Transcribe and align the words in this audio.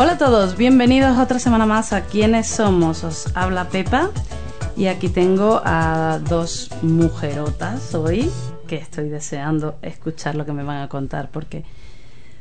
Hola 0.00 0.12
a 0.12 0.18
todos, 0.18 0.56
bienvenidos 0.56 1.18
otra 1.18 1.40
semana 1.40 1.66
más 1.66 1.92
a 1.92 2.04
¿Quiénes 2.04 2.46
somos? 2.46 3.02
Os 3.02 3.36
habla 3.36 3.68
Pepa 3.68 4.10
y 4.76 4.86
aquí 4.86 5.08
tengo 5.08 5.60
a 5.64 6.20
dos 6.20 6.70
mujerotas 6.82 7.96
hoy 7.96 8.30
que 8.68 8.76
estoy 8.76 9.08
deseando 9.08 9.74
escuchar 9.82 10.36
lo 10.36 10.46
que 10.46 10.52
me 10.52 10.62
van 10.62 10.82
a 10.82 10.88
contar 10.88 11.30
porque 11.32 11.64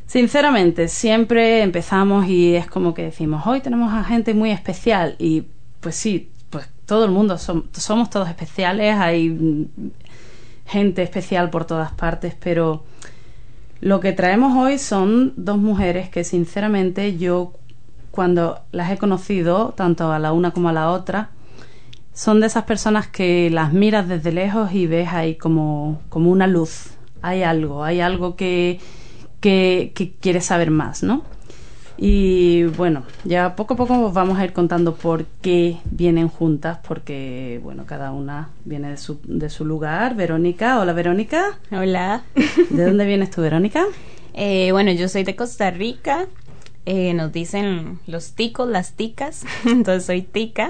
sinceramente 0.05 0.88
siempre 0.88 1.63
empezamos 1.63 2.27
y 2.27 2.53
es 2.53 2.67
como 2.67 2.93
que 2.93 3.01
decimos 3.01 3.48
hoy 3.48 3.59
tenemos 3.62 3.91
a 3.91 4.03
gente 4.03 4.35
muy 4.35 4.51
especial 4.51 5.15
y 5.17 5.45
pues 5.79 5.95
sí, 5.95 6.29
pues 6.51 6.70
todo 6.85 7.05
el 7.05 7.12
mundo 7.12 7.39
somos 7.39 8.12
todos 8.12 8.29
especiales, 8.29 8.95
hay 8.99 9.67
gente 10.67 11.01
especial 11.01 11.49
por 11.49 11.65
todas 11.65 11.91
partes, 11.91 12.35
pero 12.39 12.84
lo 13.80 13.99
que 13.99 14.13
traemos 14.13 14.58
hoy 14.58 14.77
son 14.80 15.34
dos 15.35 15.57
mujeres 15.57 16.10
que 16.10 16.24
sinceramente 16.24 17.18
yo 17.18 17.54
cuando 18.12 18.62
las 18.71 18.91
he 18.91 18.98
conocido, 18.98 19.74
tanto 19.76 20.12
a 20.12 20.18
la 20.18 20.32
una 20.32 20.51
como 20.51 20.70
a 20.70 20.74
la 20.74 20.90
otra, 20.90 21.29
son 22.13 22.40
de 22.40 22.48
esas 22.48 22.63
personas 22.63 23.07
que 23.07 23.51
las 23.51 23.74
miras 23.74 24.07
desde 24.07 24.32
lejos 24.32 24.71
y 24.74 24.88
ves 24.88 25.10
ahí 25.10 25.35
como, 25.35 26.01
como 26.10 26.32
una 26.32 26.48
luz. 26.48 26.88
Hay 27.21 27.43
algo, 27.43 27.84
hay 27.84 28.01
algo 28.01 28.35
que, 28.35 28.79
que, 29.40 29.91
que 29.94 30.13
quieres 30.13 30.46
saber 30.46 30.71
más, 30.71 31.04
¿no? 31.04 31.21
Y 31.98 32.65
bueno, 32.65 33.03
ya 33.23 33.55
poco 33.55 33.73
a 33.73 33.77
poco 33.77 33.99
os 34.05 34.13
vamos 34.13 34.37
a 34.37 34.45
ir 34.45 34.53
contando 34.53 34.93
por 34.93 35.26
qué 35.41 35.77
vienen 35.90 36.27
juntas, 36.29 36.77
porque 36.87 37.59
bueno, 37.63 37.85
cada 37.87 38.12
una 38.12 38.49
viene 38.65 38.91
de 38.91 38.98
su, 38.98 39.20
de 39.23 39.49
su 39.49 39.65
lugar. 39.65 40.15
Verónica, 40.15 40.79
hola 40.79 40.93
Verónica. 40.93 41.57
Hola. 41.71 42.23
¿De 42.70 42.85
dónde 42.85 43.05
vienes 43.05 43.31
tú, 43.31 43.41
Verónica? 43.41 43.85
Eh, 44.39 44.71
bueno, 44.71 44.91
yo 44.91 45.09
soy 45.09 45.23
de 45.23 45.35
Costa 45.35 45.71
Rica. 45.71 46.27
Eh, 46.85 47.15
nos 47.15 47.34
dicen 47.34 47.99
los 48.05 48.34
ticos, 48.34 48.70
las 48.70 48.93
ticas, 48.93 49.43
entonces 49.65 50.05
soy 50.05 50.21
tica. 50.21 50.70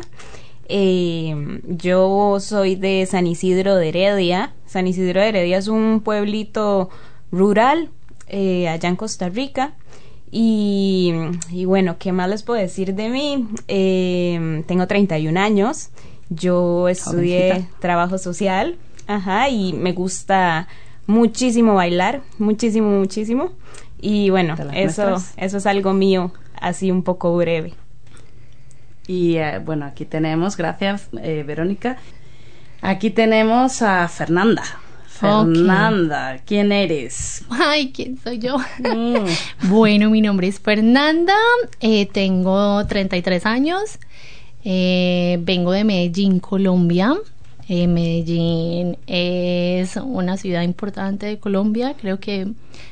Eh, 0.70 1.60
yo 1.68 2.40
soy 2.40 2.78
de 2.78 3.06
San 3.06 3.28
Isidro 3.28 3.76
de 3.76 3.90
Heredia. 3.90 4.54
San 4.68 4.88
Isidro 4.88 5.20
de 5.20 5.28
Heredia 5.28 5.58
es 5.58 5.68
un 5.68 6.00
pueblito 6.00 6.90
rural 7.30 7.90
allá 8.30 8.88
en 8.88 8.96
Costa 8.96 9.28
Rica. 9.28 9.74
Y, 10.30 11.14
y, 11.50 11.66
bueno, 11.66 11.98
¿qué 11.98 12.12
más 12.12 12.30
les 12.30 12.44
puedo 12.44 12.60
decir 12.60 12.94
de 12.96 13.10
mí? 13.10 13.48
Eh, 13.68 14.64
tengo 14.68 14.86
31 14.86 15.40
años, 15.40 15.90
yo 16.30 16.90
estudié 16.90 17.68
trabajo 17.80 18.18
social, 18.18 18.78
ajá, 19.08 19.50
y 19.50 19.74
me 19.74 19.94
gusta 19.94 20.68
muchísimo 21.06 21.76
bailar, 21.76 22.22
muchísimo, 22.38 22.90
muchísimo. 22.90 23.54
Y 24.00 24.30
bueno, 24.30 24.56
eso, 24.74 25.16
eso 25.38 25.58
es 25.58 25.66
algo 25.66 25.94
mío, 25.94 26.34
así 26.60 26.92
un 26.92 27.04
poco 27.04 27.36
breve. 27.36 27.74
Y 29.08 29.38
eh, 29.38 29.60
bueno, 29.60 29.86
aquí 29.86 30.06
tenemos, 30.06 30.58
gracias 30.58 31.08
eh, 31.22 31.44
Verónica, 31.48 31.98
aquí 32.82 33.10
tenemos 33.10 33.82
a 33.82 34.08
Fernanda. 34.10 34.64
Fernanda, 35.20 36.40
¿quién 36.46 36.72
eres? 36.72 37.44
Ay, 37.50 37.92
¿quién 37.92 38.18
soy 38.18 38.38
yo? 38.40 38.58
Mm. 38.80 39.26
bueno, 39.70 40.10
mi 40.10 40.22
nombre 40.22 40.48
es 40.48 40.60
Fernanda, 40.60 41.36
eh, 41.80 42.06
tengo 42.06 42.86
33 42.86 43.46
años, 43.46 44.00
eh, 44.64 45.40
vengo 45.42 45.72
de 45.72 45.84
Medellín, 45.84 46.40
Colombia. 46.40 47.16
Eh, 47.68 47.88
Medellín 47.88 48.98
es 49.08 49.98
una 49.98 50.38
ciudad 50.38 50.62
importante 50.62 51.26
de 51.26 51.40
Colombia, 51.40 51.96
creo 52.00 52.20
que 52.20 52.48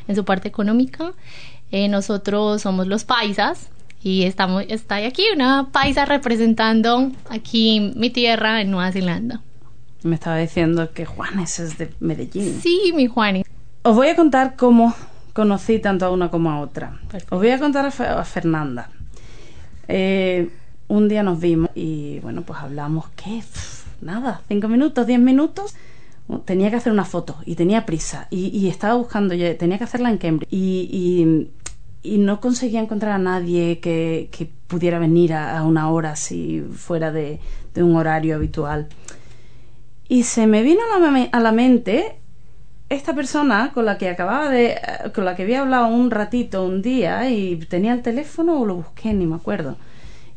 en 0.08 0.16
su 0.16 0.26
parte 0.26 0.48
económica. 0.48 1.14
nosotros 1.72 2.62
somos 2.62 2.88
los 2.88 3.04
paisas 3.04 3.70
y 4.02 4.24
estamos, 4.24 4.64
está 4.70 4.96
aquí 4.98 5.24
una 5.34 5.70
paisa 5.72 6.06
representando 6.06 7.12
aquí 7.30 7.92
mi 7.96 8.10
tierra 8.10 8.62
en 8.62 8.72
Nueva 8.72 8.92
Zelanda. 8.92 9.42
Me 10.06 10.14
estaba 10.14 10.38
diciendo 10.38 10.92
que 10.94 11.08
Juanes 11.08 11.60
es 11.60 11.80
de 11.80 11.92
Medellín. 12.00 12.62
Sí, 12.62 12.94
mi 12.96 13.08
Juanes. 13.08 13.44
Os 13.82 13.96
voy 13.96 14.10
a 14.10 14.16
contar 14.16 14.56
cómo 14.56 14.94
conocí 15.34 15.80
tanto 15.80 16.06
a 16.06 16.12
una 16.12 16.30
como 16.30 16.52
a 16.52 16.60
otra. 16.60 17.00
Os 17.32 17.40
voy 17.40 17.50
a 17.50 17.58
contar 17.58 17.88
a, 17.88 18.24
Fernanda. 18.24 18.92
Eh, 19.88 20.48
un 20.90 21.10
día 21.10 21.24
nos 21.24 21.40
vimos 21.40 21.72
y 21.74 22.20
bueno, 22.20 22.44
pues 22.44 22.60
hablamos, 22.60 23.06
¿qué? 23.16 23.42
nada, 24.00 24.42
cinco 24.48 24.68
minutos, 24.68 25.08
diez 25.08 25.20
minutos. 25.20 25.74
Tenía 26.46 26.70
que 26.70 26.76
hacer 26.76 26.94
una 26.94 27.06
foto 27.06 27.38
y 27.44 27.56
tenía 27.56 27.88
prisa 27.88 28.28
y, 28.30 28.68
estaba 28.68 28.94
buscando, 28.94 29.34
yo 29.34 29.58
tenía 29.58 29.80
que 29.80 29.86
hacerla 29.86 30.12
en 30.12 30.20
Cambridge 30.20 30.54
y, 30.54 31.50
y, 32.04 32.18
no 32.20 32.40
conseguía 32.42 32.80
encontrar 32.80 33.14
a 33.14 33.18
nadie 33.18 33.80
que, 33.80 34.30
que 34.32 34.52
pudiera 34.68 35.00
venir 35.00 35.34
a, 35.34 35.64
una 35.64 35.90
hora 35.90 36.16
si 36.16 36.62
fuera 36.62 37.12
de, 37.12 37.40
de 37.74 37.82
un 37.82 37.96
horario 37.96 38.36
habitual. 38.36 38.88
Y 40.08 40.24
se 40.24 40.46
me 40.48 40.62
vino 40.62 40.82
a 41.32 41.40
la, 41.40 41.52
mente 41.52 42.20
esta 42.90 43.16
persona 43.16 43.72
con 43.74 43.86
la 43.86 43.98
que 43.98 44.10
acababa 44.10 44.50
de. 44.50 44.80
con 45.14 45.26
la 45.26 45.36
que 45.36 45.44
había 45.44 45.62
hablado 45.62 45.88
un 45.88 46.12
ratito 46.12 46.64
un 46.64 46.82
día 46.82 47.30
y 47.30 47.56
tenía 47.58 47.94
el 47.94 48.02
teléfono 48.02 48.60
o 48.60 48.66
lo 48.66 48.76
busqué, 48.76 49.14
ni 49.14 49.26
me 49.26 49.36
acuerdo. 49.36 49.78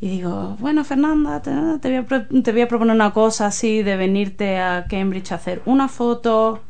Y 0.00 0.08
digo, 0.08 0.56
bueno, 0.60 0.84
Fernanda, 0.84 1.42
te, 1.42 1.50
voy 1.50 1.96
a, 1.96 2.28
te 2.42 2.52
voy 2.52 2.60
a 2.60 2.68
proponer 2.68 2.94
una 2.94 3.12
cosa 3.12 3.46
así 3.46 3.82
de 3.82 3.96
venirte 3.96 4.58
a 4.58 4.86
Cambridge 4.88 5.32
a 5.32 5.34
hacer 5.34 5.60
una 5.66 5.88
foto. 5.88 6.60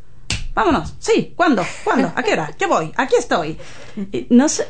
Vámonos, 0.54 0.94
sí, 0.98 1.34
¿cuándo? 1.36 1.62
¿Cuándo? 1.84 2.10
¿A 2.16 2.22
qué 2.22 2.32
hora? 2.32 2.50
Yo 2.58 2.68
voy, 2.68 2.90
aquí 2.96 3.14
estoy. 3.16 3.58
no 4.30 4.48
sé. 4.48 4.66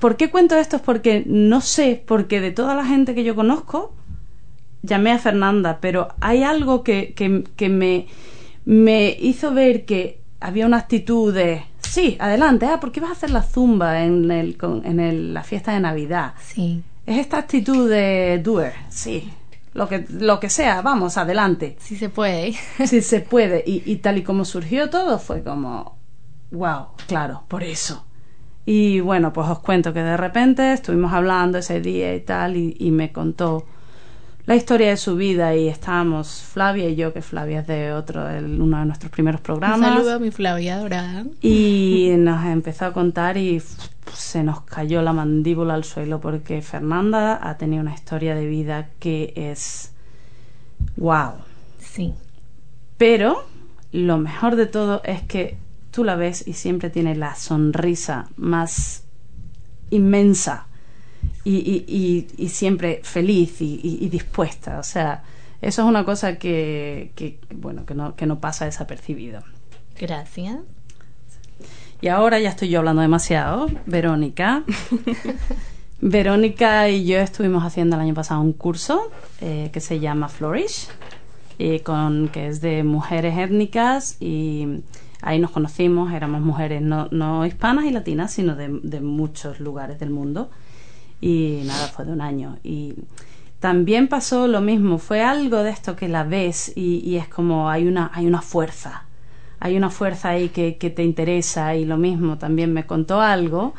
¿Por 0.00 0.16
qué 0.16 0.30
cuento 0.30 0.56
esto? 0.56 0.76
Es 0.76 0.82
porque 0.82 1.22
no 1.24 1.60
sé, 1.60 2.02
porque 2.06 2.40
de 2.40 2.50
toda 2.50 2.74
la 2.74 2.84
gente 2.84 3.14
que 3.14 3.24
yo 3.24 3.34
conozco, 3.34 3.94
llamé 4.86 5.12
a 5.12 5.18
Fernanda, 5.18 5.78
pero 5.80 6.08
hay 6.20 6.42
algo 6.42 6.82
que, 6.82 7.12
que, 7.14 7.68
me, 7.68 8.06
me 8.64 9.16
hizo 9.20 9.52
ver 9.52 9.84
que 9.84 10.20
había 10.40 10.66
una 10.66 10.78
actitud 10.78 11.34
de 11.34 11.64
sí, 11.96 12.16
adelante, 12.20 12.66
ah, 12.66 12.78
¿por 12.80 12.92
qué 12.92 13.00
vas 13.00 13.10
a 13.10 13.12
hacer 13.14 13.30
la 13.30 13.42
zumba 13.42 14.02
en, 14.02 14.30
el, 14.30 14.58
en 14.84 15.00
el, 15.00 15.34
la 15.34 15.42
fiesta 15.42 15.72
de 15.72 15.80
Navidad? 15.80 16.34
Sí. 16.44 16.82
Es 17.06 17.18
esta 17.18 17.38
actitud 17.38 17.88
de 17.88 18.40
doer, 18.42 18.74
sí. 18.88 19.32
Lo 19.72 19.88
que, 19.88 20.06
lo 20.10 20.40
que 20.40 20.50
sea, 20.50 20.82
vamos, 20.82 21.16
adelante. 21.18 21.76
Sí 21.78 21.96
se 21.96 22.08
puede. 22.08 22.54
sí 22.86 23.00
se 23.00 23.20
puede. 23.20 23.62
Y, 23.66 23.82
y 23.90 23.96
tal 23.96 24.18
y 24.18 24.22
como 24.22 24.44
surgió 24.44 24.90
todo, 24.90 25.18
fue 25.18 25.42
como, 25.42 25.96
wow, 26.50 26.88
claro, 27.06 27.44
por 27.48 27.62
eso. 27.62 28.04
Y 28.64 29.00
bueno, 29.00 29.32
pues 29.32 29.48
os 29.48 29.60
cuento 29.60 29.92
que 29.92 30.02
de 30.02 30.16
repente 30.16 30.72
estuvimos 30.72 31.12
hablando 31.12 31.58
ese 31.58 31.80
día 31.80 32.14
y 32.14 32.20
tal, 32.20 32.56
y, 32.56 32.76
y 32.78 32.90
me 32.90 33.12
contó 33.12 33.64
la 34.46 34.54
historia 34.54 34.90
de 34.90 34.96
su 34.96 35.16
vida 35.16 35.56
y 35.56 35.66
estábamos 35.66 36.42
Flavia 36.42 36.88
y 36.88 36.94
yo, 36.94 37.12
que 37.12 37.20
Flavia 37.20 37.60
es 37.60 37.66
de 37.66 37.92
otro, 37.92 38.22
uno 38.22 38.78
de 38.78 38.86
nuestros 38.86 39.10
primeros 39.10 39.40
programas. 39.40 39.78
Un 39.78 39.84
saludo 39.84 40.14
a 40.14 40.18
mi 40.20 40.30
Flavia 40.30 40.78
dorada. 40.78 41.24
Y 41.42 42.12
nos 42.18 42.44
empezó 42.46 42.86
a 42.86 42.92
contar 42.92 43.36
y 43.36 43.60
se 44.14 44.44
nos 44.44 44.60
cayó 44.60 45.02
la 45.02 45.12
mandíbula 45.12 45.74
al 45.74 45.82
suelo 45.82 46.20
porque 46.20 46.62
Fernanda 46.62 47.40
ha 47.42 47.58
tenido 47.58 47.82
una 47.82 47.94
historia 47.94 48.36
de 48.36 48.46
vida 48.46 48.90
que 49.00 49.32
es 49.34 49.92
wow. 50.96 51.32
Sí. 51.80 52.14
Pero 52.98 53.44
lo 53.90 54.18
mejor 54.18 54.54
de 54.54 54.66
todo 54.66 55.02
es 55.04 55.22
que 55.22 55.58
tú 55.90 56.04
la 56.04 56.14
ves 56.14 56.46
y 56.46 56.52
siempre 56.52 56.88
tiene 56.88 57.16
la 57.16 57.34
sonrisa 57.34 58.28
más 58.36 59.02
inmensa 59.90 60.66
y, 61.48 62.26
y, 62.36 62.48
siempre 62.48 63.00
feliz 63.04 63.60
y, 63.60 64.08
dispuesta. 64.08 64.78
O 64.78 64.82
sea, 64.82 65.22
eso 65.62 65.82
es 65.82 65.88
una 65.88 66.04
cosa 66.04 66.38
que, 66.38 67.12
que, 67.14 67.38
bueno, 67.54 67.86
que 67.86 67.94
no, 67.94 68.16
que 68.16 68.26
no 68.26 68.40
pasa 68.40 68.64
desapercibido. 68.64 69.40
Gracias. 69.98 70.58
Y 72.00 72.08
ahora 72.08 72.40
ya 72.40 72.50
estoy 72.50 72.68
yo 72.68 72.80
hablando 72.80 73.02
demasiado. 73.02 73.68
Verónica. 73.86 74.64
Verónica 76.00 76.88
y 76.90 77.06
yo 77.06 77.18
estuvimos 77.18 77.64
haciendo 77.64 77.96
el 77.96 78.02
año 78.02 78.14
pasado 78.14 78.40
un 78.40 78.52
curso 78.52 79.10
eh, 79.40 79.70
que 79.72 79.80
se 79.80 80.00
llama 80.00 80.28
Flourish. 80.28 80.88
eh, 81.58 81.80
con, 81.82 82.28
que 82.28 82.48
es 82.48 82.60
de 82.60 82.82
mujeres 82.82 83.38
étnicas 83.38 84.16
y 84.20 84.82
ahí 85.22 85.38
nos 85.38 85.52
conocimos, 85.52 86.12
éramos 86.12 86.42
mujeres 86.42 86.82
no, 86.82 87.08
no 87.12 87.46
hispanas 87.46 87.86
y 87.86 87.92
latinas, 87.92 88.32
sino 88.32 88.56
de, 88.56 88.80
de 88.82 89.00
muchos 89.00 89.58
lugares 89.60 89.98
del 89.98 90.10
mundo 90.10 90.50
y 91.20 91.62
nada, 91.64 91.88
fue 91.88 92.04
de 92.04 92.12
un 92.12 92.20
año. 92.20 92.58
Y 92.62 92.94
también 93.60 94.08
pasó 94.08 94.46
lo 94.46 94.60
mismo, 94.60 94.98
fue 94.98 95.22
algo 95.22 95.62
de 95.62 95.70
esto 95.70 95.96
que 95.96 96.08
la 96.08 96.24
ves 96.24 96.72
y, 96.76 97.00
y 97.04 97.16
es 97.16 97.28
como 97.28 97.70
hay 97.70 97.86
una, 97.86 98.10
hay 98.14 98.26
una 98.26 98.42
fuerza, 98.42 99.04
hay 99.60 99.76
una 99.76 99.90
fuerza 99.90 100.30
ahí 100.30 100.48
que, 100.50 100.76
que 100.76 100.90
te 100.90 101.02
interesa 101.02 101.74
y 101.74 101.84
lo 101.84 101.96
mismo, 101.96 102.38
también 102.38 102.72
me 102.72 102.86
contó 102.86 103.20
algo 103.20 103.74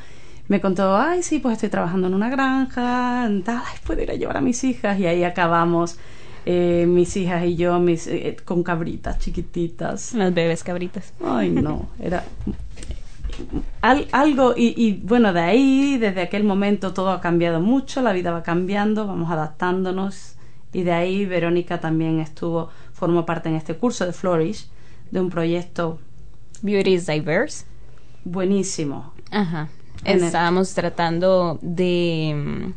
me 0.48 0.62
contó, 0.62 0.95
ay, 0.95 1.24
sí, 1.24 1.39
pues 1.39 1.54
estoy 1.54 1.69
trabajando 1.69 2.07
en 2.07 2.13
una 2.13 2.30
granja, 2.30 3.30
tal, 3.44 3.62
ay, 3.66 3.78
puedo 3.86 4.01
ir 4.01 4.12
a 4.12 4.16
llevar 4.16 4.38
a 4.38 4.42
mis 4.42 4.63
hijas 4.63 4.98
y 5.00 5.06
ahí 5.06 5.24
acabamos. 5.24 5.98
Eh, 6.50 6.86
mis 6.88 7.18
hijas 7.18 7.44
y 7.44 7.57
yo 7.57 7.78
mis, 7.78 8.07
eh, 8.07 8.38
con 8.45 8.63
cabritas 8.63 9.19
chiquititas. 9.19 10.13
Las 10.13 10.34
bebés 10.34 10.63
cabritas. 10.63 11.12
Ay, 11.22 11.50
no, 11.50 11.89
era 12.00 12.24
al, 13.81 14.07
algo 14.12 14.54
y, 14.56 14.74
y, 14.75 14.94
bueno, 15.04 15.34
de 15.34 15.42
ahí, 15.42 15.98
desde 15.98 16.22
aquel 16.22 16.44
momento 16.44 16.94
todo 16.94 17.12
ha 17.12 17.22
cambiado 17.22 17.60
mucho, 17.62 18.01
la 18.01 18.13
vida 18.13 18.31
va 18.31 18.44
cambiando, 18.44 19.07
vamos 19.07 19.31
adaptándonos 19.31 20.36
y 20.74 20.84
de 20.84 20.92
ahí 20.92 21.25
Verónica 21.25 21.80
también 21.80 22.19
estuvo, 22.19 22.69
formó 22.94 23.25
parte 23.25 23.50
en 23.50 23.56
este 23.56 23.75
curso 23.75 24.06
de 24.06 24.13
Flourish, 24.13 24.68
de 25.12 25.22
un 25.22 25.30
proyecto 25.30 26.00
Beauty 26.62 26.94
is 26.94 27.07
Diverse. 27.07 27.66
Buenísimo. 28.24 29.13
Ajá. 29.31 29.69
Estábamos 30.04 30.74
tratando 30.74 31.60
de, 31.62 32.34
mm, 32.36 32.74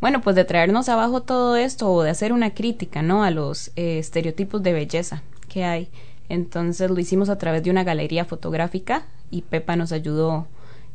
bueno, 0.00 0.20
pues 0.20 0.36
de 0.36 0.44
traernos 0.44 0.88
abajo 0.88 1.22
todo 1.22 1.56
esto 1.56 1.90
o 1.90 2.02
de 2.02 2.10
hacer 2.10 2.32
una 2.32 2.54
crítica, 2.54 3.02
¿no? 3.02 3.24
A 3.24 3.30
los 3.30 3.72
eh, 3.76 3.98
estereotipos 3.98 4.62
de 4.62 4.72
belleza 4.72 5.22
que 5.48 5.64
hay. 5.64 5.88
Entonces 6.28 6.90
lo 6.90 6.98
hicimos 6.98 7.28
a 7.28 7.38
través 7.38 7.62
de 7.62 7.70
una 7.70 7.84
galería 7.84 8.24
fotográfica 8.24 9.06
y 9.30 9.42
Pepa 9.42 9.76
nos 9.76 9.92
ayudó 9.92 10.46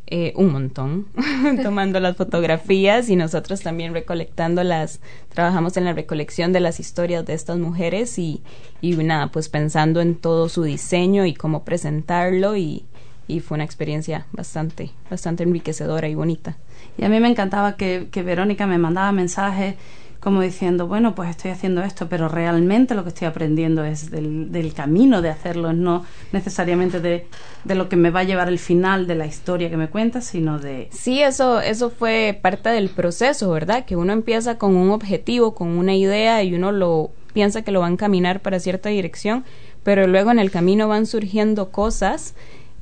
eh, 0.07 0.33
un 0.35 0.51
montón 0.51 1.07
tomando 1.63 1.99
las 2.01 2.17
fotografías 2.17 3.07
y 3.09 3.15
nosotros 3.15 3.61
también 3.61 3.93
recolectando 3.93 4.61
las, 4.63 4.99
trabajamos 5.29 5.77
en 5.77 5.85
la 5.85 5.93
recolección 5.93 6.51
de 6.51 6.59
las 6.59 6.81
historias 6.81 7.25
de 7.25 7.33
estas 7.33 7.57
mujeres 7.59 8.19
y, 8.19 8.41
y 8.81 8.91
nada, 8.97 9.27
pues 9.31 9.47
pensando 9.47 10.01
en 10.01 10.15
todo 10.15 10.49
su 10.49 10.63
diseño 10.63 11.25
y 11.25 11.33
cómo 11.33 11.63
presentarlo 11.63 12.57
y, 12.57 12.83
y 13.27 13.39
fue 13.39 13.55
una 13.55 13.63
experiencia 13.63 14.25
bastante, 14.33 14.91
bastante 15.09 15.43
enriquecedora 15.43 16.09
y 16.09 16.15
bonita. 16.15 16.57
Y 16.97 17.05
a 17.05 17.09
mí 17.09 17.19
me 17.21 17.29
encantaba 17.29 17.77
que, 17.77 18.09
que 18.11 18.21
Verónica 18.21 18.67
me 18.67 18.77
mandaba 18.77 19.13
mensajes 19.13 19.75
como 20.21 20.41
diciendo, 20.41 20.85
bueno, 20.85 21.15
pues 21.15 21.31
estoy 21.31 21.49
haciendo 21.49 21.81
esto, 21.81 22.07
pero 22.07 22.29
realmente 22.29 22.93
lo 22.93 23.01
que 23.01 23.09
estoy 23.09 23.27
aprendiendo 23.27 23.83
es 23.83 24.11
del, 24.11 24.51
del 24.51 24.71
camino 24.71 25.19
de 25.19 25.29
hacerlo, 25.29 25.73
no 25.73 26.05
necesariamente 26.31 26.99
de, 26.99 27.27
de, 27.63 27.75
lo 27.75 27.89
que 27.89 27.95
me 27.95 28.11
va 28.11 28.19
a 28.19 28.23
llevar 28.23 28.47
el 28.47 28.59
final 28.59 29.07
de 29.07 29.15
la 29.15 29.25
historia 29.25 29.71
que 29.71 29.77
me 29.77 29.89
cuenta, 29.89 30.21
sino 30.21 30.59
de... 30.59 30.89
Sí, 30.91 31.23
eso, 31.23 31.59
eso 31.59 31.89
fue 31.89 32.39
parte 32.39 32.69
del 32.69 32.89
proceso, 32.89 33.49
¿verdad? 33.49 33.83
Que 33.83 33.95
uno 33.95 34.13
empieza 34.13 34.59
con 34.59 34.75
un 34.75 34.91
objetivo, 34.91 35.55
con 35.55 35.69
una 35.69 35.95
idea 35.95 36.43
y 36.43 36.53
uno 36.53 36.71
lo 36.71 37.09
piensa 37.33 37.63
que 37.63 37.71
lo 37.71 37.79
va 37.79 37.87
a 37.87 37.91
encaminar 37.91 38.41
para 38.41 38.59
cierta 38.59 38.89
dirección, 38.89 39.43
pero 39.81 40.05
luego 40.05 40.29
en 40.29 40.37
el 40.37 40.51
camino 40.51 40.87
van 40.87 41.07
surgiendo 41.07 41.71
cosas 41.71 42.35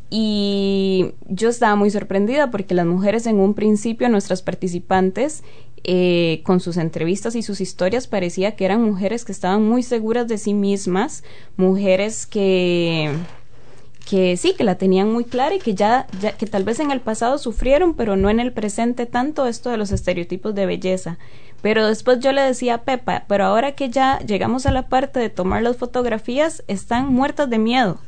y 0.09 1.13
yo 1.27 1.49
estaba 1.49 1.75
muy 1.75 1.91
sorprendida 1.91 2.49
porque 2.49 2.73
las 2.73 2.87
mujeres 2.87 3.27
en 3.27 3.39
un 3.39 3.53
principio, 3.53 4.09
nuestras 4.09 4.41
participantes, 4.41 5.43
eh, 5.83 6.41
con 6.43 6.59
sus 6.59 6.77
entrevistas 6.77 7.35
y 7.35 7.41
sus 7.41 7.61
historias, 7.61 8.07
parecía 8.07 8.55
que 8.55 8.65
eran 8.65 8.81
mujeres 8.83 9.25
que 9.25 9.31
estaban 9.31 9.67
muy 9.67 9.83
seguras 9.83 10.27
de 10.27 10.37
sí 10.37 10.53
mismas, 10.53 11.23
mujeres 11.57 12.25
que 12.25 13.11
que 14.09 14.37
sí, 14.37 14.55
que 14.57 14.63
la 14.63 14.75
tenían 14.75 15.13
muy 15.13 15.23
clara 15.23 15.53
y 15.53 15.59
que 15.59 15.75
ya, 15.75 16.07
ya, 16.19 16.31
que 16.31 16.47
tal 16.47 16.63
vez 16.63 16.79
en 16.79 16.89
el 16.89 16.99
pasado 16.99 17.37
sufrieron, 17.37 17.93
pero 17.93 18.15
no 18.15 18.31
en 18.31 18.39
el 18.39 18.51
presente 18.51 19.05
tanto 19.05 19.45
esto 19.45 19.69
de 19.69 19.77
los 19.77 19.91
estereotipos 19.91 20.55
de 20.55 20.65
belleza. 20.65 21.19
Pero 21.61 21.85
después 21.85 22.19
yo 22.19 22.31
le 22.31 22.41
decía 22.41 22.73
a 22.73 22.81
Pepa, 22.81 23.25
pero 23.27 23.45
ahora 23.45 23.73
que 23.73 23.91
ya 23.91 24.17
llegamos 24.21 24.65
a 24.65 24.71
la 24.71 24.87
parte 24.87 25.19
de 25.19 25.29
tomar 25.29 25.61
las 25.61 25.77
fotografías, 25.77 26.63
están 26.67 27.13
muertas 27.13 27.51
de 27.51 27.59
miedo 27.59 27.99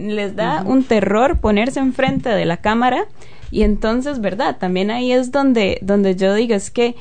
les 0.00 0.34
da 0.34 0.62
un 0.64 0.84
terror 0.84 1.38
ponerse 1.38 1.80
enfrente 1.80 2.30
de 2.30 2.44
la 2.44 2.58
cámara 2.58 3.06
y 3.50 3.62
entonces, 3.62 4.20
¿verdad? 4.20 4.56
También 4.58 4.90
ahí 4.90 5.12
es 5.12 5.32
donde, 5.32 5.78
donde 5.82 6.16
yo 6.16 6.34
digo, 6.34 6.54
es 6.54 6.70
que 6.70 6.94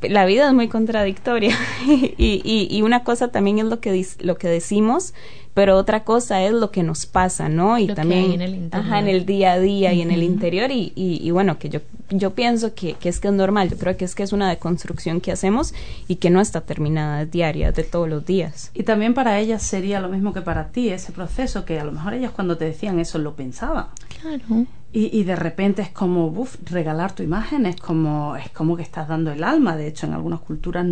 la 0.00 0.24
vida 0.26 0.48
es 0.48 0.54
muy 0.54 0.68
contradictoria 0.68 1.56
y, 1.86 2.14
y, 2.18 2.68
y, 2.70 2.82
una 2.82 3.04
cosa 3.04 3.28
también 3.28 3.58
es 3.58 3.64
lo 3.64 3.80
que, 3.80 4.04
lo 4.20 4.36
que 4.36 4.48
decimos, 4.48 5.14
pero 5.54 5.76
otra 5.76 6.04
cosa 6.04 6.42
es 6.42 6.52
lo 6.52 6.70
que 6.70 6.82
nos 6.82 7.06
pasa, 7.06 7.48
¿no? 7.48 7.78
Y 7.78 7.88
lo 7.88 7.94
también 7.94 8.32
en 8.32 8.42
el, 8.42 8.68
ajá, 8.72 8.98
en 9.00 9.08
el 9.08 9.26
día 9.26 9.52
a 9.52 9.58
día 9.58 9.90
uh 9.90 9.92
-huh. 9.92 9.96
y 9.96 10.00
en 10.00 10.10
el 10.10 10.22
interior 10.22 10.70
y, 10.70 10.92
y, 10.96 11.30
bueno, 11.30 11.58
que 11.58 11.68
yo, 11.68 11.80
yo 12.10 12.30
pienso 12.30 12.74
que, 12.74 12.94
que, 12.94 13.10
es 13.10 13.20
que 13.20 13.28
es 13.28 13.34
normal, 13.34 13.68
yo 13.68 13.76
creo 13.76 13.96
que 13.96 14.04
es 14.04 14.14
que 14.14 14.22
es 14.22 14.32
una 14.32 14.48
deconstrucción 14.48 15.20
que 15.20 15.30
hacemos 15.30 15.74
y 16.08 16.16
que 16.16 16.30
no 16.30 16.40
está 16.40 16.62
terminada, 16.62 17.22
es 17.22 17.30
diaria, 17.30 17.70
de 17.70 17.84
todos 17.84 18.08
los 18.08 18.24
días. 18.24 18.70
Y 18.74 18.84
también 18.84 19.12
para 19.14 19.38
ellas 19.40 19.62
sería 19.62 20.00
lo 20.00 20.08
mismo 20.08 20.32
que 20.32 20.40
para 20.40 20.68
ti, 20.68 20.88
ese 20.88 21.12
proceso 21.12 21.64
que 21.64 21.78
a 21.78 21.84
lo 21.84 21.92
mejor 21.92 22.14
ellas 22.14 22.32
cuando 22.32 22.56
te 22.56 22.64
decían 22.64 22.98
eso 22.98 23.18
lo 23.18 23.34
pensaban. 23.34 23.86
Claro. 24.20 24.66
Y, 24.92 25.18
y, 25.18 25.24
de 25.24 25.36
repente 25.36 25.80
es 25.80 25.88
como, 25.88 26.26
uf, 26.26 26.56
regalar 26.70 27.14
tu 27.14 27.22
imagen 27.22 27.64
es 27.64 27.76
como, 27.76 28.36
es 28.36 28.50
como 28.50 28.76
que 28.76 28.82
estás 28.82 29.08
dando 29.08 29.32
el 29.32 29.42
alma. 29.42 29.76
De 29.76 29.86
hecho, 29.86 30.06
en 30.06 30.12
algunas 30.12 30.40
culturas 30.40 30.86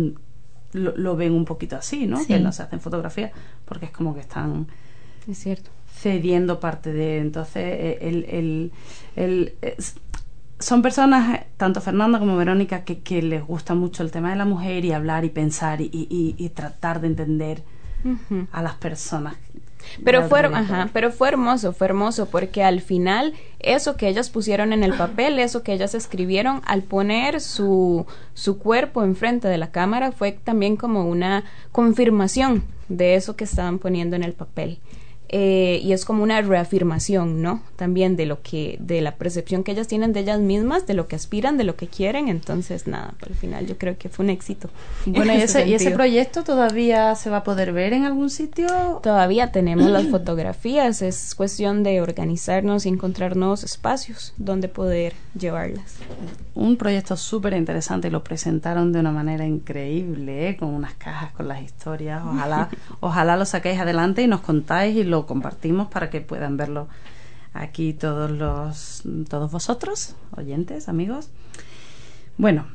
lo, 0.73 0.97
lo 0.97 1.15
ven 1.15 1.33
un 1.33 1.45
poquito 1.45 1.75
así, 1.75 2.07
¿no? 2.07 2.17
Sí. 2.17 2.27
Que 2.27 2.39
no 2.39 2.51
se 2.51 2.63
hacen 2.63 2.79
fotografías 2.79 3.31
porque 3.65 3.85
es 3.85 3.91
como 3.91 4.15
que 4.15 4.21
están 4.21 4.67
es 5.27 5.37
cierto. 5.37 5.69
cediendo 5.93 6.59
parte 6.59 6.91
de. 6.91 7.19
Entonces, 7.19 7.63
eh, 7.63 7.97
el, 8.01 8.25
el, 8.25 8.71
el, 9.15 9.53
son 10.57 10.81
personas, 10.81 11.41
tanto 11.57 11.79
Fernanda 11.79 12.17
como 12.17 12.35
Verónica, 12.37 12.83
que, 12.83 12.99
que, 12.99 13.21
les 13.21 13.43
gusta 13.45 13.75
mucho 13.75 14.01
el 14.01 14.09
tema 14.09 14.31
de 14.31 14.35
la 14.35 14.45
mujer 14.45 14.83
y 14.83 14.93
hablar 14.93 15.25
y 15.25 15.29
pensar 15.29 15.79
y, 15.79 15.89
y, 15.93 16.35
y 16.37 16.49
tratar 16.49 17.01
de 17.01 17.07
entender 17.07 17.63
uh 18.03 18.09
-huh. 18.09 18.47
a 18.51 18.61
las 18.63 18.75
personas 18.75 19.35
pero 20.03 20.27
fue, 20.27 20.39
ajá, 20.39 20.89
pero 20.93 21.11
fue 21.11 21.29
hermoso, 21.29 21.73
fue 21.73 21.87
hermoso 21.87 22.27
porque 22.27 22.63
al 22.63 22.81
final 22.81 23.33
eso 23.59 23.95
que 23.95 24.07
ellas 24.07 24.29
pusieron 24.29 24.73
en 24.73 24.83
el 24.83 24.93
papel, 24.93 25.39
eso 25.39 25.63
que 25.63 25.73
ellas 25.73 25.95
escribieron, 25.95 26.61
al 26.65 26.83
poner 26.83 27.41
su, 27.41 28.05
su 28.33 28.57
cuerpo 28.57 29.03
enfrente 29.03 29.47
de 29.47 29.57
la 29.57 29.71
cámara 29.71 30.11
fue 30.11 30.31
también 30.31 30.77
como 30.77 31.05
una 31.05 31.43
confirmación 31.71 32.63
de 32.89 33.15
eso 33.15 33.35
que 33.35 33.43
estaban 33.43 33.79
poniendo 33.79 34.15
en 34.15 34.23
el 34.23 34.33
papel. 34.33 34.79
Eh, 35.33 35.79
y 35.81 35.93
es 35.93 36.03
como 36.03 36.23
una 36.23 36.41
reafirmación, 36.41 37.41
¿no? 37.41 37.63
También 37.77 38.17
de 38.17 38.25
lo 38.25 38.41
que, 38.41 38.77
de 38.81 38.99
la 38.99 39.15
percepción 39.15 39.63
que 39.63 39.71
ellas 39.71 39.87
tienen 39.87 40.11
de 40.11 40.19
ellas 40.19 40.41
mismas, 40.41 40.85
de 40.87 40.93
lo 40.93 41.07
que 41.07 41.15
aspiran, 41.15 41.57
de 41.57 41.63
lo 41.63 41.77
que 41.77 41.87
quieren. 41.87 42.27
Entonces, 42.27 42.85
nada, 42.85 43.13
al 43.25 43.35
final 43.35 43.65
yo 43.65 43.77
creo 43.77 43.97
que 43.97 44.09
fue 44.09 44.25
un 44.25 44.29
éxito. 44.29 44.69
Bueno, 45.21 45.33
¿y 45.33 45.41
ese, 45.41 45.67
¿y 45.67 45.73
ese 45.73 45.91
proyecto 45.91 46.43
todavía 46.43 47.15
se 47.15 47.29
va 47.29 47.37
a 47.37 47.43
poder 47.43 47.73
ver 47.73 47.93
en 47.93 48.05
algún 48.05 48.29
sitio? 48.29 48.67
Todavía 49.03 49.51
tenemos 49.51 49.89
las 49.89 50.05
fotografías, 50.11 51.01
es 51.01 51.35
cuestión 51.35 51.83
de 51.83 52.01
organizarnos 52.01 52.85
y 52.85 52.89
encontrar 52.89 53.37
nuevos 53.37 53.63
espacios 53.63 54.33
donde 54.37 54.67
poder 54.67 55.13
llevarlas. 55.37 55.95
Un 56.55 56.75
proyecto 56.75 57.15
súper 57.15 57.53
interesante, 57.53 58.11
lo 58.11 58.23
presentaron 58.23 58.91
de 58.91 58.99
una 58.99 59.11
manera 59.11 59.45
increíble, 59.45 60.49
¿eh? 60.49 60.57
con 60.57 60.69
unas 60.69 60.93
cajas 60.95 61.31
con 61.31 61.47
las 61.47 61.61
historias. 61.61 62.21
Ojalá, 62.25 62.69
ojalá 62.99 63.37
lo 63.37 63.45
saquéis 63.45 63.79
adelante 63.79 64.23
y 64.23 64.27
nos 64.27 64.41
contáis 64.41 64.95
y 64.95 65.03
lo 65.03 65.20
compartimos 65.25 65.87
para 65.87 66.09
que 66.09 66.21
puedan 66.21 66.57
verlo 66.57 66.87
aquí 67.53 67.93
todos 67.93 68.31
los 68.31 69.03
todos 69.29 69.51
vosotros, 69.51 70.15
oyentes, 70.35 70.87
amigos. 70.87 71.29
Bueno, 72.37 72.65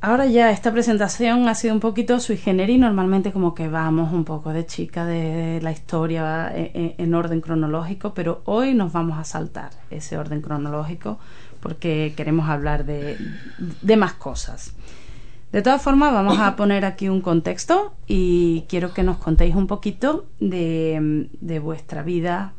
ahora 0.00 0.26
ya 0.26 0.50
esta 0.50 0.72
presentación 0.72 1.48
ha 1.48 1.54
sido 1.54 1.74
un 1.74 1.80
poquito 1.80 2.18
sui 2.20 2.36
generis, 2.36 2.78
normalmente 2.78 3.32
como 3.32 3.54
que 3.54 3.68
vamos 3.68 4.12
un 4.12 4.24
poco 4.24 4.52
de 4.52 4.66
chica 4.66 5.04
de 5.04 5.60
la 5.62 5.72
historia 5.72 6.50
en, 6.54 6.94
en 6.96 7.14
orden 7.14 7.40
cronológico, 7.40 8.14
pero 8.14 8.42
hoy 8.44 8.74
nos 8.74 8.92
vamos 8.92 9.18
a 9.18 9.24
saltar 9.24 9.70
ese 9.90 10.16
orden 10.16 10.40
cronológico 10.40 11.18
porque 11.60 12.14
queremos 12.16 12.48
hablar 12.48 12.84
de, 12.84 13.18
de 13.82 13.96
más 13.96 14.14
cosas. 14.14 14.74
De 15.52 15.62
todas 15.62 15.82
formas, 15.82 16.12
vamos 16.12 16.38
a 16.38 16.54
poner 16.54 16.84
aquí 16.84 17.08
un 17.08 17.20
contexto 17.20 17.92
y 18.06 18.66
quiero 18.68 18.94
que 18.94 19.02
nos 19.02 19.16
contéis 19.18 19.56
un 19.56 19.66
poquito 19.66 20.26
de, 20.38 21.28
de 21.40 21.58
vuestra 21.58 22.02
vida 22.02 22.52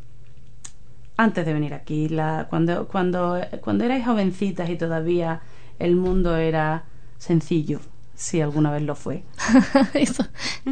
antes 1.16 1.46
de 1.46 1.54
venir 1.54 1.74
aquí. 1.74 2.10
La, 2.10 2.48
cuando, 2.50 2.88
cuando, 2.88 3.40
cuando 3.62 3.86
erais 3.86 4.06
jovencitas 4.06 4.70
y 4.70 4.76
todavía 4.76 5.42
el 5.80 5.96
mundo 5.96 6.36
era 6.36 6.84
sencillo, 7.18 7.80
si 8.14 8.42
alguna 8.42 8.72
vez 8.72 8.84
lo 8.84 8.96
fue. 8.96 9.24
eso, 9.94 10.26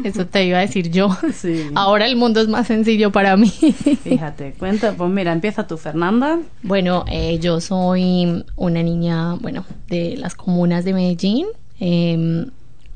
eso 0.04 0.26
te 0.26 0.44
iba 0.44 0.58
a 0.58 0.62
decir 0.62 0.90
yo. 0.90 1.08
Sí. 1.32 1.70
Ahora 1.74 2.06
el 2.06 2.16
mundo 2.16 2.40
es 2.40 2.48
más 2.48 2.66
sencillo 2.66 3.12
para 3.12 3.36
mí. 3.36 3.48
Fíjate, 4.04 4.52
cuenta, 4.58 4.92
pues 4.92 5.10
mira, 5.10 5.32
empieza 5.32 5.66
tú, 5.66 5.78
Fernanda. 5.78 6.38
Bueno, 6.62 7.04
eh, 7.10 7.38
yo 7.38 7.60
soy 7.60 8.44
una 8.56 8.82
niña, 8.82 9.34
bueno, 9.34 9.64
de 9.88 10.16
las 10.16 10.34
comunas 10.34 10.84
de 10.84 10.92
Medellín. 10.92 11.46
Eh, 11.80 12.46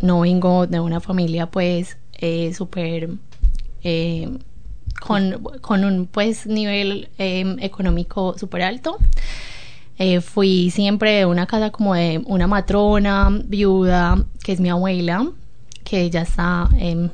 no 0.00 0.20
vengo 0.20 0.66
de 0.66 0.80
una 0.80 1.00
familia 1.00 1.46
pues 1.46 1.96
eh, 2.12 2.52
súper 2.54 3.10
eh, 3.82 4.38
con, 5.00 5.42
con, 5.60 5.84
un 5.84 6.06
pues 6.06 6.46
nivel 6.46 7.08
em, 7.18 7.58
económico 7.60 8.36
súper 8.38 8.62
alto. 8.62 8.98
Eh, 9.98 10.20
fui 10.20 10.70
siempre 10.70 11.12
de 11.12 11.26
una 11.26 11.46
casa 11.46 11.70
como 11.70 11.94
de 11.94 12.22
una 12.26 12.46
matrona 12.46 13.30
viuda, 13.44 14.24
que 14.42 14.52
es 14.52 14.60
mi 14.60 14.68
abuela, 14.68 15.30
que 15.84 16.10
ya 16.10 16.22
está 16.22 16.68
en 16.76 17.10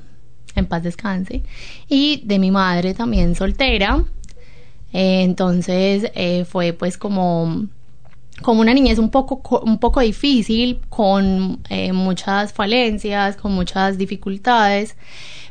paz 0.69 0.83
descanse, 0.83 1.43
y 1.89 2.23
de 2.25 2.39
mi 2.39 2.50
madre 2.50 2.95
también 2.95 3.35
soltera. 3.35 4.05
Eh, 4.93 5.23
entonces 5.23 6.11
eh, 6.15 6.45
fue 6.45 6.73
pues 6.73 6.99
como 6.99 7.67
como 8.42 8.61
una 8.61 8.75
niñez 8.75 8.99
un 8.99 9.11
poco 9.11 9.61
un 9.61 9.78
poco 9.78 10.00
difícil 10.00 10.80
con 10.88 11.61
muchas 11.92 12.52
falencias 12.52 13.37
con 13.37 13.52
muchas 13.52 13.99
dificultades 13.99 14.97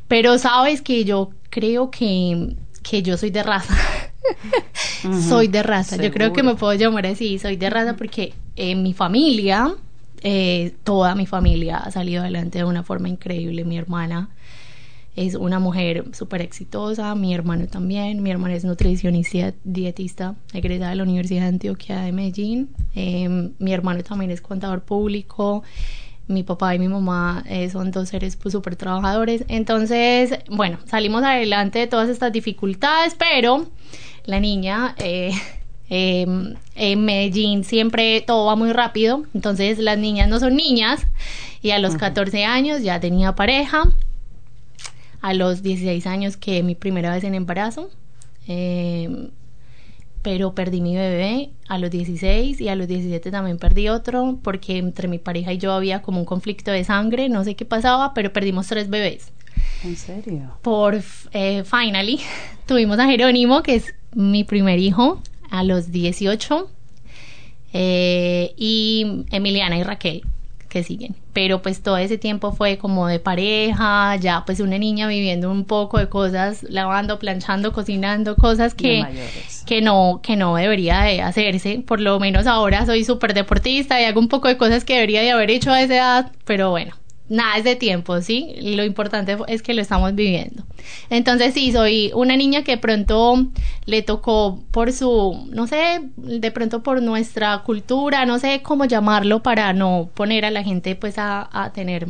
pero 0.08 0.38
sabes 0.38 0.82
que 0.82 1.06
yo 1.06 1.32
creo 1.50 1.92
que 1.92 2.56
que 2.84 3.02
yo 3.02 3.18
soy 3.18 3.30
de 3.30 3.44
raza 3.44 3.76
soy 5.28 5.48
de 5.48 5.64
raza. 5.64 5.96
Yo 5.98 6.12
creo 6.12 6.34
que 6.34 6.44
me 6.44 6.56
puedo 6.56 6.74
llamar 6.74 7.06
así, 7.06 7.40
soy 7.40 7.56
de 7.56 7.70
raza 7.70 7.96
porque 7.96 8.34
en 8.56 8.84
mi 8.84 8.94
familia, 8.94 9.74
eh, 10.22 10.76
toda 10.84 11.16
mi 11.16 11.26
familia 11.26 11.78
ha 11.78 11.92
salido 11.92 12.22
adelante 12.22 12.60
de 12.60 12.64
una 12.66 12.84
forma 12.84 13.10
increíble. 13.10 13.64
Mi 13.64 13.78
hermana 13.78 14.30
es 15.20 15.36
una 15.36 15.60
mujer 15.60 16.06
súper 16.14 16.42
exitosa, 16.42 17.14
mi 17.14 17.34
hermano 17.34 17.68
también, 17.68 18.24
mi 18.24 18.32
hermana 18.32 18.56
es 18.56 18.64
nutricionista, 18.64 19.54
dietista, 19.66 20.36
egresada 20.54 20.92
de 20.92 20.96
la 20.96 21.04
Universidad 21.04 21.42
de 21.42 21.48
Antioquia 21.48 22.00
de 22.00 22.14
Medellín, 22.14 22.70
em, 22.96 23.52
mi 23.60 23.74
hermano 23.74 24.02
también 24.02 24.32
es 24.32 24.40
contador 24.40 24.84
público, 24.84 25.62
mi 26.28 26.44
papá 26.44 26.74
y 26.74 26.80
mi 26.80 26.88
mamá 26.88 27.44
eh, 27.50 27.70
son 27.70 27.92
dos 27.92 28.08
seres 28.08 28.38
pues 28.38 28.54
súper 28.54 28.78
trabajadores, 28.78 29.44
entonces, 29.50 30.40
bueno, 30.50 30.78
salimos 30.86 31.22
adelante 31.24 31.80
de 31.80 31.88
todas 31.88 32.08
estas 32.08 32.32
dificultades, 32.32 33.14
pero 33.20 33.66
la 34.24 34.40
niña, 34.40 34.96
eh, 35.00 35.34
em, 35.90 36.56
en 36.76 37.04
Medellín 37.04 37.66
siempre 37.66 38.22
todo 38.22 38.46
va 38.46 38.56
muy 38.56 38.72
rápido, 38.72 39.26
entonces 39.34 39.80
las 39.80 39.98
niñas 39.98 40.30
no 40.30 40.40
son 40.40 40.56
niñas 40.56 41.06
y 41.62 41.72
a 41.72 41.80
los 41.80 41.98
14 41.98 42.46
años 42.46 42.84
ya 42.84 43.02
tenía 43.02 43.36
pareja, 43.36 43.84
a 45.22 45.34
los 45.34 45.62
16 45.62 46.08
años 46.08 46.38
que 46.38 46.64
mi 46.64 46.76
primera 46.76 47.14
vez 47.14 47.24
en 47.24 47.36
embarazo, 47.36 47.90
em, 48.48 49.30
pero 50.22 50.54
perdí 50.54 50.82
mi 50.82 50.96
bebé 50.96 51.52
a 51.68 51.78
los 51.78 51.92
16 51.92 52.60
y 52.60 52.70
a 52.70 52.76
los 52.76 52.88
17 52.88 53.32
también 53.32 53.58
perdí 53.58 53.90
otro 53.90 54.40
porque 54.44 54.78
entre 54.78 55.08
mi 55.08 55.18
pareja 55.18 55.54
y 55.54 55.58
yo 55.58 55.72
había 55.72 56.02
como 56.02 56.20
un 56.20 56.26
conflicto 56.26 56.72
de 56.72 56.84
sangre, 56.84 57.30
no 57.30 57.44
sé 57.44 57.56
qué 57.56 57.66
pasaba, 57.66 58.14
pero 58.14 58.34
perdimos 58.34 58.68
tres 58.68 58.90
bebés. 58.90 59.32
¿En 59.84 59.96
serio? 59.96 60.58
Por 60.62 61.02
eh, 61.32 61.64
finally 61.64 62.20
tuvimos 62.66 63.00
a 63.00 63.06
Jerónimo, 63.06 63.64
que 63.64 63.76
es 63.76 63.94
mi 64.14 64.44
primer 64.44 64.80
hijo 64.80 65.22
a 65.50 65.64
los 65.64 65.92
18 65.92 66.70
eh, 67.74 68.54
y 68.58 69.26
Emiliana 69.32 69.78
y 69.78 69.84
Raquel 69.84 70.24
que 70.70 70.84
siguen. 70.84 71.16
Pero 71.34 71.62
pues 71.62 71.82
todo 71.82 71.98
ese 71.98 72.18
tiempo 72.18 72.52
fue 72.54 72.78
como 72.78 73.08
de 73.08 73.20
pareja, 73.20 74.16
ya 74.16 74.44
pues 74.46 74.60
una 74.60 74.78
niña 74.78 75.08
viviendo 75.08 75.52
un 75.52 75.66
poco 75.66 75.98
de 75.98 76.08
cosas, 76.08 76.64
lavando, 76.64 77.20
planchando, 77.20 77.74
cocinando, 77.74 78.36
cosas 78.36 78.74
que, 78.74 79.04
que 79.66 79.82
no, 79.82 80.22
que 80.24 80.38
no 80.38 80.56
debería 80.56 81.02
de 81.02 81.22
hacerse. 81.22 81.84
Por 81.86 82.00
lo 82.00 82.20
menos 82.20 82.48
ahora 82.48 82.86
soy 82.86 83.04
súper 83.04 83.34
deportista 83.34 84.00
y 84.00 84.06
hago 84.06 84.20
un 84.20 84.30
poco 84.30 84.48
de 84.48 84.58
cosas 84.58 84.86
que 84.86 84.94
debería 84.94 85.22
de 85.22 85.32
haber 85.32 85.52
hecho 85.52 85.72
a 85.72 85.82
esa 85.82 85.96
edad, 85.96 86.32
pero 86.46 86.70
bueno, 86.70 86.96
nada 87.30 87.58
es 87.58 87.64
de 87.64 87.76
tiempo, 87.76 88.22
¿sí? 88.22 88.56
Lo 88.62 88.84
importante 88.84 89.38
es 89.48 89.62
que 89.62 89.74
lo 89.74 89.82
estamos 89.82 90.14
viviendo. 90.16 90.64
Entonces, 91.10 91.54
sí, 91.54 91.72
soy 91.72 92.12
una 92.16 92.36
niña 92.36 92.64
que 92.64 92.74
de 92.74 92.78
pronto 92.78 93.48
le 93.86 94.02
tocó 94.02 94.60
por 94.72 94.92
su, 94.92 95.48
no 95.52 95.68
sé, 95.68 96.02
de 96.18 96.52
pronto 96.52 96.84
por 96.84 97.02
nuestra 97.02 97.60
cultura, 97.60 98.26
no 98.26 98.40
sé 98.40 98.62
cómo 98.64 98.86
llamarlo 98.86 99.42
para 99.44 99.72
no 99.74 100.10
poner 100.14 100.44
a 100.46 100.52
la 100.52 100.64
gente 100.64 100.96
pues 100.96 101.16
a, 101.18 101.72
tener 101.74 102.08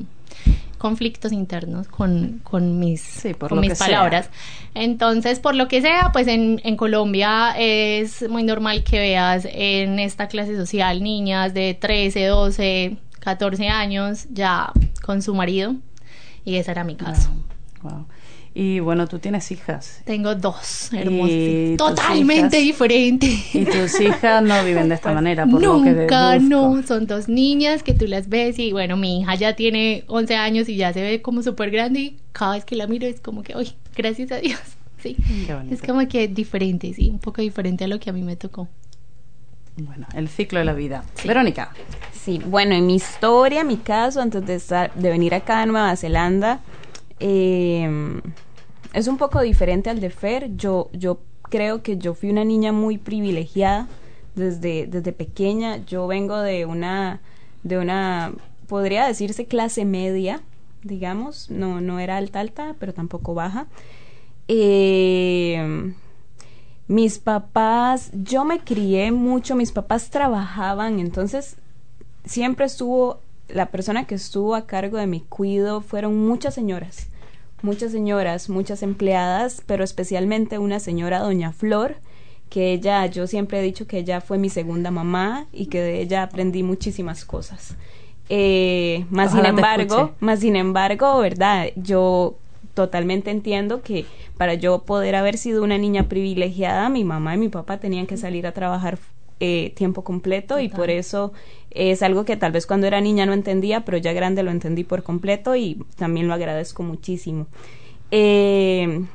conflictos 0.78 1.34
internos 1.34 1.88
con, 1.90 2.40
con 2.44 2.80
mis, 2.80 3.28
con 3.38 3.60
mis 3.60 3.78
palabras. 3.78 4.30
Entonces, 4.74 5.40
por 5.40 5.56
lo 5.56 5.68
que 5.68 5.82
sea, 5.82 6.12
pues 6.14 6.28
en, 6.28 6.62
en 6.64 6.78
Colombia 6.78 7.54
es 7.58 8.28
muy 8.30 8.44
normal 8.44 8.84
que 8.86 9.00
veas 9.00 9.46
en 9.52 10.00
esta 10.00 10.28
clase 10.28 10.56
social 10.56 11.04
niñas 11.04 11.54
de 11.54 11.74
13, 11.74 12.26
12, 12.28 12.98
14 13.20 13.68
años 13.70 14.28
ya 14.32 14.72
con 15.02 15.22
su 15.22 15.34
marido 15.34 15.76
y 16.46 16.56
ese 16.56 16.72
era 16.72 16.84
mi 16.84 16.96
caso. 16.96 17.30
Y 18.54 18.80
bueno, 18.80 19.08
tú 19.08 19.20
tienes 19.20 19.52
hijas. 19.52 20.02
Tengo 20.06 20.36
dos 20.36 20.92
hermosas. 20.92 21.78
Totalmente 21.78 22.58
diferentes. 22.58 23.56
Y 23.56 23.66
tus 23.66 24.02
hijas 24.02 24.44
no 24.44 24.64
viven 24.64 24.90
de 24.90 24.96
esta 24.96 25.14
manera, 25.14 25.46
por 25.46 25.62
Nunca, 25.62 25.92
lo 25.92 26.08
que 26.08 26.40
no. 26.42 26.84
Son 26.84 27.06
dos 27.06 27.30
niñas 27.30 27.84
que 27.84 27.94
tú 27.94 28.08
las 28.08 28.28
ves 28.28 28.58
y 28.60 28.72
bueno, 28.72 28.98
mi 28.98 29.22
hija 29.22 29.36
ya 29.36 29.56
tiene 29.56 30.04
11 30.08 30.36
años 30.36 30.68
y 30.68 30.76
ya 30.76 30.92
se 30.92 31.02
ve 31.02 31.22
como 31.22 31.44
súper 31.44 31.70
grande 31.70 32.00
y 32.00 32.18
cada 32.32 32.54
vez 32.54 32.66
que 32.66 32.76
la 32.76 32.88
miro 32.88 33.06
es 33.06 33.22
como 33.22 33.44
que, 33.44 33.56
uy, 33.56 33.74
gracias 33.96 34.32
a 34.32 34.38
Dios. 34.38 34.60
Sí. 35.02 35.16
Es 35.72 35.82
como 35.82 36.06
que 36.10 36.28
diferente, 36.28 36.94
sí, 36.94 37.10
un 37.10 37.20
poco 37.20 37.42
diferente 37.42 37.86
a 37.86 37.88
lo 37.88 38.02
que 38.02 38.10
a 38.10 38.14
mí 38.14 38.22
me 38.22 38.36
tocó. 38.36 38.68
Bueno, 39.78 40.06
el 40.14 40.28
ciclo 40.28 40.60
de 40.60 40.66
la 40.66 40.74
vida. 40.74 41.06
Verónica. 41.26 41.72
Sí, 42.24 42.42
bueno, 42.46 42.76
en 42.76 42.86
mi 42.86 42.96
historia, 42.96 43.64
mi 43.64 43.78
caso, 43.78 44.20
antes 44.22 44.46
de, 44.46 44.90
de 44.94 45.10
venir 45.10 45.34
acá 45.34 45.62
a 45.62 45.66
Nueva 45.66 45.96
Zelanda, 45.96 46.60
em, 47.20 48.22
es 48.94 49.08
un 49.08 49.18
poco 49.18 49.42
diferente 49.42 49.90
al 49.90 50.02
de 50.02 50.10
Fer. 50.10 50.56
Yo, 50.58 50.90
yo 50.92 51.20
creo 51.44 51.82
que 51.82 51.98
yo 51.98 52.14
fui 52.14 52.30
una 52.30 52.44
niña 52.44 52.74
muy 52.74 52.98
privilegiada 52.98 53.88
desde, 54.36 54.86
desde 54.88 55.14
pequeña. 55.14 55.78
Yo 55.86 56.08
vengo 56.08 56.38
de 56.40 56.66
una, 56.66 57.22
de 57.64 57.78
una, 57.78 58.34
podría 58.68 59.08
decirse 59.08 59.46
clase 59.46 59.86
media, 59.86 60.42
digamos. 60.84 61.50
No, 61.50 61.80
no 61.80 62.00
era 62.00 62.18
alta, 62.18 62.42
alta, 62.42 62.76
pero 62.80 62.94
tampoco 62.94 63.34
baja. 63.34 63.68
Eh, 64.50 65.94
mis 66.88 67.20
papás, 67.20 68.12
yo 68.14 68.44
me 68.44 68.60
crié 68.60 69.12
mucho, 69.14 69.56
mis 69.56 69.72
papás 69.72 70.10
trabajaban, 70.10 71.00
entonces 71.00 71.56
siempre 72.30 72.66
estuvo, 72.66 73.20
la 73.48 73.66
persona 73.72 74.06
que 74.06 74.16
estuvo 74.16 74.54
a 74.54 74.68
cargo 74.68 74.98
de 74.98 75.08
mi 75.08 75.22
cuido 75.22 75.82
fueron 75.82 76.28
muchas 76.28 76.54
señoras, 76.54 77.08
muchas 77.64 77.92
señoras, 77.92 78.50
muchas 78.50 78.84
empleadas, 78.84 79.64
pero 79.66 79.84
especialmente 79.84 80.60
una 80.60 80.80
señora, 80.80 81.20
doña 81.20 81.52
Flor, 81.52 81.96
que 82.50 82.72
ella, 82.72 83.06
yo 83.08 83.26
siempre 83.26 83.60
he 83.60 83.64
dicho 83.64 83.88
que 83.88 83.98
ella 83.98 84.22
fue 84.22 84.38
mi 84.38 84.50
segunda 84.50 84.92
mamá 84.92 85.48
y 85.52 85.66
que 85.68 85.82
de 85.82 86.02
ella 86.02 86.24
aprendí 86.24 86.62
muchísimas 86.62 87.26
cosas. 87.26 87.76
Eh, 88.30 89.06
más 89.10 89.32
sin 89.32 89.46
embargo, 89.46 90.12
más 90.20 90.42
sin 90.42 90.56
embargo, 90.56 91.18
¿verdad? 91.18 91.70
Yo 91.76 92.36
totalmente 92.76 93.32
entiendo 93.32 93.82
que 93.82 94.06
para 94.38 94.54
yo 94.54 94.84
poder 94.84 95.16
haber 95.16 95.38
sido 95.38 95.64
una 95.64 95.80
niña 95.80 96.04
privilegiada, 96.04 96.90
mi 96.90 97.04
mamá 97.04 97.34
y 97.34 97.40
mi 97.40 97.50
papá 97.50 97.80
tenían 97.80 98.06
que 98.06 98.18
salir 98.18 98.46
a 98.46 98.52
trabajar 98.52 99.00
eh, 99.42 99.72
tiempo 99.76 100.04
completo 100.04 100.60
y 100.60 100.68
por 100.68 100.90
eso 100.90 101.32
es 101.72 102.02
algo 102.02 102.26
que 102.26 102.38
tal 102.38 102.52
vez 102.52 102.66
cuando 102.66 102.88
era 102.88 103.02
niña 103.02 103.26
no 103.26 103.34
entendía, 103.34 103.86
pero 103.86 103.98
ya 103.98 104.14
grande 104.14 104.44
lo 104.44 104.52
entendí 104.52 104.84
por 104.84 105.04
completo 105.04 105.56
y 105.56 105.84
también 105.98 106.28
lo 106.28 106.34
agradezco 106.34 106.84
muchísimo. 106.84 107.48
Eh, 108.12 109.06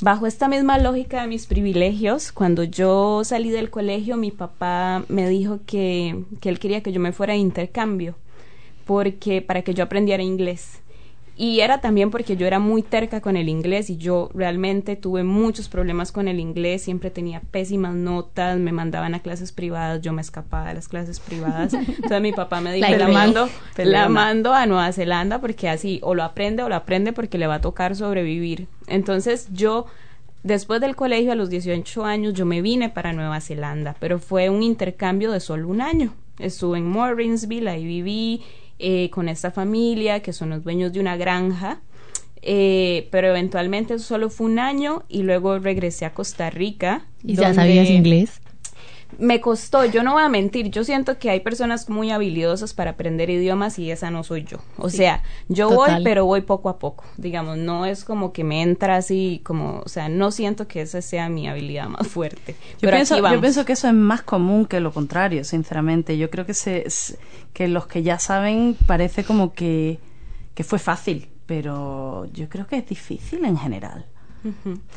bajo 0.00 0.26
esta 0.26 0.48
misma 0.48 0.78
lógica 0.78 1.22
de 1.22 1.28
mis 1.28 1.46
privilegios, 1.46 2.32
cuando 2.32 2.64
yo 2.64 3.24
salí 3.24 3.50
del 3.50 3.70
colegio, 3.70 4.16
mi 4.16 4.30
papá 4.30 5.04
me 5.08 5.28
dijo 5.28 5.60
que, 5.66 6.24
que 6.40 6.48
él 6.48 6.58
quería 6.58 6.82
que 6.82 6.92
yo 6.92 7.00
me 7.00 7.12
fuera 7.12 7.32
a 7.32 7.36
intercambio 7.36 8.14
porque 8.86 9.42
para 9.42 9.62
que 9.62 9.74
yo 9.74 9.84
aprendiera 9.84 10.22
inglés. 10.22 10.80
Y 11.38 11.60
era 11.60 11.82
también 11.82 12.10
porque 12.10 12.36
yo 12.38 12.46
era 12.46 12.58
muy 12.58 12.82
terca 12.82 13.20
con 13.20 13.36
el 13.36 13.50
inglés 13.50 13.90
y 13.90 13.98
yo 13.98 14.30
realmente 14.32 14.96
tuve 14.96 15.22
muchos 15.22 15.68
problemas 15.68 16.10
con 16.10 16.28
el 16.28 16.40
inglés, 16.40 16.82
siempre 16.82 17.10
tenía 17.10 17.40
pésimas 17.40 17.94
notas, 17.94 18.58
me 18.58 18.72
mandaban 18.72 19.14
a 19.14 19.20
clases 19.20 19.52
privadas, 19.52 20.00
yo 20.00 20.14
me 20.14 20.22
escapaba 20.22 20.68
de 20.68 20.74
las 20.74 20.88
clases 20.88 21.20
privadas. 21.20 21.74
Entonces 21.74 22.22
mi 22.22 22.32
papá 22.32 22.62
me 22.62 22.72
dijo, 22.72 22.88
la, 22.88 23.08
mando, 23.08 23.50
la 23.76 24.08
mando 24.08 24.54
a 24.54 24.64
Nueva 24.64 24.90
Zelanda 24.92 25.38
porque 25.38 25.68
así 25.68 26.00
o 26.02 26.14
lo 26.14 26.22
aprende 26.22 26.62
o 26.62 26.70
lo 26.70 26.74
aprende 26.74 27.12
porque 27.12 27.36
le 27.36 27.46
va 27.46 27.56
a 27.56 27.60
tocar 27.60 27.94
sobrevivir. 27.94 28.66
Entonces 28.86 29.48
yo 29.52 29.86
Después 30.46 30.80
del 30.80 30.94
colegio, 30.94 31.32
a 31.32 31.34
los 31.34 31.50
18 31.50 32.04
años, 32.04 32.32
yo 32.32 32.46
me 32.46 32.62
vine 32.62 32.88
para 32.88 33.12
Nueva 33.12 33.40
Zelanda, 33.40 33.96
pero 33.98 34.20
fue 34.20 34.48
un 34.48 34.62
intercambio 34.62 35.32
de 35.32 35.40
solo 35.40 35.66
un 35.66 35.80
año. 35.80 36.14
Estuve 36.38 36.78
en 36.78 36.86
Morrinsville, 36.86 37.66
ahí 37.66 37.84
viví, 37.84 38.42
eh, 38.78 39.10
con 39.10 39.28
esta 39.28 39.50
familia, 39.50 40.20
que 40.20 40.32
son 40.32 40.50
los 40.50 40.64
dueños 40.64 40.92
de 40.92 41.00
una 41.00 41.16
granja. 41.16 41.80
Eh, 42.42 43.08
pero 43.10 43.28
eventualmente 43.28 43.98
solo 43.98 44.30
fue 44.30 44.46
un 44.46 44.60
año 44.60 45.02
y 45.08 45.22
luego 45.22 45.58
regresé 45.58 46.04
a 46.04 46.14
Costa 46.14 46.48
Rica. 46.50 47.06
¿Y 47.24 47.34
ya 47.34 47.52
sabías 47.52 47.90
inglés? 47.90 48.40
Me 49.18 49.40
costó, 49.40 49.84
yo 49.84 50.02
no 50.02 50.14
voy 50.14 50.22
a 50.22 50.28
mentir, 50.28 50.70
yo 50.70 50.84
siento 50.84 51.18
que 51.18 51.30
hay 51.30 51.40
personas 51.40 51.88
muy 51.88 52.10
habilidosas 52.10 52.74
para 52.74 52.92
aprender 52.92 53.30
idiomas 53.30 53.78
y 53.78 53.90
esa 53.90 54.10
no 54.10 54.22
soy 54.24 54.44
yo. 54.44 54.58
O 54.78 54.90
sea, 54.90 55.22
yo 55.48 55.70
voy, 55.70 55.90
pero 56.04 56.24
voy 56.26 56.42
poco 56.42 56.68
a 56.68 56.78
poco, 56.78 57.04
digamos, 57.16 57.56
no 57.56 57.86
es 57.86 58.04
como 58.04 58.32
que 58.32 58.44
me 58.44 58.62
entra 58.62 58.96
así, 58.96 59.40
como, 59.44 59.80
o 59.84 59.88
sea, 59.88 60.08
no 60.08 60.30
siento 60.30 60.68
que 60.68 60.82
esa 60.82 61.02
sea 61.02 61.28
mi 61.28 61.48
habilidad 61.48 61.88
más 61.88 62.06
fuerte. 62.08 62.56
Yo, 62.80 62.90
pienso, 62.90 63.16
yo 63.16 63.40
pienso 63.40 63.64
que 63.64 63.72
eso 63.72 63.88
es 63.88 63.94
más 63.94 64.22
común 64.22 64.66
que 64.66 64.80
lo 64.80 64.92
contrario, 64.92 65.44
sinceramente. 65.44 66.18
Yo 66.18 66.30
creo 66.30 66.46
que, 66.46 66.54
se, 66.54 66.86
que 67.52 67.68
los 67.68 67.86
que 67.86 68.02
ya 68.02 68.18
saben 68.18 68.76
parece 68.86 69.24
como 69.24 69.52
que, 69.54 69.98
que 70.54 70.64
fue 70.64 70.78
fácil, 70.78 71.28
pero 71.46 72.26
yo 72.32 72.48
creo 72.48 72.66
que 72.66 72.76
es 72.76 72.86
difícil 72.86 73.44
en 73.44 73.56
general. 73.56 74.06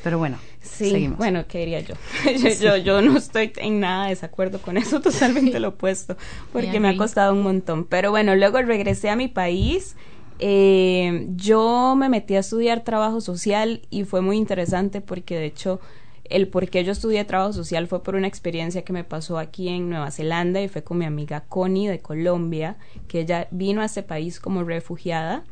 Pero 0.04 0.18
bueno, 0.18 0.38
sí, 0.62 0.90
seguimos. 0.90 1.18
bueno, 1.18 1.46
¿qué 1.48 1.60
diría 1.60 1.80
yo? 1.82 1.96
yo, 2.62 2.78
yo? 2.78 3.02
no 3.02 3.18
estoy 3.18 3.52
en 3.58 3.80
nada 3.80 4.06
de 4.06 4.10
desacuerdo 4.12 4.60
con 4.62 4.78
eso, 4.78 5.02
totalmente 5.02 5.60
lo 5.60 5.70
opuesto, 5.70 6.18
porque 6.52 6.80
me 6.80 6.90
ha 6.90 6.98
costado 6.98 7.34
un 7.34 7.42
montón. 7.42 7.86
Pero 7.86 8.12
bueno, 8.12 8.36
luego 8.36 8.62
regresé 8.62 9.10
a 9.10 9.16
mi 9.16 9.28
país. 9.28 9.96
Eh, 10.42 11.28
yo 11.36 11.96
me 11.98 12.08
metí 12.08 12.36
a 12.36 12.40
estudiar 12.40 12.84
trabajo 12.86 13.20
social 13.20 13.82
y 13.90 14.06
fue 14.06 14.22
muy 14.22 14.38
interesante 14.38 15.02
porque 15.02 15.36
de 15.36 15.46
hecho 15.46 15.82
el 16.30 16.48
por 16.48 16.70
qué 16.70 16.84
yo 16.84 16.92
estudié 16.92 17.26
trabajo 17.26 17.54
social 17.54 17.88
fue 17.88 18.04
por 18.04 18.16
una 18.16 18.28
experiencia 18.28 18.84
que 18.84 18.94
me 18.94 19.04
pasó 19.04 19.38
aquí 19.38 19.68
en 19.68 19.90
Nueva 19.90 20.12
Zelanda 20.12 20.62
y 20.62 20.68
fue 20.68 20.84
con 20.84 21.00
mi 21.00 21.06
amiga 21.06 21.44
Connie 21.50 21.88
de 21.88 22.00
Colombia, 22.00 22.78
que 23.08 23.22
ella 23.22 23.48
vino 23.52 23.82
a 23.82 23.86
este 23.86 24.04
país 24.04 24.40
como 24.40 24.64
refugiada 24.64 25.44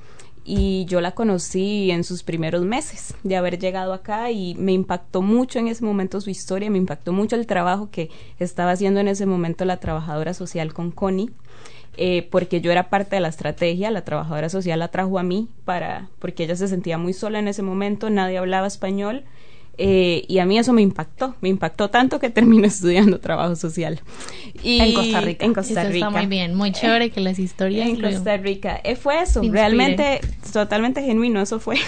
y 0.49 0.85
yo 0.85 1.01
la 1.01 1.11
conocí 1.11 1.91
en 1.91 2.05
sus 2.05 2.23
primeros 2.23 2.63
meses 2.63 3.13
de 3.23 3.35
haber 3.35 3.59
llegado 3.59 3.91
acá 3.91 4.31
y 4.31 4.55
me 4.55 4.71
impactó 4.71 5.21
mucho 5.21 5.59
en 5.59 5.67
ese 5.67 5.83
momento 5.83 6.21
su 6.21 6.29
historia, 6.29 6.71
me 6.71 6.77
impactó 6.77 7.11
mucho 7.11 7.35
el 7.35 7.45
trabajo 7.45 7.89
que 7.91 8.09
estaba 8.39 8.71
haciendo 8.71 9.01
en 9.01 9.09
ese 9.09 9.25
momento 9.25 9.65
la 9.65 9.81
trabajadora 9.81 10.33
social 10.33 10.73
con 10.73 10.91
Connie. 10.91 11.31
Eh, 11.99 12.27
porque 12.29 12.61
yo 12.61 12.71
era 12.71 12.89
parte 12.89 13.15
de 13.15 13.21
la 13.21 13.27
estrategia, 13.27 13.89
la 13.89 14.05
trabajadora 14.05 14.49
social 14.49 14.77
la 14.77 14.87
trajo 14.89 15.17
a 15.17 15.23
mí 15.23 15.49
para, 15.65 16.09
porque 16.19 16.43
ella 16.43 16.55
se 16.55 16.67
sentía 16.67 16.99
muy 16.99 17.11
sola 17.11 17.39
en 17.39 17.47
ese 17.47 17.63
momento, 17.63 18.11
nadie 18.11 18.37
hablaba 18.37 18.67
español 18.67 19.23
eh, 19.79 20.25
y 20.27 20.39
a 20.39 20.45
mí 20.45 20.57
eso 20.57 20.73
me 20.73 20.81
impactó, 20.81 21.35
me 21.39 21.49
impactó 21.49 21.89
tanto 21.89 22.19
que 22.19 22.29
terminé 22.29 22.67
estudiando 22.67 23.19
trabajo 23.19 23.55
social. 23.55 24.01
Y 24.63 24.79
en 24.79 24.93
Costa 24.93 25.21
Rica. 25.21 25.45
En 25.45 25.53
Costa 25.53 25.83
Rica. 25.83 26.07
está 26.07 26.09
muy 26.09 26.25
bien, 26.25 26.55
muy 26.55 26.71
chévere 26.71 27.11
que 27.11 27.21
las 27.21 27.37
historias. 27.37 27.87
En 27.87 28.01
Costa 28.01 28.37
Rica. 28.37 28.79
Eh, 28.83 28.95
fue 28.95 29.21
eso, 29.21 29.41
realmente, 29.43 30.19
totalmente 30.51 31.03
genuino, 31.03 31.41
eso 31.41 31.59
fue. 31.59 31.77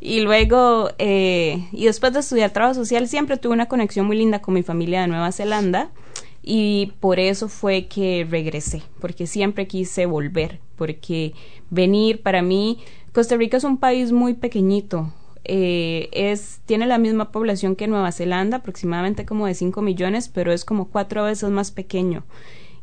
Y 0.00 0.20
luego, 0.20 0.90
eh, 0.98 1.66
y 1.72 1.86
después 1.86 2.12
de 2.12 2.20
estudiar 2.20 2.50
trabajo 2.52 2.74
social, 2.74 3.08
siempre 3.08 3.36
tuve 3.36 3.54
una 3.54 3.66
conexión 3.66 4.06
muy 4.06 4.16
linda 4.16 4.40
con 4.40 4.54
mi 4.54 4.62
familia 4.62 5.00
de 5.00 5.08
Nueva 5.08 5.32
Zelanda. 5.32 5.90
Y 6.40 6.92
por 7.00 7.18
eso 7.18 7.48
fue 7.48 7.86
que 7.86 8.24
regresé, 8.30 8.82
porque 9.00 9.26
siempre 9.26 9.66
quise 9.66 10.06
volver, 10.06 10.60
porque 10.76 11.34
venir 11.68 12.22
para 12.22 12.42
mí, 12.42 12.78
Costa 13.12 13.36
Rica 13.36 13.56
es 13.56 13.64
un 13.64 13.76
país 13.76 14.12
muy 14.12 14.34
pequeñito, 14.34 15.12
eh, 15.44 16.08
es, 16.12 16.60
tiene 16.66 16.86
la 16.86 16.98
misma 16.98 17.32
población 17.32 17.76
que 17.76 17.86
Nueva 17.86 18.12
Zelanda, 18.12 18.58
aproximadamente 18.58 19.26
como 19.26 19.46
de 19.46 19.54
5 19.54 19.82
millones, 19.82 20.28
pero 20.28 20.52
es 20.52 20.64
como 20.64 20.88
cuatro 20.88 21.24
veces 21.24 21.50
más 21.50 21.70
pequeño. 21.70 22.24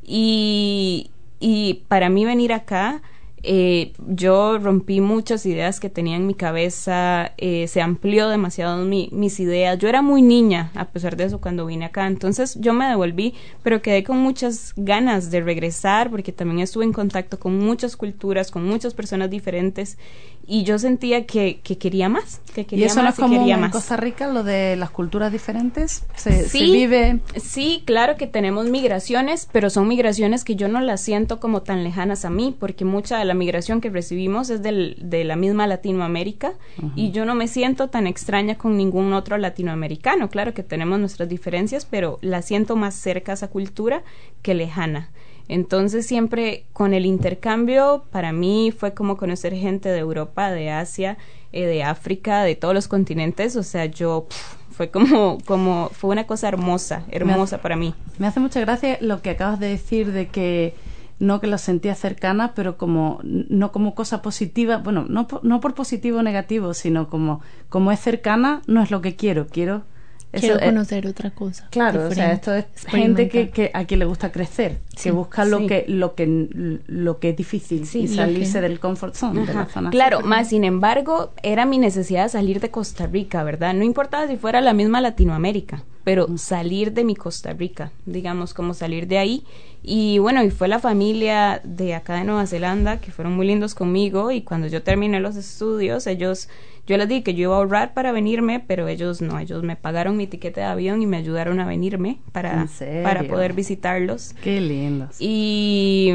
Y, 0.03 1.11
y 1.39 1.85
para 1.87 2.09
mí 2.09 2.25
venir 2.25 2.53
acá 2.53 3.01
eh, 3.47 3.93
yo 4.07 4.57
rompí 4.57 5.01
muchas 5.01 5.45
ideas 5.45 5.79
que 5.79 5.91
tenía 5.91 6.15
en 6.15 6.25
mi 6.25 6.33
cabeza, 6.33 7.33
eh, 7.37 7.67
se 7.67 7.79
amplió 7.79 8.27
demasiado 8.27 8.83
mis 8.83 9.39
ideas. 9.39 9.77
Yo 9.77 9.87
era 9.87 10.01
muy 10.01 10.23
niña, 10.23 10.71
a 10.73 10.85
pesar 10.85 11.15
de 11.15 11.25
eso, 11.25 11.39
cuando 11.39 11.67
vine 11.67 11.85
acá. 11.85 12.07
Entonces 12.07 12.57
yo 12.59 12.73
me 12.73 12.87
devolví, 12.87 13.35
pero 13.61 13.83
quedé 13.83 14.03
con 14.03 14.17
muchas 14.17 14.73
ganas 14.75 15.29
de 15.29 15.41
regresar 15.41 16.09
porque 16.09 16.31
también 16.31 16.61
estuve 16.61 16.85
en 16.85 16.93
contacto 16.93 17.39
con 17.39 17.59
muchas 17.59 17.95
culturas, 17.95 18.49
con 18.49 18.65
muchas 18.65 18.95
personas 18.95 19.29
diferentes 19.29 19.99
y 20.47 20.63
yo 20.63 20.77
sentía 20.79 21.25
que, 21.25 21.59
que 21.63 21.77
quería 21.77 22.09
más, 22.09 22.41
que 22.53 22.65
quería 22.65 22.85
¿Y 22.85 22.87
eso 22.87 22.97
más 22.97 23.03
no 23.03 23.09
es 23.09 23.31
como 23.31 23.47
en 23.47 23.69
Costa 23.71 23.97
Rica, 23.97 24.27
lo 24.27 24.43
de 24.43 24.75
las 24.75 24.89
culturas 24.89 25.31
diferentes? 25.31 26.03
¿Se, 26.15 26.47
sí, 26.47 26.59
¿Se 26.59 26.63
vive? 26.65 27.19
Sí, 27.35 27.83
claro 27.85 28.15
que 28.15 28.27
tenemos 28.27 28.67
migraciones, 28.67 29.47
pero 29.51 29.69
son 29.69 29.87
migraciones 29.87 30.43
que 30.43 30.55
yo 30.55 30.67
no 30.67 30.81
las 30.81 31.01
siento 31.01 31.39
como 31.39 31.61
tan 31.61 31.83
lejanas 31.83 32.25
a 32.25 32.29
mí, 32.29 32.55
porque 32.57 32.85
mucha 32.85 33.17
de 33.17 33.25
la 33.25 33.33
migración 33.33 33.81
que 33.81 33.89
recibimos 33.89 34.49
es 34.49 34.61
del, 34.61 34.97
de 35.01 35.23
la 35.23 35.35
misma 35.35 35.67
Latinoamérica 35.67 36.53
y 36.95 37.11
yo 37.11 37.25
no 37.25 37.35
me 37.35 37.47
siento 37.47 37.89
tan 37.89 38.07
extraña 38.07 38.57
con 38.57 38.77
ningún 38.77 39.13
otro 39.13 39.37
latinoamericano. 39.37 40.29
Claro 40.29 40.53
que 40.53 40.63
tenemos 40.63 40.99
nuestras 40.99 41.29
diferencias, 41.29 41.85
pero 41.85 42.19
la 42.21 42.41
siento 42.41 42.75
más 42.75 42.95
cerca 42.95 43.31
a 43.31 43.35
esa 43.35 43.47
cultura 43.47 44.03
que 44.41 44.53
lejana. 44.53 45.09
Entonces 45.47 46.07
siempre 46.07 46.65
con 46.73 46.93
el 46.93 47.05
intercambio 47.05 48.03
para 48.11 48.31
mí 48.31 48.73
fue 48.75 48.93
como 48.93 49.17
conocer 49.17 49.53
gente 49.53 49.89
de 49.89 49.99
Europa, 49.99 50.51
de 50.51 50.71
Asia, 50.71 51.17
eh, 51.51 51.65
de 51.65 51.83
África, 51.83 52.43
de 52.43 52.55
todos 52.55 52.73
los 52.73 52.87
continentes. 52.87 53.55
O 53.55 53.63
sea, 53.63 53.85
yo 53.85 54.27
fue 54.71 54.89
como, 54.89 55.37
como, 55.45 55.89
fue 55.93 56.09
una 56.09 56.25
cosa 56.25 56.47
hermosa, 56.47 57.03
hermosa 57.09 57.61
para 57.61 57.75
mí. 57.75 57.93
Me 58.17 58.27
hace 58.27 58.39
mucha 58.39 58.59
gracia 58.59 58.97
lo 59.01 59.21
que 59.21 59.31
acabas 59.31 59.59
de 59.59 59.67
decir 59.67 60.11
de 60.11 60.27
que 60.27 60.73
no 61.17 61.39
que 61.39 61.47
la 61.47 61.57
sentía 61.57 61.95
cercana, 61.95 62.53
pero 62.55 62.77
como 62.77 63.19
no 63.23 63.71
como 63.71 63.95
cosa 63.95 64.21
positiva, 64.21 64.77
bueno, 64.77 65.05
no, 65.07 65.27
no 65.43 65.61
por 65.61 65.73
positivo 65.73 66.19
o 66.19 66.23
negativo, 66.23 66.73
sino 66.73 67.09
como 67.09 67.41
como 67.69 67.91
es 67.91 67.99
cercana, 67.99 68.61
no 68.67 68.81
es 68.81 68.91
lo 68.91 69.01
que 69.01 69.15
quiero, 69.15 69.47
quiero 69.47 69.83
Quiero 70.31 70.59
conocer 70.59 71.07
otra 71.07 71.31
cosa. 71.31 71.67
Claro, 71.71 72.07
o 72.07 72.11
sea, 72.11 72.33
esto 72.33 72.53
es 72.53 72.65
gente 72.87 73.29
que, 73.29 73.49
que, 73.49 73.71
a 73.73 73.85
quien 73.85 73.99
le 73.99 74.05
gusta 74.05 74.31
crecer, 74.31 74.79
que 75.01 75.11
busca 75.11 75.45
lo 75.45 75.65
que 75.67 75.85
lo 75.87 76.15
que 76.15 76.81
lo 76.87 77.19
que 77.19 77.29
es 77.29 77.37
difícil 77.37 77.87
y 77.93 78.07
salirse 78.07 78.61
del 78.61 78.79
comfort 78.79 79.15
zone, 79.15 79.45
de 79.45 79.53
la 79.53 79.65
zona. 79.67 79.89
Claro, 79.89 80.21
más 80.21 80.49
sin 80.49 80.63
embargo, 80.63 81.33
era 81.43 81.65
mi 81.65 81.77
necesidad 81.77 82.29
salir 82.29 82.59
de 82.59 82.69
Costa 82.69 83.07
Rica, 83.07 83.43
¿verdad? 83.43 83.73
No 83.73 83.83
importaba 83.83 84.27
si 84.27 84.37
fuera 84.37 84.61
la 84.61 84.73
misma 84.73 85.01
Latinoamérica, 85.01 85.83
pero 86.03 86.27
salir 86.37 86.93
de 86.93 87.03
mi 87.03 87.15
Costa 87.15 87.53
Rica, 87.53 87.91
digamos, 88.05 88.53
como 88.53 88.73
salir 88.73 89.07
de 89.07 89.17
ahí. 89.17 89.43
Y 89.81 90.17
bueno, 90.19 90.43
y 90.43 90.49
fue 90.49 90.67
la 90.67 90.79
familia 90.79 91.61
de 91.63 91.93
acá 91.93 92.15
de 92.15 92.23
Nueva 92.23 92.47
Zelanda 92.47 92.99
que 92.99 93.11
fueron 93.11 93.35
muy 93.35 93.45
lindos 93.45 93.75
conmigo 93.75 94.31
y 94.31 94.41
cuando 94.41 94.67
yo 94.67 94.81
terminé 94.81 95.19
los 95.19 95.35
estudios, 95.35 96.07
ellos 96.07 96.49
yo 96.87 96.97
les 96.97 97.07
dije 97.07 97.23
que 97.23 97.33
yo 97.33 97.43
iba 97.43 97.55
a 97.55 97.57
ahorrar 97.57 97.93
para 97.93 98.11
venirme, 98.11 98.59
pero 98.59 98.87
ellos 98.87 99.21
no, 99.21 99.39
ellos 99.39 99.63
me 99.63 99.75
pagaron 99.75 100.17
mi 100.17 100.27
tiquete 100.27 100.59
de 100.61 100.67
avión 100.67 101.01
y 101.01 101.07
me 101.07 101.17
ayudaron 101.17 101.59
a 101.59 101.65
venirme 101.65 102.19
para, 102.31 102.67
para 103.03 103.23
poder 103.23 103.53
visitarlos. 103.53 104.35
Qué 104.43 104.61
lindos. 104.61 105.15
Y, 105.19 106.13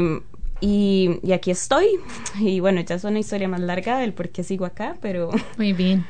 y, 0.61 1.19
y, 1.23 1.31
aquí 1.33 1.51
estoy. 1.51 1.87
Y 2.39 2.61
bueno, 2.61 2.79
ya 2.81 2.95
es 2.95 3.03
una 3.03 3.19
historia 3.19 3.49
más 3.49 3.59
larga 3.59 3.97
del 3.97 4.13
por 4.13 4.29
qué 4.29 4.43
sigo 4.43 4.65
acá, 4.65 4.95
pero... 5.01 5.29
Muy 5.57 5.73
bien. 5.73 6.05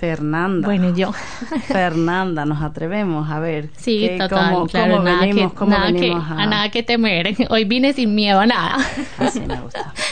Fernanda. 0.00 0.66
Bueno, 0.66 0.94
yo. 0.94 1.12
Fernanda, 1.66 2.46
nos 2.46 2.62
atrevemos 2.62 3.30
a 3.30 3.40
ver. 3.40 3.68
Sí, 3.76 4.10
total, 4.16 4.54
cómo, 4.54 4.66
claro, 4.66 5.02
nada 5.02 5.20
venimos, 5.20 5.52
que, 5.52 5.66
nada 5.66 5.92
que, 5.92 6.12
a... 6.12 6.16
a... 6.16 6.46
nada 6.46 6.70
que 6.70 6.82
temer. 6.82 7.36
Hoy 7.50 7.64
vine 7.64 7.92
sin 7.92 8.14
miedo 8.14 8.40
a 8.40 8.46
nada. 8.46 8.78
Así 9.18 9.40
me 9.40 9.60
gusta. 9.60 9.92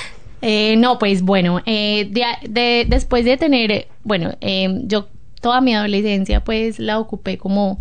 Eh, 0.40 0.76
no, 0.76 0.98
pues 0.98 1.22
bueno, 1.22 1.60
eh, 1.66 2.08
de, 2.10 2.24
de, 2.48 2.86
después 2.88 3.24
de 3.24 3.36
tener, 3.36 3.88
bueno, 4.04 4.32
eh, 4.40 4.82
yo 4.84 5.08
toda 5.40 5.60
mi 5.60 5.74
adolescencia 5.74 6.44
pues 6.44 6.78
la 6.78 6.98
ocupé 6.98 7.38
como, 7.38 7.80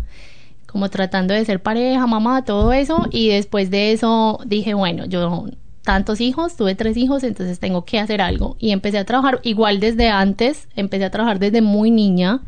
como 0.66 0.88
tratando 0.90 1.34
de 1.34 1.44
ser 1.44 1.62
pareja, 1.62 2.06
mamá, 2.06 2.44
todo 2.44 2.72
eso, 2.72 3.06
y 3.10 3.28
después 3.28 3.70
de 3.70 3.92
eso 3.92 4.40
dije, 4.44 4.74
bueno, 4.74 5.04
yo 5.06 5.46
tantos 5.88 6.20
hijos, 6.20 6.54
tuve 6.54 6.74
tres 6.74 6.98
hijos, 6.98 7.24
entonces 7.24 7.60
tengo 7.60 7.86
que 7.86 7.98
hacer 7.98 8.20
algo. 8.20 8.56
Y 8.58 8.72
empecé 8.72 8.98
a 8.98 9.06
trabajar 9.06 9.40
igual 9.42 9.80
desde 9.80 10.10
antes, 10.10 10.68
empecé 10.76 11.06
a 11.06 11.10
trabajar 11.10 11.38
desde 11.38 11.62
muy 11.62 11.90
niña. 11.90 12.42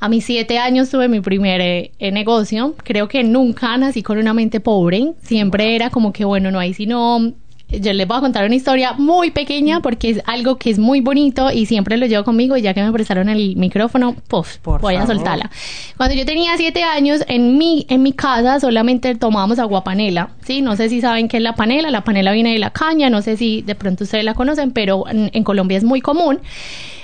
A 0.00 0.10
mis 0.10 0.26
siete 0.26 0.58
años 0.58 0.90
tuve 0.90 1.08
mi 1.08 1.20
primer 1.20 1.62
eh, 1.62 2.12
negocio. 2.12 2.74
Creo 2.84 3.08
que 3.08 3.24
nunca 3.24 3.74
nací 3.78 4.02
con 4.02 4.18
una 4.18 4.34
mente 4.34 4.60
pobre. 4.60 5.14
Siempre 5.22 5.74
era 5.74 5.88
como 5.88 6.12
que, 6.12 6.26
bueno, 6.26 6.50
no 6.50 6.58
hay 6.58 6.74
sino 6.74 7.32
yo 7.70 7.92
les 7.92 8.08
voy 8.08 8.16
a 8.16 8.20
contar 8.20 8.46
una 8.46 8.54
historia 8.54 8.94
muy 8.94 9.30
pequeña 9.30 9.80
porque 9.80 10.10
es 10.10 10.22
algo 10.24 10.56
que 10.56 10.70
es 10.70 10.78
muy 10.78 11.00
bonito 11.00 11.50
y 11.52 11.66
siempre 11.66 11.98
lo 11.98 12.06
llevo 12.06 12.24
conmigo 12.24 12.56
y 12.56 12.62
ya 12.62 12.72
que 12.72 12.82
me 12.82 12.90
prestaron 12.92 13.28
el 13.28 13.56
micrófono, 13.56 14.16
pues 14.28 14.58
voy 14.62 14.94
a 14.94 15.06
soltarla. 15.06 15.50
Cuando 15.96 16.14
yo 16.14 16.24
tenía 16.24 16.56
siete 16.56 16.82
años, 16.82 17.22
en 17.28 17.58
mi, 17.58 17.86
en 17.90 18.02
mi 18.02 18.12
casa 18.12 18.58
solamente 18.58 19.14
tomábamos 19.14 19.58
agua 19.58 19.84
panela, 19.84 20.30
¿sí? 20.44 20.62
No 20.62 20.76
sé 20.76 20.88
si 20.88 21.02
saben 21.02 21.28
qué 21.28 21.36
es 21.36 21.42
la 21.42 21.54
panela, 21.54 21.90
la 21.90 22.04
panela 22.04 22.32
viene 22.32 22.52
de 22.52 22.58
la 22.58 22.70
caña, 22.70 23.10
no 23.10 23.20
sé 23.20 23.36
si 23.36 23.60
de 23.60 23.74
pronto 23.74 24.04
ustedes 24.04 24.24
la 24.24 24.34
conocen, 24.34 24.70
pero 24.70 25.04
en, 25.08 25.44
Colombia 25.44 25.76
es 25.76 25.84
muy 25.84 26.00
común. 26.00 26.40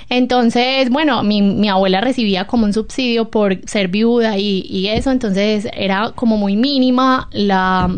Entonces, 0.09 0.89
bueno, 0.89 1.23
mi, 1.23 1.41
mi, 1.41 1.67
abuela 1.69 2.01
recibía 2.01 2.45
como 2.45 2.65
un 2.65 2.73
subsidio 2.73 3.29
por 3.29 3.59
ser 3.67 3.87
viuda 3.87 4.37
y, 4.37 4.65
y 4.69 4.87
eso, 4.87 5.11
entonces 5.11 5.67
era 5.73 6.11
como 6.15 6.37
muy 6.37 6.55
mínima 6.55 7.29
la... 7.31 7.89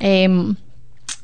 Eh, 0.00 0.28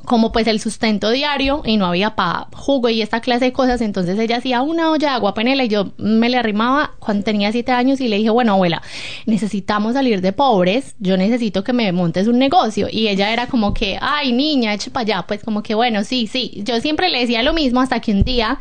como 0.05 0.33
pues 0.33 0.47
el 0.47 0.61
sustento 0.61 1.11
diario 1.11 1.63
y 1.65 1.77
no 1.77 1.87
había 1.87 2.15
para 2.17 2.49
jugo 2.53 2.89
y 2.89 3.03
esta 3.03 3.21
clase 3.21 3.47
de 3.47 3.53
cosas, 3.53 3.81
entonces 3.81 4.19
ella 4.19 4.37
hacía 4.37 4.63
una 4.63 4.91
olla 4.91 5.09
de 5.09 5.15
agua 5.15 5.35
panela 5.35 5.65
y 5.65 5.69
yo 5.69 5.93
me 5.97 6.29
le 6.29 6.37
arrimaba 6.37 6.93
cuando 6.99 7.25
tenía 7.25 7.53
siete 7.53 7.73
años 7.73 8.01
y 8.01 8.09
le 8.09 8.17
dije, 8.17 8.31
bueno 8.31 8.53
abuela, 8.53 8.83
necesitamos 9.27 9.95
salir 9.95 10.21
de 10.21 10.33
pobres, 10.33 10.95
yo 10.99 11.17
necesito 11.17 11.65
que 11.65 11.73
me 11.73 11.91
montes 11.93 12.27
un 12.27 12.39
negocio 12.39 12.89
y 12.91 13.09
ella 13.09 13.33
era 13.33 13.47
como 13.47 13.75
que, 13.75 13.99
ay 14.01 14.33
niña, 14.33 14.75
eche 14.75 14.91
para 14.91 15.03
allá, 15.03 15.25
pues 15.27 15.43
como 15.43 15.63
que 15.63 15.75
bueno, 15.75 16.05
sí, 16.05 16.27
sí, 16.27 16.63
yo 16.65 16.81
siempre 16.81 17.09
le 17.09 17.21
decía 17.21 17.43
lo 17.43 17.53
mismo 17.53 17.81
hasta 17.81 18.01
que 18.01 18.13
un 18.13 18.23
día 18.23 18.59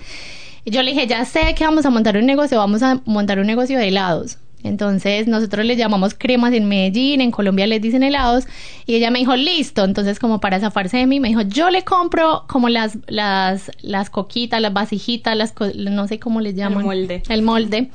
yo 0.66 0.84
le 0.84 0.92
dije, 0.92 1.08
ya 1.08 1.26
sé 1.26 1.56
que 1.56 1.64
vamos 1.64 1.86
a 1.86 1.90
montar 1.90 2.18
un 2.18 2.26
negocio, 2.26 2.58
vamos 2.58 2.84
a 2.84 3.02
montar 3.06 3.40
un 3.40 3.48
negocio 3.48 3.80
de 3.80 3.88
helados. 3.88 4.38
Entonces 4.64 5.28
nosotros 5.28 5.66
les 5.66 5.78
llamamos 5.78 6.14
cremas 6.14 6.54
en 6.54 6.66
Medellín, 6.68 7.22
en 7.22 7.32
Colombia 7.32 7.68
les 7.68 7.82
dicen 7.82 8.04
helados 8.04 8.46
y 8.86 8.96
ella 8.96 9.12
me 9.12 9.20
dijo, 9.20 9.36
listo, 9.36 9.84
entonces 9.84 10.20
como 10.20 10.40
para 10.40 10.60
zafarse 10.60 10.98
de 10.98 11.08
mí 11.08 11.20
me 11.20 11.30
dijo, 11.30 11.42
yo 11.42 11.70
le 11.70 11.84
compro 11.84 12.46
como 12.48 12.70
las, 12.70 12.98
las, 13.08 13.72
las 13.82 14.10
coquitas, 14.10 14.62
las 14.62 14.74
vasijitas, 14.74 15.36
las, 15.36 15.54
no 15.76 16.08
sé 16.08 16.20
cómo 16.20 16.42
les 16.42 16.56
llaman. 16.56 16.80
El 16.80 16.86
molde. 16.86 17.24
El 17.30 17.42
molde 17.42 17.90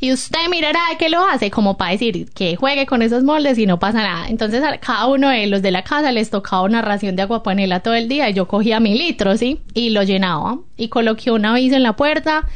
y 0.00 0.12
usted 0.12 0.38
mirará 0.50 0.80
que 0.98 1.10
lo 1.10 1.22
hace, 1.22 1.50
como 1.50 1.76
para 1.76 1.92
decir 1.92 2.30
que 2.30 2.56
juegue 2.56 2.86
con 2.86 3.02
esos 3.02 3.22
moldes 3.22 3.58
y 3.58 3.66
no 3.66 3.78
pasa 3.78 4.02
nada. 4.02 4.28
Entonces 4.28 4.64
a 4.64 4.78
cada 4.78 5.06
uno 5.06 5.28
de 5.28 5.46
los 5.46 5.60
de 5.60 5.70
la 5.70 5.84
casa 5.84 6.10
les 6.10 6.30
tocaba 6.30 6.62
una 6.62 6.80
ración 6.80 7.16
de 7.16 7.22
agua 7.22 7.42
panela 7.42 7.80
todo 7.80 7.94
el 7.94 8.08
día 8.08 8.30
y 8.30 8.32
yo 8.32 8.48
cogía 8.48 8.80
mi 8.80 8.96
litro, 8.96 9.36
¿sí? 9.36 9.60
Y 9.74 9.90
lo 9.90 10.02
llenaba 10.02 10.58
y 10.78 10.88
coloqué 10.88 11.30
una 11.30 11.52
aviso 11.52 11.76
en 11.76 11.82
la 11.82 11.96
puerta 11.96 12.46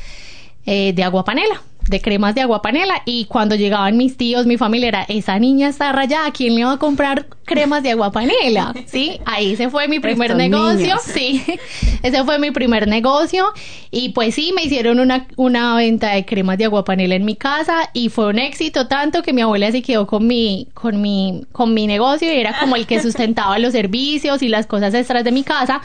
eh, 0.65 0.95
de 0.95 1.05
agua 1.05 1.25
panela 1.27 1.61
de 1.89 2.01
cremas 2.01 2.35
de 2.35 2.41
agua 2.41 2.63
panela. 2.63 3.03
Y 3.05 3.27
cuando 3.27 3.55
llegaban 3.55 3.97
mis 3.97 4.17
tíos, 4.17 4.47
mi 4.47 4.57
familia 4.57 4.89
era, 4.89 5.03
esa 5.03 5.39
niña 5.39 5.69
está 5.69 5.93
rayada, 5.93 6.31
¿quién 6.33 6.55
le 6.55 6.65
va 6.65 6.73
a 6.73 6.79
comprar 6.79 7.27
cremas 7.45 7.83
de 7.83 7.91
agua 7.91 8.13
panela? 8.13 8.75
Sí, 8.87 9.19
ahí 9.25 9.57
se 9.57 9.71
fue 9.71 9.89
mi 9.89 9.99
primer 9.99 10.37
negocio, 10.37 10.95
sí, 11.03 11.43
ese 12.03 12.23
fue 12.23 12.39
mi 12.39 12.53
primer 12.53 12.87
negocio. 12.87 13.47
Y 13.91 14.11
pues 14.11 14.35
sí, 14.35 14.53
me 14.55 14.65
hicieron 14.65 15.01
una, 15.01 15.27
una 15.37 15.75
venta 15.75 16.11
de 16.11 16.25
cremas 16.25 16.59
de 16.59 16.67
agua 16.67 16.85
panela 16.85 17.15
en 17.15 17.25
mi 17.25 17.35
casa 17.35 17.91
y 17.93 18.09
fue 18.09 18.27
un 18.27 18.39
éxito 18.39 18.87
tanto 18.87 19.23
que 19.23 19.33
mi 19.33 19.41
abuela 19.41 19.71
se 19.73 19.83
quedó 19.83 20.07
con 20.07 20.27
mi, 20.27 20.69
con 20.75 21.01
mi, 21.01 21.45
con 21.51 21.75
mi 21.75 21.87
negocio 21.87 22.33
y 22.33 22.37
era 22.37 22.59
como 22.59 22.77
el 22.77 22.87
que 22.87 23.01
sustentaba 23.03 23.59
los 23.59 23.73
servicios 23.73 24.43
y 24.43 24.49
las 24.49 24.67
cosas 24.67 24.95
extras 24.95 25.25
de 25.25 25.33
mi 25.33 25.43
casa 25.43 25.81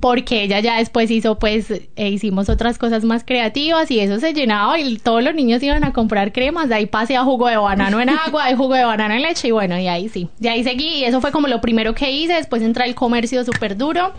porque 0.00 0.42
ella 0.42 0.60
ya 0.60 0.78
después 0.78 1.10
hizo 1.10 1.38
pues, 1.38 1.70
eh, 1.70 2.08
hicimos 2.08 2.48
otras 2.48 2.78
cosas 2.78 3.04
más 3.04 3.24
creativas 3.24 3.90
y 3.90 4.00
eso 4.00 4.20
se 4.20 4.32
llenaba 4.32 4.78
y 4.78 4.98
todos 4.98 5.22
los 5.22 5.34
niños 5.34 5.43
iban 5.48 5.84
a 5.84 5.92
comprar 5.92 6.32
cremas, 6.32 6.68
de 6.68 6.74
ahí 6.74 6.86
pasé 6.86 7.16
a 7.16 7.24
jugo 7.24 7.48
de 7.48 7.56
banano 7.56 8.00
en 8.00 8.10
agua, 8.10 8.48
de 8.48 8.56
jugo 8.56 8.74
de 8.74 8.84
banano 8.84 9.14
en 9.14 9.22
leche 9.22 9.48
y 9.48 9.50
bueno, 9.50 9.78
y 9.78 9.88
ahí 9.88 10.08
sí, 10.08 10.30
de 10.38 10.48
ahí 10.48 10.64
seguí 10.64 10.98
y 10.98 11.04
eso 11.04 11.20
fue 11.20 11.32
como 11.32 11.48
lo 11.48 11.60
primero 11.60 11.94
que 11.94 12.10
hice, 12.10 12.34
después 12.34 12.62
entré 12.62 12.84
al 12.84 12.94
comercio 12.94 13.44
súper 13.44 13.76
duro, 13.76 14.12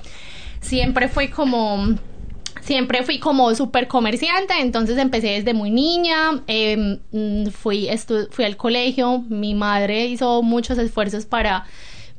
siempre 0.61 1.07
fue 1.07 1.29
como 1.29 1.95
siempre 2.61 3.03
fui 3.03 3.19
como 3.19 3.53
súper 3.53 3.87
comerciante, 3.87 4.55
entonces 4.59 4.97
empecé 4.97 5.27
desde 5.27 5.53
muy 5.53 5.69
niña, 5.69 6.31
mm, 6.31 7.47
fui, 7.51 7.89
fui 8.31 8.45
al 8.45 8.57
colegio, 8.57 9.23
mi 9.29 9.53
madre 9.53 10.07
hizo 10.07 10.41
muchos 10.41 10.77
esfuerzos 10.77 11.25
para 11.25 11.65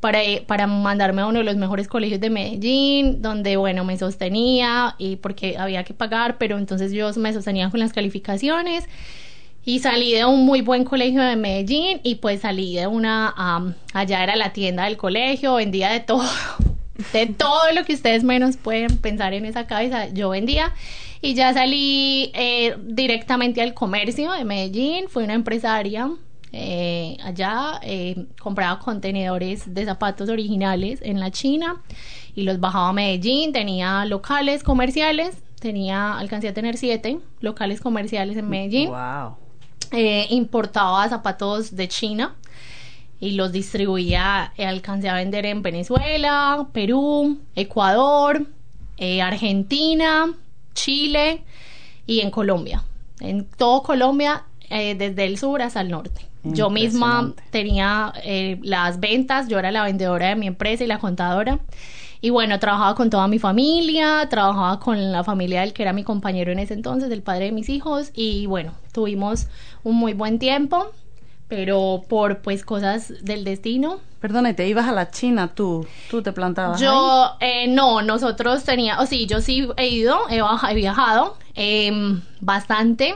para, 0.07 0.21
para 0.47 0.69
mandarme 0.69 1.23
a 1.23 1.27
uno 1.27 1.41
de 1.41 1.45
los 1.45 1.57
mejores 1.57 1.89
colegios 1.89 2.21
de 2.21 2.31
Medellín, 2.31 3.23
donde, 3.23 3.57
bueno, 3.57 3.85
me 3.85 3.99
sostenía 3.99 4.95
y 4.99 5.17
porque 5.17 5.59
había 5.59 5.83
que 5.83 5.95
pagar, 5.95 6.39
pero 6.39 6.59
entonces 6.59 6.93
yo 6.93 7.13
me 7.15 7.33
sostenía 7.33 7.71
con 7.71 7.81
las 7.81 7.93
calificaciones 7.93 8.85
y 9.65 9.81
salí 9.81 10.13
de 10.13 10.25
un 10.25 10.47
muy 10.47 10.61
buen 10.61 10.85
colegio 10.85 11.21
de 11.23 11.35
Medellín 11.35 11.99
y 12.05 12.15
pues 12.15 12.43
salí 12.43 12.77
de 12.77 12.87
una, 12.87 13.75
allá 13.95 14.23
era 14.23 14.37
la 14.37 14.53
tienda 14.53 14.85
del 14.85 14.97
colegio, 14.97 15.57
vendía 15.57 15.91
de 15.91 15.99
todo, 15.99 16.23
de 17.13 17.27
todo 17.27 17.73
lo 17.75 17.85
que 17.85 17.95
ustedes 17.95 18.23
menos 18.23 18.57
pueden 18.57 18.99
pensar 18.99 19.35
en 19.35 19.45
esa 19.45 19.67
cabeza, 19.67 20.07
yo 20.11 20.29
vendía 20.29 20.73
y 21.21 21.35
ya 21.35 21.53
salí 21.53 22.31
eh, 22.35 22.77
directamente 22.81 23.61
al 23.61 23.75
comercio 23.75 24.31
de 24.31 24.45
Medellín, 24.45 25.09
fui 25.09 25.25
una 25.25 25.35
empresaria 25.35 26.09
eh, 26.59 27.19
allá 27.23 27.81
eh, 27.83 28.29
compraba 28.41 28.79
contenedores 28.79 29.75
de 29.75 29.85
zapatos 29.85 30.31
originales 30.31 31.01
en 31.03 31.21
la 31.21 31.31
China 31.31 31.83
y 32.35 32.45
los 32.45 32.61
bajaba 32.61 32.89
a 32.89 32.93
Medellín, 32.95 33.53
tenía 33.53 34.07
locales 34.07 34.63
comerciales, 34.63 35.37
tenía, 35.61 36.17
alcancé 36.17 36.49
a 36.49 36.55
tener 36.55 36.79
siete 36.79 37.19
locales 37.41 37.83
comerciales 37.83 38.39
en 38.39 38.49
Medellín. 38.49 38.89
Wow. 38.89 39.37
Eh, 39.93 40.29
importaba 40.31 41.07
zapatos 41.11 41.77
de 41.77 41.89
China 41.89 42.35
y 43.21 43.33
los 43.33 43.53
distribuía, 43.53 44.55
alcancé 44.57 45.11
a 45.11 45.15
vender 45.15 45.45
en 45.45 45.61
Venezuela, 45.61 46.69
Perú, 46.73 47.39
Ecuador, 47.55 48.47
Argentina, 49.23 50.33
Chile 50.75 51.43
y 52.07 52.21
en 52.21 52.31
Colombia. 52.31 52.83
En 53.21 53.45
todo 53.45 53.83
Colombia, 53.83 54.45
desde 54.71 55.25
el 55.25 55.39
sur 55.39 55.61
hasta 55.61 55.83
el 55.83 55.91
norte. 55.91 56.27
Yo 56.53 56.71
misma 56.71 57.33
tenía 57.51 58.13
eh, 58.23 58.59
las 58.63 59.01
ventas, 59.01 59.49
yo 59.49 59.59
era 59.59 59.71
la 59.71 59.85
vendedora 59.85 60.29
de 60.29 60.37
mi 60.37 60.47
empresa 60.47 60.85
y 60.85 60.87
la 60.87 60.99
contadora. 60.99 61.59
Y 62.21 62.31
bueno, 62.31 62.59
trabajaba 62.59 62.95
con 62.95 63.11
toda 63.11 63.29
mi 63.29 63.39
familia, 63.39 64.27
trabajaba 64.31 64.81
con 64.81 65.13
la 65.13 65.23
familia 65.23 65.61
del 65.61 65.73
que 65.73 65.83
era 65.83 65.93
mi 65.93 66.03
compañero 66.03 66.51
en 66.51 66.59
ese 66.59 66.75
entonces, 66.75 67.11
el 67.11 67.23
padre 67.23 67.47
de 67.47 67.53
mis 67.53 67.69
hijos. 67.69 68.11
Y 68.15 68.47
bueno, 68.47 68.73
tuvimos 68.93 69.49
un 69.85 69.97
muy 69.97 70.15
buen 70.15 70.39
tiempo, 70.39 70.87
pero 71.49 72.03
por 72.09 72.39
pues 72.39 72.65
cosas 72.65 73.13
del 73.23 73.45
destino. 73.45 74.01
Perdona, 74.21 74.55
¿te 74.55 74.67
ibas 74.67 74.89
a 74.89 74.93
la 74.93 75.11
China 75.11 75.55
tú? 75.55 75.87
¿Tú 76.11 76.23
te 76.23 76.33
plantabas? 76.33 76.81
Yo, 76.81 77.37
Eh, 77.41 77.69
no, 77.69 78.03
nosotros 78.03 78.65
teníamos, 78.65 79.05
o 79.05 79.07
sí, 79.07 79.27
yo 79.27 79.41
sí 79.41 79.69
he 79.77 79.89
ido, 79.89 80.19
he, 80.31 80.41
he 80.71 80.75
viajado 80.75 81.37
eh, 81.55 82.19
bastante. 82.41 83.15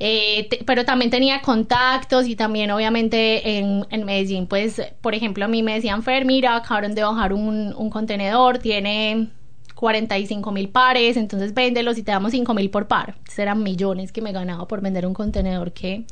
Eh, 0.00 0.48
pero 0.66 0.84
también 0.84 1.10
tenía 1.10 1.40
contactos 1.40 2.26
y 2.26 2.34
también 2.34 2.70
obviamente 2.72 3.58
en, 3.58 3.86
en, 3.90 4.04
Medellín, 4.04 4.46
pues, 4.46 4.82
por 5.00 5.14
ejemplo, 5.14 5.44
a 5.44 5.48
mí 5.48 5.62
me 5.62 5.74
decían, 5.74 6.02
Fer, 6.02 6.24
mira, 6.24 6.56
acabaron 6.56 6.94
de 6.94 7.02
bajar 7.04 7.32
un, 7.32 7.72
un 7.76 7.90
contenedor, 7.90 8.58
tiene 8.58 9.28
45 9.74 10.50
mil 10.50 10.68
pares, 10.68 11.16
entonces 11.16 11.54
véndelos 11.54 11.98
y 11.98 12.02
te 12.02 12.12
damos 12.12 12.32
5 12.32 12.54
mil 12.54 12.70
por 12.70 12.88
par. 12.88 13.14
Entonces 13.18 13.38
eran 13.38 13.62
millones 13.62 14.12
que 14.12 14.20
me 14.20 14.32
ganaba 14.32 14.66
por 14.66 14.80
vender 14.80 15.06
un 15.06 15.14
contenedor 15.14 15.72
que, 15.72 16.04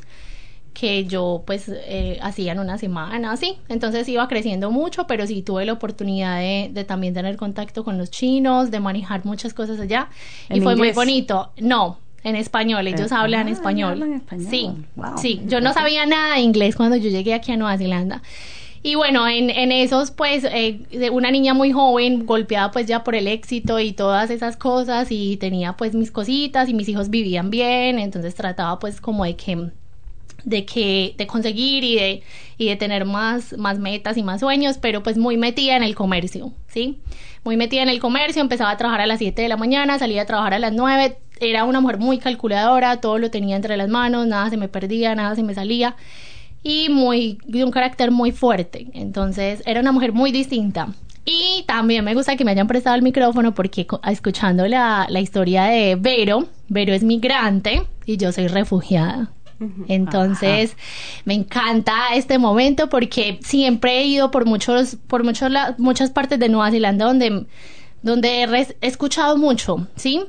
que 0.74 1.04
yo 1.06 1.42
pues 1.46 1.68
eh, 1.68 2.18
hacía 2.22 2.52
en 2.52 2.60
una 2.60 2.78
semana, 2.78 3.32
así. 3.32 3.58
Entonces 3.68 4.08
iba 4.08 4.26
creciendo 4.28 4.70
mucho, 4.70 5.06
pero 5.06 5.26
sí 5.26 5.42
tuve 5.42 5.64
la 5.64 5.72
oportunidad 5.72 6.38
de, 6.38 6.70
de 6.72 6.84
también 6.84 7.14
tener 7.14 7.36
contacto 7.36 7.82
con 7.82 7.98
los 7.98 8.10
chinos, 8.10 8.70
de 8.70 8.80
manejar 8.80 9.24
muchas 9.24 9.54
cosas 9.54 9.80
allá. 9.80 10.08
Y 10.50 10.60
fue 10.60 10.76
muy 10.76 10.92
bonito. 10.92 11.52
No, 11.58 11.98
en 12.24 12.36
español, 12.36 12.86
ellos 12.86 13.10
Eh, 13.10 13.14
hablan 13.14 13.48
ah, 13.48 13.50
español. 13.50 13.92
hablan 13.92 14.12
español. 14.14 14.46
Sí, 14.50 14.70
Wow. 14.96 15.18
sí. 15.18 15.40
Yo 15.46 15.60
no 15.60 15.72
sabía 15.72 16.06
nada 16.06 16.34
de 16.36 16.40
inglés 16.40 16.76
cuando 16.76 16.96
yo 16.96 17.10
llegué 17.10 17.34
aquí 17.34 17.52
a 17.52 17.56
Nueva 17.56 17.76
Zelanda. 17.78 18.22
Y 18.84 18.96
bueno, 18.96 19.28
en, 19.28 19.48
en 19.50 19.70
esos, 19.70 20.10
pues, 20.10 20.42
eh, 20.44 20.80
una 21.12 21.30
niña 21.30 21.54
muy 21.54 21.70
joven, 21.70 22.26
golpeada 22.26 22.72
pues 22.72 22.86
ya 22.86 23.04
por 23.04 23.14
el 23.14 23.28
éxito 23.28 23.78
y 23.78 23.92
todas 23.92 24.28
esas 24.30 24.56
cosas, 24.56 25.06
y 25.10 25.36
tenía 25.36 25.74
pues 25.74 25.94
mis 25.94 26.10
cositas 26.10 26.68
y 26.68 26.74
mis 26.74 26.88
hijos 26.88 27.08
vivían 27.08 27.48
bien, 27.50 28.00
entonces 28.00 28.34
trataba 28.34 28.78
pues 28.80 29.00
como 29.00 29.24
de 29.24 29.36
que 29.36 29.68
de 30.44 30.64
que 30.64 31.14
de 31.16 31.26
conseguir 31.28 31.84
y 31.84 31.94
de 31.94 32.22
y 32.58 32.66
de 32.66 32.74
tener 32.74 33.04
más 33.04 33.56
más 33.56 33.78
metas 33.78 34.16
y 34.16 34.24
más 34.24 34.40
sueños 34.40 34.76
pero 34.80 35.00
pues 35.04 35.16
muy 35.16 35.36
metida 35.36 35.76
en 35.76 35.84
el 35.84 35.94
comercio 35.94 36.52
sí 36.66 36.98
muy 37.44 37.56
metida 37.56 37.82
en 37.84 37.88
el 37.88 38.00
comercio 38.00 38.42
empezaba 38.42 38.70
a 38.72 38.76
trabajar 38.76 39.02
a 39.02 39.06
las 39.06 39.20
7 39.20 39.40
de 39.40 39.46
la 39.46 39.56
mañana 39.56 40.00
salía 40.00 40.22
a 40.22 40.26
trabajar 40.26 40.54
a 40.54 40.58
las 40.58 40.72
9 40.72 41.16
era 41.42 41.64
una 41.64 41.80
mujer 41.80 41.98
muy 41.98 42.18
calculadora 42.18 43.00
todo 43.00 43.18
lo 43.18 43.30
tenía 43.30 43.56
entre 43.56 43.76
las 43.76 43.88
manos 43.88 44.26
nada 44.26 44.48
se 44.50 44.56
me 44.56 44.68
perdía 44.68 45.14
nada 45.14 45.34
se 45.34 45.42
me 45.42 45.54
salía 45.54 45.96
y 46.62 46.88
muy 46.88 47.38
de 47.44 47.64
un 47.64 47.70
carácter 47.70 48.10
muy 48.10 48.30
fuerte 48.32 48.86
entonces 48.94 49.62
era 49.66 49.80
una 49.80 49.92
mujer 49.92 50.12
muy 50.12 50.30
distinta 50.32 50.88
y 51.24 51.64
también 51.68 52.04
me 52.04 52.14
gusta 52.14 52.36
que 52.36 52.44
me 52.44 52.50
hayan 52.50 52.66
prestado 52.66 52.96
el 52.96 53.02
micrófono 53.02 53.54
porque 53.54 53.86
escuchando 54.08 54.66
la, 54.66 55.06
la 55.08 55.20
historia 55.20 55.64
de 55.64 55.94
Vero, 55.94 56.48
Vero 56.68 56.92
es 56.92 57.04
migrante 57.04 57.82
y 58.06 58.16
yo 58.16 58.32
soy 58.32 58.48
refugiada. 58.48 59.30
Entonces, 59.86 60.76
me 61.24 61.34
encanta 61.34 61.94
este 62.16 62.38
momento 62.38 62.88
porque 62.88 63.38
siempre 63.44 64.00
he 64.00 64.06
ido 64.06 64.32
por 64.32 64.46
muchos, 64.46 64.96
por 65.06 65.22
muchos, 65.22 65.48
la- 65.52 65.76
muchas 65.78 66.10
partes 66.10 66.40
de 66.40 66.48
Nueva 66.48 66.72
Zelanda 66.72 67.04
donde, 67.04 67.46
donde 68.02 68.42
he 68.42 68.66
escuchado 68.80 69.36
mucho, 69.36 69.86
¿sí? 69.94 70.24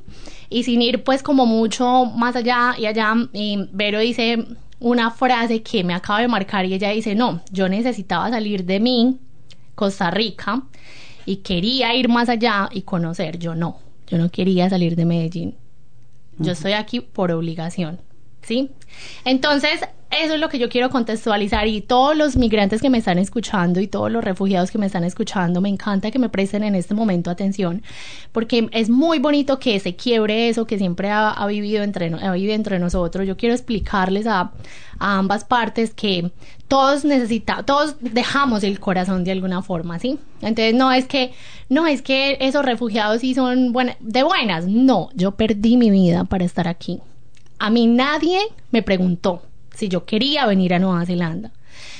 Y 0.53 0.63
sin 0.63 0.83
ir 0.83 1.03
pues 1.03 1.23
como 1.23 1.47
mucho 1.47 2.05
más 2.05 2.35
allá 2.35 2.75
y 2.77 2.85
allá, 2.85 3.15
y 3.33 3.67
Vero 3.71 3.99
dice 3.99 4.45
una 4.79 5.09
frase 5.09 5.63
que 5.63 5.83
me 5.83 5.95
acaba 5.95 6.21
de 6.21 6.27
marcar 6.27 6.65
y 6.65 6.75
ella 6.75 6.91
dice, 6.91 7.15
no, 7.15 7.41
yo 7.51 7.67
necesitaba 7.67 8.29
salir 8.29 8.63
de 8.63 8.79
mí, 8.79 9.17
Costa 9.73 10.11
Rica, 10.11 10.61
y 11.25 11.37
quería 11.37 11.95
ir 11.95 12.07
más 12.07 12.29
allá 12.29 12.69
y 12.71 12.83
conocer, 12.83 13.39
yo 13.39 13.55
no, 13.55 13.79
yo 14.05 14.19
no 14.19 14.29
quería 14.29 14.69
salir 14.69 14.95
de 14.95 15.05
Medellín. 15.05 15.55
Yo 16.37 16.51
estoy 16.51 16.73
aquí 16.73 16.99
por 16.99 17.31
obligación. 17.31 17.99
¿Sí? 18.43 18.69
Entonces, 19.25 19.81
eso 20.21 20.35
es 20.35 20.39
lo 20.39 20.49
que 20.49 20.59
yo 20.59 20.69
quiero 20.69 20.89
contextualizar 20.89 21.67
y 21.67 21.81
todos 21.81 22.15
los 22.15 22.37
migrantes 22.37 22.81
que 22.81 22.89
me 22.89 22.99
están 22.99 23.17
escuchando 23.17 23.79
y 23.79 23.87
todos 23.87 24.11
los 24.11 24.23
refugiados 24.23 24.69
que 24.69 24.77
me 24.77 24.85
están 24.85 25.03
escuchando, 25.03 25.59
me 25.59 25.69
encanta 25.69 26.11
que 26.11 26.19
me 26.19 26.29
presten 26.29 26.63
en 26.63 26.75
este 26.75 26.93
momento 26.93 27.31
atención 27.31 27.81
porque 28.31 28.69
es 28.71 28.89
muy 28.89 29.19
bonito 29.19 29.59
que 29.59 29.79
se 29.79 29.95
quiebre 29.95 30.49
eso 30.49 30.67
que 30.67 30.77
siempre 30.77 31.09
ha, 31.09 31.43
vivido, 31.47 31.83
entre, 31.83 32.13
ha 32.13 32.31
vivido 32.31 32.53
entre 32.53 32.77
nosotros. 32.79 33.27
Yo 33.27 33.37
quiero 33.37 33.55
explicarles 33.55 34.27
a, 34.27 34.51
a 34.99 35.17
ambas 35.17 35.45
partes 35.45 35.93
que 35.93 36.31
todos 36.67 37.05
necesitamos, 37.05 37.65
todos 37.65 37.95
dejamos 37.99 38.63
el 38.63 38.79
corazón 38.79 39.23
de 39.23 39.31
alguna 39.31 39.61
forma, 39.61 39.97
¿sí? 39.99 40.19
Entonces 40.41 40.75
no 40.75 40.91
es 40.91 41.05
que, 41.05 41.33
no 41.69 41.87
es 41.87 42.01
que 42.01 42.37
esos 42.39 42.63
refugiados 42.63 43.21
sí 43.21 43.33
son 43.33 43.73
de 43.99 44.23
buenas, 44.23 44.67
no, 44.67 45.09
yo 45.15 45.31
perdí 45.31 45.77
mi 45.77 45.89
vida 45.89 46.23
para 46.25 46.45
estar 46.45 46.67
aquí. 46.67 47.01
A 47.59 47.69
mí 47.69 47.87
nadie 47.87 48.39
me 48.71 48.83
preguntó 48.83 49.41
si 49.73 49.87
yo 49.87 50.05
quería 50.05 50.45
venir 50.45 50.73
a 50.73 50.79
Nueva 50.79 51.05
Zelanda. 51.05 51.51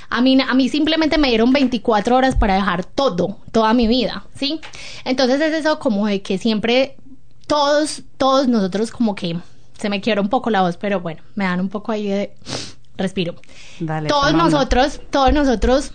A 0.10 0.22
mí, 0.22 0.38
a 0.40 0.54
mí 0.54 0.70
simplemente 0.70 1.18
me 1.18 1.30
dieron 1.30 1.52
24 1.52 2.16
horas 2.16 2.36
para 2.36 2.56
dejar 2.56 2.86
todo, 2.86 3.40
toda 3.52 3.74
mi 3.74 3.88
vida, 3.88 4.26
¿sí? 4.36 4.62
Entonces 5.06 5.42
es 5.42 5.54
eso 5.54 5.80
como 5.80 6.06
de 6.06 6.22
que 6.22 6.38
siempre 6.38 6.98
todos, 7.48 8.04
todos 8.18 8.48
nosotros 8.48 8.92
como 8.92 9.16
que 9.16 9.38
se 9.78 9.90
me 9.90 10.02
quiebra 10.02 10.22
un 10.22 10.30
poco 10.30 10.50
la 10.50 10.62
voz, 10.62 10.78
pero 10.78 11.00
bueno, 11.00 11.24
me 11.36 11.46
dan 11.46 11.60
un 11.60 11.70
poco 11.70 11.92
ahí 11.92 12.08
de 12.08 12.36
respiro. 12.96 13.36
todos 14.08 14.34
nosotros, 14.34 15.02
todos 15.10 15.34
nosotros 15.34 15.94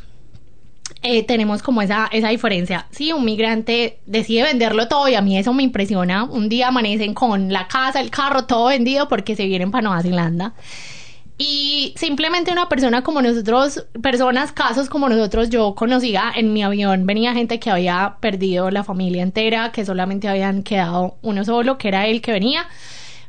eh, 1.03 1.23
tenemos 1.23 1.63
como 1.63 1.83
esa, 1.83 2.09
esa 2.13 2.29
diferencia. 2.29 2.87
Si 2.91 3.13
un 3.13 3.25
migrante 3.25 3.99
decide 4.07 4.43
venderlo 4.43 4.89
todo 4.89 5.09
y 5.09 5.15
a 5.15 5.23
mí 5.23 5.39
eso 5.39 5.53
me 5.53 5.63
impresiona. 5.63 6.25
Un 6.25 6.49
día 6.49 6.69
amanecen 6.69 7.15
con 7.15 7.53
la 7.53 7.69
casa, 7.69 8.01
el 8.01 8.11
carro, 8.11 8.47
todo 8.47 8.67
vendido 8.67 9.09
porque 9.09 9.37
se 9.37 9.47
vienen 9.47 9.71
para 9.71 9.83
Nueva 9.83 10.03
Zelanda. 10.03 10.55
Y 11.41 11.95
simplemente 11.97 12.51
una 12.51 12.69
persona 12.69 13.03
como 13.03 13.23
nosotros, 13.23 13.87
personas, 14.03 14.51
casos 14.51 14.89
como 14.89 15.09
nosotros, 15.09 15.51
yo 15.51 15.77
conocía 15.77 16.33
en 16.35 16.53
mi 16.53 16.65
avión, 16.65 17.07
venía 17.07 17.33
gente 17.33 17.61
que 17.61 17.71
había 17.71 18.17
perdido 18.21 18.73
la 18.73 18.83
familia 18.83 19.23
entera, 19.23 19.71
que 19.71 19.85
solamente 19.85 20.27
habían 20.27 20.65
quedado 20.65 21.17
uno 21.23 21.45
solo, 21.45 21.79
que 21.79 21.87
era 21.89 22.09
él 22.09 22.21
que 22.21 22.33
venía. 22.33 22.67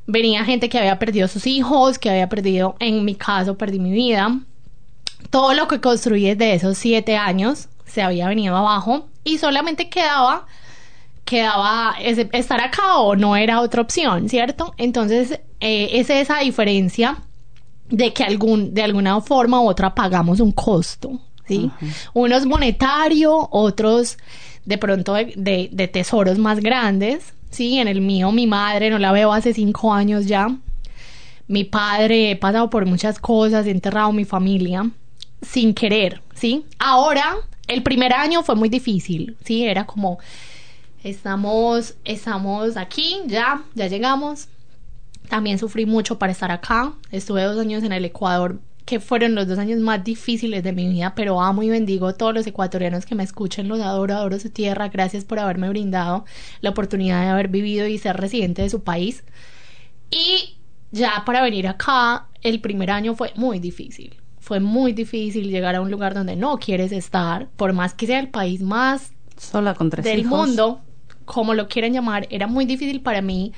Venía 0.07 0.43
gente 0.43 0.69
que 0.69 0.79
había 0.79 0.97
perdido 0.97 1.27
sus 1.27 1.45
hijos, 1.45 1.99
que 1.99 2.09
había 2.09 2.27
perdido, 2.29 2.75
en 2.79 3.05
mi 3.05 3.13
caso, 3.13 3.59
perdí 3.59 3.77
mi 3.77 3.91
vida. 3.91 4.39
Todo 5.29 5.53
lo 5.53 5.67
que 5.67 5.79
construí 5.81 6.25
desde 6.25 6.53
esos 6.53 6.77
siete 6.77 7.17
años 7.17 7.69
se 7.85 8.01
había 8.01 8.27
venido 8.27 8.55
abajo 8.55 9.07
y 9.23 9.37
solamente 9.37 9.89
quedaba 9.89 10.47
quedaba 11.29 11.95
estar 12.01 12.59
acá 12.59 12.97
o 12.97 13.15
no 13.15 13.35
era 13.35 13.61
otra 13.61 13.83
opción, 13.83 14.27
¿cierto? 14.29 14.73
Entonces, 14.77 15.39
eh, 15.59 15.89
es 15.93 16.09
esa 16.09 16.39
diferencia 16.39 17.17
de 17.87 18.13
que 18.13 18.23
algún, 18.23 18.73
de 18.73 18.81
alguna 18.81 19.21
forma 19.21 19.61
u 19.61 19.69
otra 19.69 19.93
pagamos 19.93 20.39
un 20.39 20.51
costo, 20.51 21.19
¿sí? 21.47 21.69
Unos 22.13 22.47
monetario, 22.47 23.47
otros 23.51 24.17
de 24.65 24.77
pronto 24.79 25.13
de, 25.13 25.69
de, 25.71 25.87
tesoros 25.87 26.39
más 26.39 26.59
grandes, 26.61 27.33
¿sí? 27.51 27.77
En 27.77 27.87
el 27.87 28.01
mío, 28.01 28.31
mi 28.31 28.47
madre, 28.47 28.89
no 28.89 28.97
la 28.97 29.11
veo 29.11 29.31
hace 29.31 29.53
cinco 29.53 29.93
años 29.93 30.25
ya. 30.25 30.47
Mi 31.47 31.63
padre, 31.63 32.31
he 32.31 32.35
pasado 32.37 32.71
por 32.71 32.87
muchas 32.87 33.19
cosas, 33.19 33.67
he 33.67 33.71
enterrado 33.71 34.11
mi 34.11 34.25
familia 34.25 34.89
sin 35.41 35.73
querer, 35.73 36.21
¿sí? 36.33 36.65
Ahora, 36.77 37.37
el 37.67 37.83
primer 37.83 38.13
año 38.13 38.43
fue 38.43 38.55
muy 38.55 38.69
difícil, 38.69 39.37
¿sí? 39.43 39.65
Era 39.65 39.85
como, 39.85 40.19
estamos, 41.03 41.95
estamos 42.03 42.77
aquí, 42.77 43.17
ya, 43.27 43.63
ya 43.75 43.87
llegamos, 43.87 44.47
también 45.29 45.59
sufrí 45.59 45.85
mucho 45.85 46.19
para 46.19 46.31
estar 46.31 46.51
acá. 46.51 46.93
Estuve 47.11 47.43
dos 47.43 47.59
años 47.59 47.83
en 47.83 47.91
el 47.93 48.03
Ecuador, 48.05 48.59
que 48.85 48.99
fueron 48.99 49.35
los 49.35 49.47
dos 49.47 49.59
años 49.59 49.79
más 49.79 50.03
difíciles 50.03 50.63
de 50.63 50.73
mi 50.73 50.89
vida, 50.89 51.13
pero 51.15 51.39
amo 51.41 51.61
y 51.61 51.69
bendigo 51.69 52.07
a 52.07 52.13
todos 52.13 52.33
los 52.33 52.47
ecuatorianos 52.47 53.05
que 53.05 53.13
me 53.13 53.23
escuchen, 53.23 53.67
los 53.67 53.79
adoro, 53.79 54.15
adoro 54.15 54.39
su 54.39 54.49
tierra. 54.49 54.89
Gracias 54.89 55.25
por 55.25 55.37
haberme 55.37 55.69
brindado 55.69 56.25
la 56.61 56.71
oportunidad 56.71 57.21
de 57.21 57.29
haber 57.29 57.49
vivido 57.49 57.85
y 57.85 57.99
ser 57.99 58.17
residente 58.17 58.63
de 58.63 58.69
su 58.71 58.83
país. 58.83 59.23
Y 60.09 60.57
ya 60.91 61.23
para 61.23 61.43
venir 61.43 61.67
acá, 61.67 62.29
el 62.41 62.61
primer 62.61 62.89
año 62.89 63.13
fue 63.13 63.31
muy 63.35 63.59
difícil. 63.59 64.18
Fue 64.39 64.59
muy 64.59 64.93
difícil 64.93 65.49
llegar 65.49 65.75
a 65.75 65.81
un 65.81 65.91
lugar 65.91 66.13
donde 66.13 66.35
no 66.35 66.57
quieres 66.57 66.91
estar, 66.91 67.47
por 67.55 67.73
más 67.73 67.93
que 67.93 68.07
sea 68.07 68.19
el 68.19 68.29
país 68.29 68.61
más 68.61 69.11
sola 69.37 69.73
con 69.73 69.89
tres 69.89 70.05
del 70.05 70.25
mundo, 70.25 70.81
como 71.25 71.53
lo 71.53 71.67
quieran 71.67 71.93
llamar, 71.93 72.27
era 72.29 72.47
muy 72.47 72.65
difícil 72.65 73.01
para 73.01 73.21
mí 73.21 73.53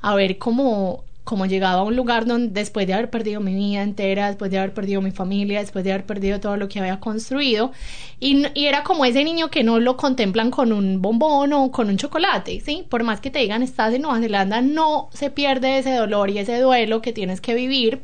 a 0.00 0.14
ver 0.14 0.38
cómo, 0.38 1.04
cómo 1.24 1.46
llegaba 1.46 1.80
a 1.80 1.84
un 1.84 1.96
lugar 1.96 2.24
donde 2.24 2.52
después 2.52 2.86
de 2.86 2.94
haber 2.94 3.10
perdido 3.10 3.40
mi 3.40 3.54
vida 3.54 3.82
entera, 3.82 4.28
después 4.28 4.50
de 4.50 4.58
haber 4.58 4.72
perdido 4.72 5.02
mi 5.02 5.10
familia, 5.10 5.60
después 5.60 5.84
de 5.84 5.92
haber 5.92 6.06
perdido 6.06 6.40
todo 6.40 6.56
lo 6.56 6.68
que 6.68 6.80
había 6.80 7.00
construido, 7.00 7.72
y, 8.18 8.46
y, 8.54 8.66
era 8.66 8.82
como 8.84 9.04
ese 9.04 9.24
niño 9.24 9.50
que 9.50 9.64
no 9.64 9.78
lo 9.80 9.96
contemplan 9.96 10.50
con 10.50 10.72
un 10.72 11.02
bombón 11.02 11.52
o 11.52 11.70
con 11.70 11.88
un 11.88 11.96
chocolate, 11.96 12.60
¿sí? 12.60 12.86
Por 12.88 13.02
más 13.02 13.20
que 13.20 13.30
te 13.30 13.40
digan 13.40 13.62
estás 13.62 13.92
en 13.92 14.02
Nueva 14.02 14.20
Zelanda, 14.20 14.60
no 14.60 15.08
se 15.12 15.30
pierde 15.30 15.78
ese 15.78 15.94
dolor 15.94 16.30
y 16.30 16.38
ese 16.38 16.58
duelo 16.60 17.02
que 17.02 17.12
tienes 17.12 17.40
que 17.40 17.54
vivir 17.54 18.00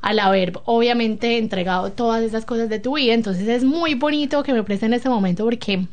al 0.00 0.18
haber 0.18 0.52
obviamente 0.64 1.38
entregado 1.38 1.92
todas 1.92 2.22
esas 2.22 2.44
cosas 2.44 2.68
de 2.68 2.78
tu 2.78 2.96
vida, 2.96 3.14
entonces 3.14 3.48
es 3.48 3.64
muy 3.64 3.94
bonito 3.94 4.42
que 4.42 4.52
me 4.52 4.62
presten 4.62 4.94
ese 4.94 5.08
momento 5.08 5.44
porque 5.44 5.86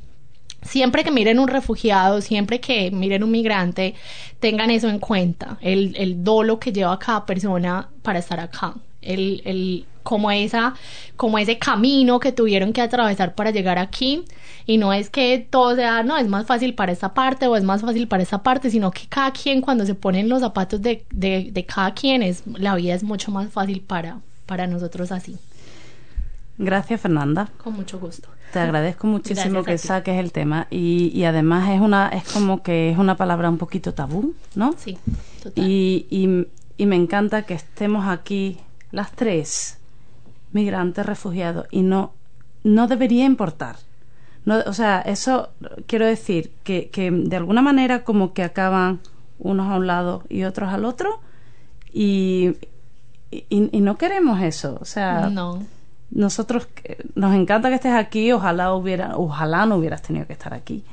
siempre 0.61 1.03
que 1.03 1.11
miren 1.11 1.39
un 1.39 1.47
refugiado, 1.47 2.21
siempre 2.21 2.59
que 2.59 2.91
miren 2.91 3.23
un 3.23 3.31
migrante, 3.31 3.95
tengan 4.39 4.71
eso 4.71 4.89
en 4.89 4.99
cuenta, 4.99 5.57
el, 5.61 5.95
el 5.97 6.23
dolo 6.23 6.59
que 6.59 6.71
lleva 6.71 6.97
cada 6.99 7.25
persona 7.25 7.89
para 8.01 8.19
estar 8.19 8.39
acá, 8.39 8.75
el, 9.01 9.41
el, 9.45 9.85
como, 10.07 10.31
esa, 10.31 10.73
como 11.17 11.37
ese 11.37 11.59
camino 11.59 12.21
que 12.21 12.31
tuvieron 12.31 12.71
que 12.71 12.79
atravesar 12.79 13.35
para 13.35 13.51
llegar 13.51 13.77
aquí. 13.77 14.23
Y 14.65 14.77
no 14.77 14.93
es 14.93 15.09
que 15.09 15.45
todo 15.49 15.75
sea, 15.75 16.01
no, 16.01 16.17
es 16.17 16.29
más 16.29 16.45
fácil 16.45 16.75
para 16.75 16.93
esta 16.93 17.13
parte 17.13 17.47
o 17.47 17.57
es 17.57 17.63
más 17.65 17.81
fácil 17.81 18.07
para 18.07 18.23
esta 18.23 18.41
parte, 18.41 18.69
sino 18.69 18.91
que 18.91 19.07
cada 19.09 19.31
quien 19.31 19.59
cuando 19.59 19.85
se 19.85 19.95
ponen 19.95 20.29
los 20.29 20.39
zapatos 20.39 20.81
de, 20.81 21.03
de, 21.11 21.49
de 21.51 21.65
cada 21.65 21.93
quien, 21.93 22.23
es, 22.23 22.43
la 22.45 22.75
vida 22.75 22.93
es 22.93 23.03
mucho 23.03 23.31
más 23.31 23.49
fácil 23.51 23.81
para, 23.81 24.19
para 24.45 24.65
nosotros 24.65 25.11
así. 25.11 25.37
Gracias, 26.57 27.01
Fernanda. 27.01 27.49
Con 27.61 27.73
mucho 27.73 27.99
gusto. 27.99 28.29
Te 28.53 28.59
agradezco 28.59 29.07
muchísimo 29.07 29.65
que 29.65 29.77
saques 29.77 30.17
el 30.17 30.31
tema 30.31 30.67
y, 30.69 31.11
y, 31.13 31.25
además 31.25 31.69
es 31.69 31.81
una 31.81 32.07
es 32.07 32.23
como 32.31 32.63
que 32.63 32.91
es 32.91 32.97
una 32.97 33.17
palabra 33.17 33.49
un 33.49 33.57
poquito 33.57 33.93
tabú, 33.93 34.33
¿no? 34.55 34.73
Sí, 34.77 34.97
total. 35.43 35.67
Y, 35.67 36.07
y, 36.09 36.47
y 36.77 36.85
me 36.85 36.95
encanta 36.95 37.41
que 37.41 37.55
estemos 37.55 38.07
aquí 38.07 38.57
las 38.91 39.11
tres, 39.11 39.76
migrantes, 40.51 41.05
refugiados, 41.05 41.67
y 41.71 41.81
no 41.81 42.13
no 42.63 42.87
debería 42.87 43.25
importar. 43.25 43.77
No, 44.45 44.59
o 44.65 44.73
sea, 44.73 45.01
eso 45.01 45.49
quiero 45.85 46.05
decir 46.05 46.51
que, 46.63 46.89
que 46.89 47.11
de 47.11 47.35
alguna 47.35 47.61
manera 47.61 48.03
como 48.03 48.33
que 48.33 48.43
acaban 48.43 48.99
unos 49.39 49.67
a 49.67 49.75
un 49.75 49.87
lado 49.87 50.23
y 50.29 50.43
otros 50.43 50.69
al 50.69 50.83
otro 50.85 51.19
y, 51.93 52.55
y, 53.31 53.45
y 53.49 53.81
no 53.81 53.97
queremos 53.97 54.41
eso. 54.41 54.77
O 54.81 54.85
sea, 54.85 55.29
no 55.29 55.59
nosotros 56.11 56.67
nos 57.15 57.35
encanta 57.35 57.69
que 57.69 57.75
estés 57.75 57.93
aquí, 57.93 58.31
ojalá 58.31 58.73
hubiera, 58.73 59.17
ojalá 59.17 59.65
no 59.65 59.77
hubieras 59.77 60.01
tenido 60.01 60.25
que 60.25 60.33
estar 60.33 60.53
aquí. 60.53 60.83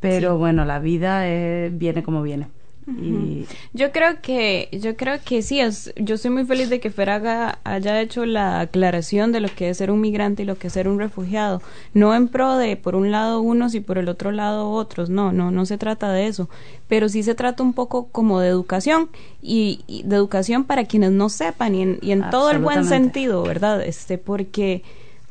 Pero 0.00 0.36
bueno, 0.36 0.64
la 0.64 0.80
vida 0.80 1.24
viene 1.70 2.02
como 2.02 2.22
viene. 2.22 2.48
Y... 2.86 3.46
Yo 3.72 3.92
creo 3.92 4.20
que, 4.20 4.68
yo 4.72 4.96
creo 4.96 5.18
que 5.24 5.42
sí, 5.42 5.60
es, 5.60 5.92
yo 5.96 6.16
estoy 6.16 6.30
muy 6.30 6.44
feliz 6.44 6.68
de 6.68 6.80
que 6.80 6.90
Feraga 6.90 7.58
haya 7.64 8.00
hecho 8.00 8.26
la 8.26 8.60
aclaración 8.60 9.32
de 9.32 9.40
lo 9.40 9.48
que 9.48 9.70
es 9.70 9.78
ser 9.78 9.90
un 9.90 10.00
migrante 10.00 10.42
y 10.42 10.46
lo 10.46 10.56
que 10.56 10.66
es 10.66 10.72
ser 10.72 10.88
un 10.88 10.98
refugiado. 10.98 11.62
No 11.94 12.14
en 12.14 12.28
pro 12.28 12.56
de 12.56 12.76
por 12.76 12.94
un 12.94 13.10
lado 13.10 13.40
unos 13.40 13.74
y 13.74 13.80
por 13.80 13.98
el 13.98 14.08
otro 14.08 14.32
lado 14.32 14.70
otros, 14.70 15.10
no, 15.10 15.32
no, 15.32 15.50
no 15.50 15.66
se 15.66 15.78
trata 15.78 16.12
de 16.12 16.26
eso. 16.26 16.48
Pero 16.88 17.08
sí 17.08 17.22
se 17.22 17.34
trata 17.34 17.62
un 17.62 17.72
poco 17.72 18.08
como 18.08 18.40
de 18.40 18.48
educación 18.48 19.08
y, 19.40 20.02
de 20.04 20.16
educación 20.16 20.64
para 20.64 20.84
quienes 20.84 21.12
no 21.12 21.28
sepan 21.28 21.74
y 21.74 21.82
en, 21.82 21.98
y 22.02 22.12
en 22.12 22.30
todo 22.30 22.50
el 22.50 22.58
buen 22.58 22.84
sentido, 22.84 23.42
¿verdad? 23.42 23.82
Este, 23.82 24.18
porque 24.18 24.82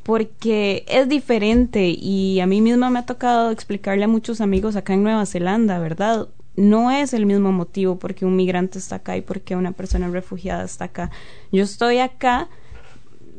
porque 0.04 0.84
es 0.88 1.08
diferente 1.08 1.90
y 1.90 2.40
a 2.40 2.48
mí 2.48 2.60
misma 2.60 2.90
me 2.90 3.00
ha 3.00 3.06
tocado 3.06 3.52
explicarle 3.52 4.06
a 4.06 4.08
muchos 4.08 4.42
amigos 4.42 4.76
acá 4.76 4.94
en 4.94 5.04
Nueva 5.04 5.28
Zelanda, 5.28 5.78
¿verdad? 5.78 6.28
No 6.56 6.92
es 6.92 7.14
el 7.14 7.26
mismo 7.26 7.52
motivo 7.52 7.98
porque 7.98 8.26
un 8.26 8.36
migrante 8.36 8.80
está 8.80 8.98
acá 8.98 9.18
y 9.18 9.22
porque 9.22 9.56
una 9.56 9.72
persona 9.72 10.10
refugiada 10.10 10.64
está 10.64 10.86
acá. 10.86 11.12
Yo 11.52 11.64
estoy 11.64 12.00
acá 12.00 12.50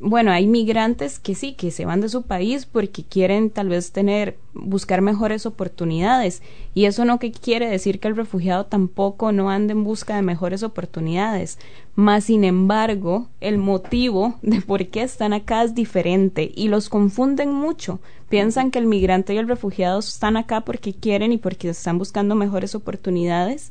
bueno, 0.05 0.33
hay 0.33 0.49
migrantes 0.49 1.21
que 1.21 1.37
sí, 1.37 1.53
que 1.53 1.71
se 1.71 1.85
van 1.85 2.01
de 2.01 2.09
su 2.09 2.23
país 2.23 2.67
porque 2.67 3.05
quieren 3.05 3.51
tal 3.51 3.69
vez 3.69 3.93
tener, 3.93 4.37
buscar 4.53 5.01
mejores 5.01 5.47
oportunidades. 5.47 6.43
Y 6.75 6.87
eso 6.87 7.05
no 7.05 7.21
que 7.21 7.31
quiere 7.31 7.69
decir 7.69 8.01
que 8.01 8.09
el 8.09 8.17
refugiado 8.17 8.67
tampoco 8.67 9.31
no 9.31 9.49
ande 9.49 9.73
en 9.73 9.85
busca 9.85 10.17
de 10.17 10.23
mejores 10.23 10.65
oportunidades. 10.65 11.61
Más 11.95 12.25
sin 12.25 12.43
embargo, 12.43 13.29
el 13.41 13.59
motivo 13.59 14.35
de 14.43 14.61
por 14.61 14.85
qué 14.89 15.03
están 15.03 15.33
acá 15.33 15.63
es 15.63 15.77
diferente 15.77 16.51
y 16.53 16.67
los 16.67 16.89
confunden 16.89 17.53
mucho. 17.53 18.01
Piensan 18.29 18.73
que 18.73 18.81
el 18.81 18.87
migrante 18.87 19.35
y 19.35 19.39
el 19.39 19.47
refugiado 19.47 20.01
están 20.01 20.37
acá 20.37 20.63
porque 20.63 20.95
quieren 20.95 21.31
y 21.31 21.39
porque 21.39 21.69
están 21.69 21.99
buscando 21.99 22.35
mejores 22.35 22.75
oportunidades. 22.75 23.71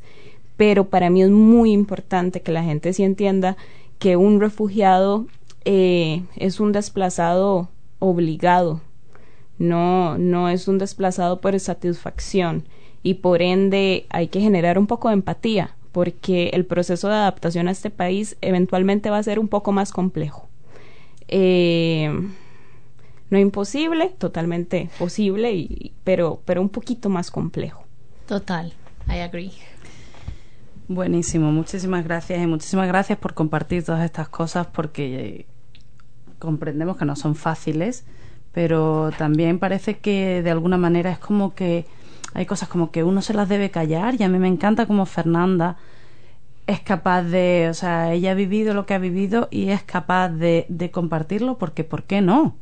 Pero 0.56 0.88
para 0.88 1.10
mí 1.10 1.24
es 1.24 1.30
muy 1.30 1.74
importante 1.74 2.42
que 2.42 2.54
la 2.54 2.64
gente 2.64 2.94
sí 2.94 3.04
entienda 3.04 3.58
que 4.00 4.16
un 4.16 4.40
refugiado 4.40 5.28
eh, 5.66 6.24
es 6.36 6.60
un 6.60 6.72
desplazado 6.72 7.70
obligado, 8.00 8.82
no, 9.58 10.18
no 10.18 10.50
es 10.50 10.68
un 10.68 10.78
desplazado 10.78 11.40
por 11.40 11.60
satisfacción 11.60 12.68
y 13.04 13.16
por 13.16 13.42
ende 13.42 14.06
hay 14.10 14.28
que 14.28 14.42
generar 14.42 14.80
un 14.80 14.88
poco 14.88 15.10
de 15.10 15.16
empatía 15.16 15.76
porque 15.92 16.50
el 16.54 16.66
proceso 16.66 17.10
de 17.10 17.16
adaptación 17.16 17.68
a 17.68 17.72
este 17.72 17.90
país 17.90 18.38
eventualmente 18.42 19.10
va 19.10 19.18
a 19.18 19.24
ser 19.24 19.40
un 19.40 19.48
poco 19.48 19.72
más 19.72 19.92
complejo. 19.92 20.48
Eh, 21.28 22.12
no 23.30 23.40
imposible, 23.40 24.10
totalmente 24.18 24.90
posible, 25.00 25.54
y, 25.54 25.94
pero, 26.04 26.42
pero 26.46 26.62
un 26.62 26.70
poquito 26.70 27.10
más 27.10 27.32
complejo. 27.32 27.84
Total, 28.28 28.74
I 29.08 29.20
agree. 29.20 29.52
Buenísimo, 30.88 31.52
muchísimas 31.52 32.04
gracias 32.04 32.42
y 32.42 32.48
muchísimas 32.48 32.88
gracias 32.88 33.18
por 33.18 33.34
compartir 33.34 33.84
todas 33.84 34.04
estas 34.04 34.28
cosas 34.28 34.68
porque 34.68 35.46
comprendemos 36.42 36.98
que 36.98 37.06
no 37.06 37.16
son 37.16 37.36
fáciles, 37.36 38.04
pero 38.52 39.12
también 39.18 39.60
parece 39.60 40.00
que 40.00 40.42
de 40.44 40.52
alguna 40.52 40.78
manera 40.78 41.12
es 41.12 41.20
como 41.20 41.56
que 41.56 41.86
hay 42.34 42.46
cosas 42.46 42.68
como 42.68 42.92
que 42.92 43.04
uno 43.04 43.22
se 43.22 43.34
las 43.34 43.48
debe 43.48 43.72
callar 43.72 44.16
y 44.20 44.24
a 44.24 44.30
mí 44.30 44.38
me 44.40 44.50
encanta 44.50 44.86
como 44.86 45.06
Fernanda 45.06 45.78
es 46.68 46.80
capaz 46.80 47.24
de, 47.24 47.68
o 47.70 47.74
sea, 47.74 48.14
ella 48.14 48.32
ha 48.32 48.36
vivido 48.36 48.74
lo 48.74 48.86
que 48.86 48.94
ha 48.94 49.00
vivido 49.00 49.48
y 49.52 49.70
es 49.70 49.84
capaz 49.84 50.30
de, 50.30 50.66
de 50.70 50.92
compartirlo 50.92 51.58
porque, 51.58 51.84
¿por 51.84 52.04
qué 52.04 52.22
no? 52.22 52.56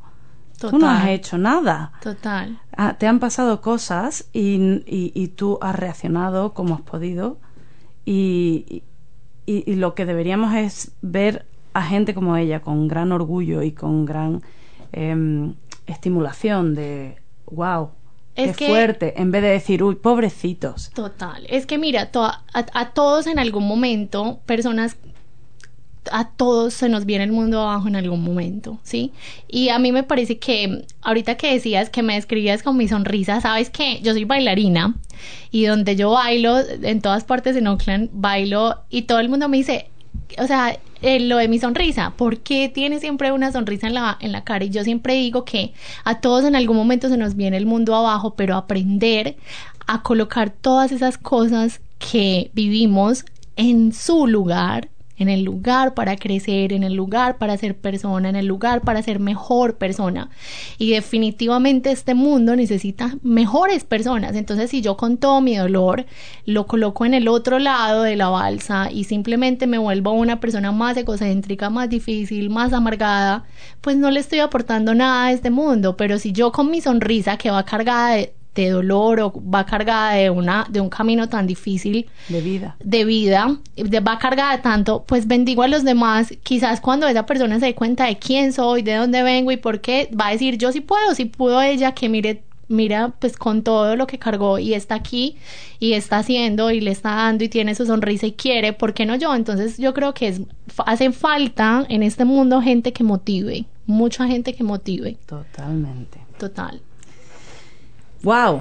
Tú 0.59 0.77
no 0.77 0.89
has 0.89 1.07
hecho 1.07 1.37
nada. 1.37 1.93
Total. 2.01 2.59
Ah, 2.75 2.95
te 2.97 3.07
han 3.07 3.19
pasado 3.19 3.61
cosas 3.61 4.27
y, 4.33 4.83
y, 4.85 5.13
y, 5.15 5.29
tú 5.29 5.57
has 5.61 5.73
reaccionado 5.73 6.53
como 6.53 6.75
has 6.75 6.81
podido 6.81 7.37
y, 8.03 8.83
y, 9.45 9.75
lo 9.75 9.95
que 9.95 10.05
deberíamos 10.05 10.53
es 10.55 10.91
ver 11.01 11.45
a 11.73 11.83
gente 11.83 12.13
como 12.13 12.35
ella 12.35 12.61
con 12.61 12.87
gran 12.87 13.11
orgullo 13.11 13.61
y 13.61 13.71
con 13.71 14.05
gran 14.05 14.41
eh, 14.91 15.53
estimulación 15.85 16.75
de, 16.75 17.17
wow, 17.51 17.91
es 18.35 18.55
Qué 18.55 18.67
fuerte, 18.67 19.21
en 19.21 19.31
vez 19.31 19.41
de 19.41 19.49
decir, 19.49 19.83
uy, 19.83 19.95
pobrecitos. 19.95 20.91
Total. 20.91 21.45
Es 21.49 21.65
que 21.65 21.77
mira, 21.77 22.09
a, 22.53 22.89
todos 22.91 23.27
en 23.27 23.37
algún 23.37 23.67
momento, 23.67 24.39
personas 24.45 24.95
a 26.11 26.29
todos 26.29 26.73
se 26.73 26.87
nos 26.87 27.05
viene 27.05 27.25
el 27.25 27.33
mundo 27.33 27.61
abajo 27.61 27.89
en 27.89 27.97
algún 27.97 28.23
momento, 28.23 28.79
¿sí? 28.83 29.11
Y 29.47 29.69
a 29.69 29.77
mí 29.77 29.91
me 29.91 30.03
parece 30.03 30.39
que 30.39 30.85
ahorita 31.01 31.35
que 31.35 31.53
decías 31.53 31.89
que 31.89 32.01
me 32.01 32.15
describías 32.15 32.63
con 32.63 32.77
mi 32.77 32.87
sonrisa, 32.87 33.41
sabes 33.41 33.69
que 33.69 33.99
yo 34.01 34.13
soy 34.13 34.23
bailarina 34.23 34.95
y 35.51 35.65
donde 35.65 35.97
yo 35.97 36.11
bailo, 36.11 36.59
en 36.59 37.01
todas 37.01 37.25
partes 37.25 37.57
en 37.57 37.67
Oakland, 37.67 38.09
bailo 38.13 38.77
y 38.89 39.03
todo 39.03 39.19
el 39.19 39.27
mundo 39.27 39.49
me 39.49 39.57
dice, 39.57 39.89
o 40.37 40.47
sea, 40.47 40.77
eh, 41.01 41.19
lo 41.19 41.37
de 41.37 41.47
mi 41.47 41.59
sonrisa, 41.59 42.11
¿por 42.15 42.39
qué 42.39 42.69
tiene 42.69 42.99
siempre 42.99 43.31
una 43.31 43.51
sonrisa 43.51 43.87
en 43.87 43.93
la, 43.93 44.17
en 44.19 44.31
la 44.31 44.43
cara? 44.43 44.65
Y 44.65 44.69
yo 44.69 44.83
siempre 44.83 45.15
digo 45.15 45.45
que 45.45 45.73
a 46.03 46.19
todos 46.19 46.45
en 46.45 46.55
algún 46.55 46.77
momento 46.77 47.09
se 47.09 47.17
nos 47.17 47.35
viene 47.35 47.57
el 47.57 47.65
mundo 47.65 47.95
abajo, 47.95 48.35
pero 48.35 48.55
aprender 48.55 49.37
a 49.87 50.03
colocar 50.03 50.49
todas 50.49 50.91
esas 50.91 51.17
cosas 51.17 51.81
que 51.97 52.51
vivimos 52.53 53.25
en 53.55 53.93
su 53.93 54.27
lugar 54.27 54.89
en 55.19 55.29
el 55.29 55.43
lugar 55.43 55.93
para 55.93 56.15
crecer, 56.15 56.73
en 56.73 56.83
el 56.83 56.93
lugar 56.93 57.37
para 57.37 57.57
ser 57.57 57.77
persona, 57.77 58.29
en 58.29 58.35
el 58.35 58.47
lugar 58.47 58.81
para 58.81 59.03
ser 59.03 59.19
mejor 59.19 59.77
persona. 59.77 60.29
Y 60.77 60.91
definitivamente 60.91 61.91
este 61.91 62.15
mundo 62.15 62.55
necesita 62.55 63.17
mejores 63.21 63.83
personas. 63.83 64.35
Entonces, 64.35 64.71
si 64.71 64.81
yo 64.81 64.97
con 64.97 65.17
todo 65.17 65.41
mi 65.41 65.55
dolor 65.55 66.05
lo 66.45 66.65
coloco 66.65 67.05
en 67.05 67.13
el 67.13 67.27
otro 67.27 67.59
lado 67.59 68.03
de 68.03 68.15
la 68.15 68.29
balsa 68.29 68.89
y 68.91 69.03
simplemente 69.03 69.67
me 69.67 69.77
vuelvo 69.77 70.13
una 70.13 70.39
persona 70.39 70.71
más 70.71 70.97
egocéntrica, 70.97 71.69
más 71.69 71.89
difícil, 71.89 72.49
más 72.49 72.73
amargada, 72.73 73.43
pues 73.81 73.97
no 73.97 74.09
le 74.09 74.21
estoy 74.21 74.39
aportando 74.39 74.95
nada 74.95 75.25
a 75.25 75.31
este 75.31 75.51
mundo. 75.51 75.97
Pero 75.97 76.17
si 76.17 76.31
yo 76.31 76.51
con 76.51 76.71
mi 76.71 76.81
sonrisa 76.81 77.37
que 77.37 77.51
va 77.51 77.65
cargada 77.65 78.15
de 78.15 78.33
de 78.61 78.69
dolor 78.69 79.19
o 79.19 79.33
va 79.33 79.65
cargada 79.65 80.13
de 80.13 80.29
una 80.29 80.65
de 80.69 80.81
un 80.81 80.89
camino 80.89 81.29
tan 81.29 81.47
difícil 81.47 82.07
de 82.27 82.41
vida 82.41 82.75
de 82.83 83.05
vida 83.05 83.57
va 83.77 84.19
cargada 84.19 84.57
de 84.57 84.63
tanto 84.63 85.03
pues 85.07 85.27
bendigo 85.27 85.63
a 85.63 85.67
los 85.67 85.83
demás 85.83 86.33
quizás 86.43 86.81
cuando 86.81 87.07
esa 87.07 87.25
persona 87.25 87.59
se 87.59 87.67
dé 87.67 87.75
cuenta 87.75 88.05
de 88.05 88.17
quién 88.17 88.53
soy 88.53 88.81
de 88.81 88.95
dónde 88.95 89.23
vengo 89.23 89.51
y 89.51 89.57
por 89.57 89.81
qué 89.81 90.09
va 90.19 90.27
a 90.27 90.31
decir 90.31 90.57
yo 90.57 90.71
sí 90.71 90.81
puedo 90.81 91.15
si 91.15 91.25
pudo 91.25 91.61
ella 91.61 91.93
que 91.93 92.09
mire 92.09 92.43
mira 92.69 93.13
pues 93.19 93.35
con 93.35 93.63
todo 93.63 93.95
lo 93.95 94.07
que 94.07 94.17
cargó 94.17 94.59
y 94.59 94.73
está 94.73 94.95
aquí 94.95 95.35
y 95.79 95.93
está 95.93 96.19
haciendo 96.19 96.71
y 96.71 96.79
le 96.79 96.91
está 96.91 97.15
dando 97.15 97.43
y 97.43 97.49
tiene 97.49 97.75
su 97.75 97.85
sonrisa 97.85 98.27
y 98.27 98.31
quiere, 98.31 98.71
¿por 98.73 98.93
qué 98.93 99.05
no 99.05 99.15
yo? 99.15 99.35
Entonces 99.35 99.77
yo 99.77 99.93
creo 99.93 100.13
que 100.13 100.27
es, 100.27 100.41
hace 100.85 101.11
falta 101.11 101.85
en 101.89 102.03
este 102.03 102.23
mundo 102.25 102.61
gente 102.61 102.93
que 102.93 103.03
motive, 103.03 103.65
mucha 103.85 104.27
gente 104.27 104.53
que 104.53 104.63
motive. 104.63 105.17
Totalmente. 105.25 106.19
Total. 106.37 106.79
Wow. 108.21 108.59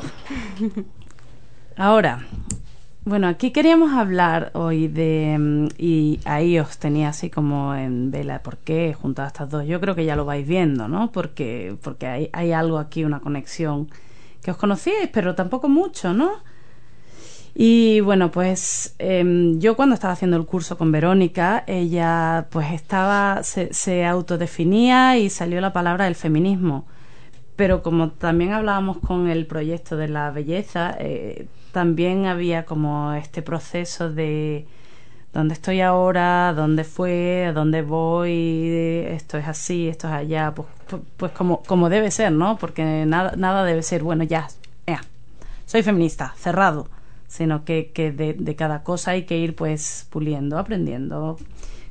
Ahora, 1.76 2.26
bueno, 3.04 3.26
aquí 3.26 3.50
queríamos 3.50 3.92
hablar 3.92 4.52
hoy 4.54 4.86
de 4.86 5.36
mm, 5.36 5.68
y 5.78 6.20
ahí 6.24 6.60
os 6.60 6.78
tenía 6.78 7.08
así 7.08 7.28
como 7.28 7.74
en 7.74 8.12
vela 8.12 8.40
por 8.42 8.58
qué 8.58 8.94
juntar 8.94 9.26
estas 9.26 9.50
dos. 9.50 9.66
Yo 9.66 9.80
creo 9.80 9.96
que 9.96 10.04
ya 10.04 10.14
lo 10.14 10.24
vais 10.24 10.46
viendo, 10.46 10.86
¿no? 10.86 11.10
Porque 11.10 11.76
porque 11.82 12.06
hay, 12.06 12.30
hay 12.32 12.52
algo 12.52 12.78
aquí, 12.78 13.04
una 13.04 13.18
conexión 13.18 13.88
que 14.42 14.52
os 14.52 14.56
conocíais, 14.56 15.08
pero 15.12 15.34
tampoco 15.34 15.68
mucho, 15.68 16.14
¿no? 16.14 16.30
Y 17.54 18.00
bueno, 18.00 18.30
pues 18.30 18.94
em, 19.00 19.58
yo 19.58 19.74
cuando 19.74 19.94
estaba 19.94 20.12
haciendo 20.12 20.36
el 20.36 20.46
curso 20.46 20.78
con 20.78 20.92
Verónica, 20.92 21.64
ella 21.66 22.46
pues 22.50 22.72
estaba, 22.72 23.42
se, 23.42 23.74
se 23.74 24.06
autodefinía 24.06 25.18
y 25.18 25.30
salió 25.30 25.60
la 25.60 25.72
palabra 25.72 26.04
del 26.04 26.14
feminismo 26.14 26.86
pero 27.58 27.82
como 27.82 28.10
también 28.10 28.52
hablábamos 28.52 28.98
con 28.98 29.28
el 29.28 29.44
proyecto 29.44 29.96
de 29.96 30.06
la 30.06 30.30
belleza, 30.30 30.94
eh, 31.00 31.48
también 31.72 32.26
había 32.26 32.64
como 32.64 33.14
este 33.14 33.42
proceso 33.42 34.08
de 34.12 34.68
dónde 35.32 35.54
estoy 35.54 35.80
ahora, 35.80 36.52
dónde 36.54 36.84
fue, 36.84 37.50
dónde 37.52 37.82
voy, 37.82 38.68
esto 39.08 39.38
es 39.38 39.48
así, 39.48 39.88
esto 39.88 40.06
es 40.06 40.14
allá, 40.14 40.52
pues, 40.54 40.68
pues, 40.86 41.02
pues 41.16 41.32
como, 41.32 41.64
como 41.64 41.88
debe 41.88 42.12
ser, 42.12 42.30
¿no? 42.30 42.58
Porque 42.58 43.04
nada, 43.04 43.32
nada 43.36 43.64
debe 43.64 43.82
ser, 43.82 44.04
bueno, 44.04 44.22
ya, 44.22 44.46
ya, 44.86 45.00
soy 45.66 45.82
feminista, 45.82 46.34
cerrado, 46.36 46.88
sino 47.26 47.64
que, 47.64 47.90
que 47.92 48.12
de, 48.12 48.54
cada 48.54 48.84
cosa 48.84 49.10
hay 49.10 49.24
que 49.24 49.36
ir 49.36 49.56
pues 49.56 50.06
puliendo, 50.10 50.58
aprendiendo. 50.58 51.36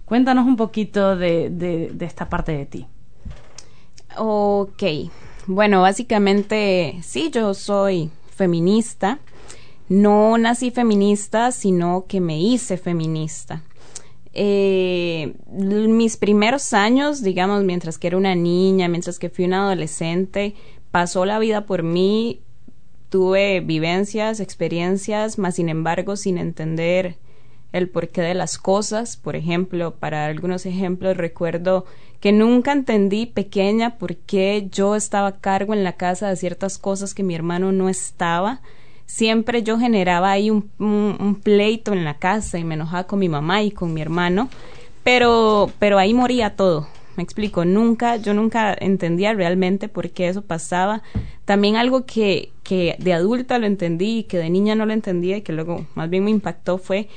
Cuéntanos 0.05 0.45
un 0.45 0.55
poquito 0.55 1.17
de, 1.17 1.49
de, 1.49 1.91
de 1.93 2.05
esta 2.05 2.29
parte 2.29 2.53
de 2.53 2.65
ti. 2.65 2.87
Ok, 4.15 4.83
bueno, 5.47 5.81
básicamente 5.81 6.99
sí, 7.01 7.31
yo 7.33 7.53
soy 7.53 8.11
feminista. 8.35 9.19
No 9.89 10.37
nací 10.37 10.71
feminista, 10.71 11.51
sino 11.51 12.05
que 12.07 12.19
me 12.19 12.37
hice 12.39 12.77
feminista. 12.77 13.63
Eh, 14.33 15.33
mis 15.49 16.17
primeros 16.17 16.73
años, 16.73 17.23
digamos, 17.23 17.63
mientras 17.63 17.97
que 17.97 18.07
era 18.07 18.17
una 18.17 18.35
niña, 18.35 18.89
mientras 18.89 19.17
que 19.17 19.29
fui 19.29 19.45
una 19.45 19.63
adolescente, 19.63 20.53
pasó 20.91 21.25
la 21.25 21.39
vida 21.39 21.65
por 21.65 21.81
mí, 21.81 22.41
tuve 23.09 23.61
vivencias, 23.61 24.41
experiencias, 24.41 25.39
más 25.39 25.55
sin 25.55 25.69
embargo, 25.69 26.17
sin 26.17 26.37
entender 26.37 27.15
el 27.73 27.89
porqué 27.89 28.21
de 28.21 28.33
las 28.33 28.57
cosas. 28.57 29.17
Por 29.17 29.35
ejemplo, 29.35 29.91
para 29.95 30.25
algunos 30.25 30.65
ejemplos, 30.65 31.17
recuerdo 31.17 31.85
que 32.19 32.31
nunca 32.31 32.71
entendí 32.71 33.25
pequeña 33.25 33.97
por 33.97 34.15
qué 34.15 34.67
yo 34.71 34.95
estaba 34.95 35.27
a 35.27 35.39
cargo 35.39 35.73
en 35.73 35.83
la 35.83 35.93
casa 35.93 36.29
de 36.29 36.35
ciertas 36.35 36.77
cosas 36.77 37.13
que 37.13 37.23
mi 37.23 37.35
hermano 37.35 37.71
no 37.71 37.89
estaba. 37.89 38.61
Siempre 39.05 39.63
yo 39.63 39.79
generaba 39.79 40.31
ahí 40.31 40.49
un, 40.49 40.69
un, 40.79 41.35
pleito 41.35 41.93
en 41.93 42.03
la 42.03 42.15
casa 42.15 42.57
y 42.57 42.63
me 42.63 42.73
enojaba 42.73 43.05
con 43.05 43.19
mi 43.19 43.29
mamá 43.29 43.63
y 43.63 43.71
con 43.71 43.93
mi 43.93 44.01
hermano, 44.01 44.49
pero, 45.03 45.71
pero 45.79 45.97
ahí 45.97 46.13
moría 46.13 46.55
todo. 46.55 46.87
Me 47.15 47.23
explico, 47.23 47.65
nunca, 47.65 48.17
yo 48.17 48.33
nunca 48.33 48.75
entendía 48.79 49.33
realmente 49.33 49.87
por 49.87 50.09
qué 50.09 50.27
eso 50.27 50.41
pasaba. 50.41 51.01
También 51.45 51.77
algo 51.77 52.05
que, 52.05 52.51
que 52.63 52.95
de 52.99 53.13
adulta 53.13 53.57
lo 53.59 53.65
entendí 53.65 54.19
y 54.19 54.23
que 54.23 54.37
de 54.37 54.49
niña 54.49 54.75
no 54.75 54.85
lo 54.85 54.93
entendía 54.93 55.37
y 55.37 55.41
que 55.41 55.53
luego 55.53 55.85
más 55.95 56.09
bien 56.09 56.25
me 56.25 56.31
impactó 56.31 56.77
fue 56.77 57.07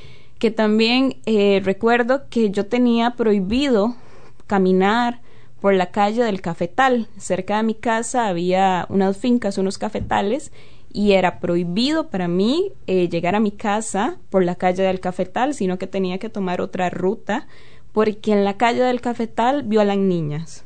que 0.40 0.50
también 0.50 1.18
eh, 1.26 1.60
recuerdo 1.62 2.22
que 2.30 2.50
yo 2.50 2.66
tenía 2.66 3.10
prohibido 3.10 3.94
caminar 4.46 5.20
por 5.60 5.74
la 5.74 5.90
calle 5.90 6.24
del 6.24 6.40
cafetal. 6.40 7.08
Cerca 7.18 7.58
de 7.58 7.62
mi 7.62 7.74
casa 7.74 8.26
había 8.26 8.86
unas 8.88 9.18
fincas, 9.18 9.58
unos 9.58 9.76
cafetales, 9.76 10.50
y 10.92 11.12
era 11.12 11.40
prohibido 11.40 12.08
para 12.08 12.26
mí 12.26 12.72
eh, 12.86 13.10
llegar 13.10 13.34
a 13.34 13.40
mi 13.40 13.52
casa 13.52 14.16
por 14.30 14.42
la 14.42 14.54
calle 14.54 14.82
del 14.82 14.98
cafetal, 14.98 15.52
sino 15.52 15.78
que 15.78 15.86
tenía 15.86 16.16
que 16.16 16.30
tomar 16.30 16.62
otra 16.62 16.88
ruta, 16.88 17.46
porque 17.92 18.32
en 18.32 18.42
la 18.42 18.56
calle 18.56 18.82
del 18.82 19.02
cafetal 19.02 19.62
violan 19.64 20.08
niñas. 20.08 20.64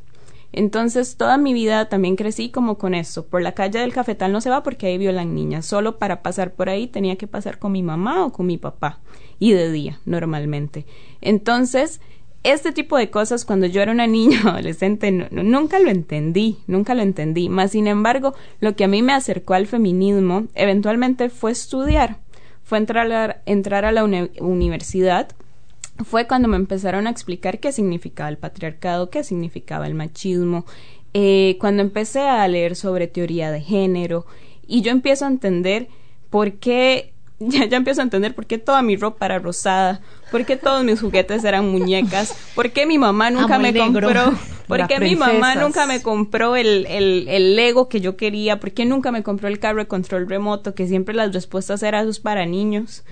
Entonces 0.53 1.17
toda 1.17 1.37
mi 1.37 1.53
vida 1.53 1.89
también 1.89 2.15
crecí 2.15 2.51
como 2.51 2.79
con 2.79 2.95
eso. 2.95 3.27
Por 3.27 3.43
la 3.43 3.53
calle 3.53 3.81
del 3.81 3.93
cafetal 3.93 4.31
no 4.31 4.41
se 4.41 4.51
va 4.51 4.63
porque 4.63 4.87
ahí 4.87 4.99
violan 4.99 5.35
niñas. 5.35 5.67
Solo 5.67 5.99
para 5.99 6.23
pasar 6.23 6.53
por 6.53 6.69
ahí 6.69 6.87
tenía 6.87 7.17
que 7.17 7.27
pasar 7.27 7.59
con 7.59 7.73
mi 7.73 7.83
mamá 7.83 8.25
o 8.25 8.31
con 8.31 8.47
mi 8.47 8.57
papá. 8.57 9.01
Y 9.45 9.53
de 9.53 9.71
día, 9.71 10.01
normalmente. 10.07 10.87
Entonces, 11.21 12.01
este 12.45 12.73
tipo 12.73 12.97
de 12.97 13.11
cosas 13.11 13.45
cuando 13.45 13.67
yo 13.67 13.83
era 13.83 13.93
una 13.93 14.07
niña 14.07 14.41
adolescente 14.47 15.13
nunca 15.13 15.79
lo 15.81 15.91
entendí, 15.91 16.57
nunca 16.67 16.95
lo 16.95 17.03
entendí. 17.03 17.51
Más 17.51 17.73
sin 17.73 17.87
embargo, 17.87 18.33
lo 18.61 18.75
que 18.75 18.85
a 18.85 18.89
mí 18.89 19.03
me 19.03 19.13
acercó 19.13 19.53
al 19.53 19.67
feminismo 19.67 20.47
eventualmente 20.55 21.29
fue 21.29 21.53
estudiar, 21.53 22.21
fue 22.63 22.79
entrar 22.79 23.13
a, 23.13 23.43
entrar 23.45 23.85
a 23.85 23.93
la 23.93 24.03
universidad. 24.05 25.29
Fue 26.07 26.27
cuando 26.27 26.49
me 26.49 26.57
empezaron 26.57 27.07
a 27.07 27.11
explicar 27.11 27.61
qué 27.61 27.71
significaba 27.71 28.31
el 28.31 28.39
patriarcado, 28.39 29.11
qué 29.11 29.25
significaba 29.25 29.87
el 29.87 29.93
machismo, 29.93 30.65
eh, 31.13 31.59
cuando 31.61 31.83
empecé 31.83 32.21
a 32.21 32.49
leer 32.49 32.77
sobre 32.77 33.09
teoría 33.09 33.51
de 33.51 33.61
género 33.61 34.25
y 34.67 34.81
yo 34.81 34.91
empiezo 34.91 35.27
a 35.27 35.29
entender 35.29 35.89
por 36.31 36.55
qué 36.55 37.14
ya, 37.49 37.65
ya 37.67 37.77
empiezo 37.77 38.01
a 38.01 38.05
entender 38.05 38.35
por 38.35 38.47
qué 38.47 38.59
toda 38.59 38.83
mi 38.83 38.97
ropa 38.97 39.27
era 39.27 39.39
rosada, 39.39 40.01
por 40.31 40.45
qué 40.45 40.57
todos 40.57 40.85
mis 40.85 41.01
juguetes 41.01 41.45
eran 41.45 41.69
muñecas, 41.69 42.35
por 42.55 42.71
qué 42.71 42.87
mi 42.87 42.99
mamá 42.99 43.31
nunca 43.31 43.59
me 43.59 43.77
compró, 43.77 44.35
por 44.69 44.87
qué 44.87 45.01
mi 45.01 45.17
mamá 45.17 45.55
nunca 45.55 45.87
me 45.87 46.03
compró 46.03 46.57
el, 46.57 46.87
el, 46.87 47.27
el 47.29 47.57
Lego 47.57 47.89
que 47.89 48.01
yo 48.01 48.17
quería, 48.17 48.61
por 48.61 48.73
qué 48.73 48.85
nunca 48.85 49.13
me 49.13 49.23
compró 49.23 49.49
el 49.49 49.59
carro 49.59 49.79
de 49.79 49.87
control 49.87 50.29
remoto, 50.29 50.75
que 50.75 50.87
siempre 50.87 51.15
las 51.15 51.33
respuestas 51.33 51.83
eran 51.83 52.05
esos 52.05 52.21
para 52.21 52.47
niños. 52.47 53.05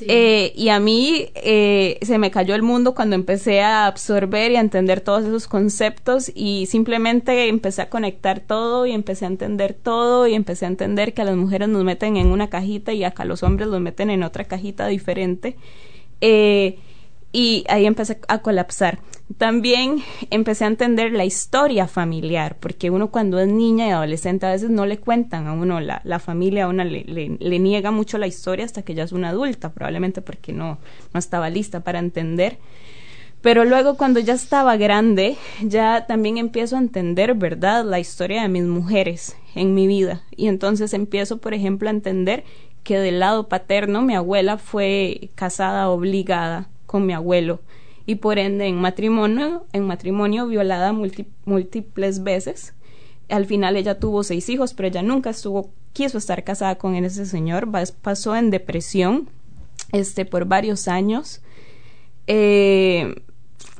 Eh, 0.00 0.52
y 0.54 0.68
a 0.68 0.80
mí 0.80 1.28
eh, 1.34 1.98
se 2.02 2.18
me 2.18 2.30
cayó 2.30 2.54
el 2.54 2.62
mundo 2.62 2.94
cuando 2.94 3.16
empecé 3.16 3.60
a 3.60 3.86
absorber 3.86 4.52
y 4.52 4.56
a 4.56 4.60
entender 4.60 5.00
todos 5.00 5.24
esos 5.24 5.48
conceptos 5.48 6.30
y 6.34 6.66
simplemente 6.66 7.48
empecé 7.48 7.82
a 7.82 7.90
conectar 7.90 8.40
todo 8.40 8.86
y 8.86 8.92
empecé 8.92 9.24
a 9.24 9.28
entender 9.28 9.74
todo 9.74 10.26
y 10.26 10.34
empecé 10.34 10.64
a 10.66 10.68
entender 10.68 11.14
que 11.14 11.22
a 11.22 11.24
las 11.24 11.36
mujeres 11.36 11.68
nos 11.68 11.84
meten 11.84 12.16
en 12.16 12.28
una 12.28 12.48
cajita 12.48 12.92
y 12.92 13.04
acá 13.04 13.24
los 13.24 13.42
hombres 13.42 13.68
los 13.68 13.80
meten 13.80 14.10
en 14.10 14.22
otra 14.22 14.44
cajita 14.44 14.86
diferente. 14.86 15.56
Eh, 16.20 16.78
y 17.32 17.64
ahí 17.68 17.86
empecé 17.86 18.18
a 18.28 18.38
colapsar. 18.38 18.98
También 19.38 20.02
empecé 20.30 20.64
a 20.64 20.68
entender 20.68 21.12
la 21.12 21.24
historia 21.24 21.88
familiar, 21.88 22.56
porque 22.60 22.90
uno 22.90 23.10
cuando 23.10 23.40
es 23.40 23.48
niña 23.48 23.88
y 23.88 23.90
adolescente 23.90 24.46
a 24.46 24.52
veces 24.52 24.70
no 24.70 24.86
le 24.86 24.98
cuentan 24.98 25.48
a 25.48 25.52
uno 25.52 25.80
la, 25.80 26.00
la 26.04 26.20
familia, 26.20 26.64
a 26.64 26.68
uno 26.68 26.84
le, 26.84 27.04
le, 27.04 27.58
niega 27.58 27.90
mucho 27.90 28.18
la 28.18 28.28
historia 28.28 28.64
hasta 28.64 28.82
que 28.82 28.94
ya 28.94 29.02
es 29.02 29.10
una 29.10 29.30
adulta, 29.30 29.72
probablemente 29.72 30.22
porque 30.22 30.52
no, 30.52 30.78
no 31.12 31.18
estaba 31.18 31.50
lista 31.50 31.80
para 31.80 31.98
entender. 31.98 32.58
Pero 33.42 33.64
luego 33.64 33.96
cuando 33.96 34.20
ya 34.20 34.32
estaba 34.32 34.76
grande, 34.76 35.36
ya 35.60 36.06
también 36.06 36.38
empiezo 36.38 36.76
a 36.76 36.80
entender, 36.80 37.34
¿verdad?, 37.34 37.84
la 37.84 37.98
historia 37.98 38.42
de 38.42 38.48
mis 38.48 38.64
mujeres 38.64 39.36
en 39.56 39.74
mi 39.74 39.88
vida. 39.88 40.22
Y 40.36 40.46
entonces 40.46 40.94
empiezo, 40.94 41.38
por 41.38 41.52
ejemplo, 41.52 41.88
a 41.88 41.92
entender 41.92 42.44
que 42.84 42.98
del 42.98 43.18
lado 43.18 43.48
paterno 43.48 44.02
mi 44.02 44.14
abuela 44.14 44.56
fue 44.56 45.30
casada 45.34 45.88
obligada 45.88 46.68
con 46.86 47.04
mi 47.04 47.12
abuelo 47.12 47.60
y 48.06 48.16
por 48.16 48.38
ende 48.38 48.66
en 48.66 48.76
matrimonio, 48.76 49.66
en 49.72 49.84
matrimonio 49.84 50.46
violada 50.46 50.94
múltiples 51.44 52.22
veces. 52.22 52.74
Al 53.28 53.46
final 53.46 53.76
ella 53.76 53.98
tuvo 53.98 54.22
seis 54.22 54.48
hijos, 54.48 54.72
pero 54.72 54.88
ella 54.88 55.02
nunca 55.02 55.30
estuvo, 55.30 55.72
quiso 55.92 56.16
estar 56.16 56.44
casada 56.44 56.76
con 56.76 56.94
ese 56.94 57.26
señor, 57.26 57.68
pasó 58.00 58.36
en 58.36 58.50
depresión 58.50 59.28
este, 59.90 60.24
por 60.24 60.44
varios 60.44 60.86
años. 60.86 61.42
Eh, 62.28 63.22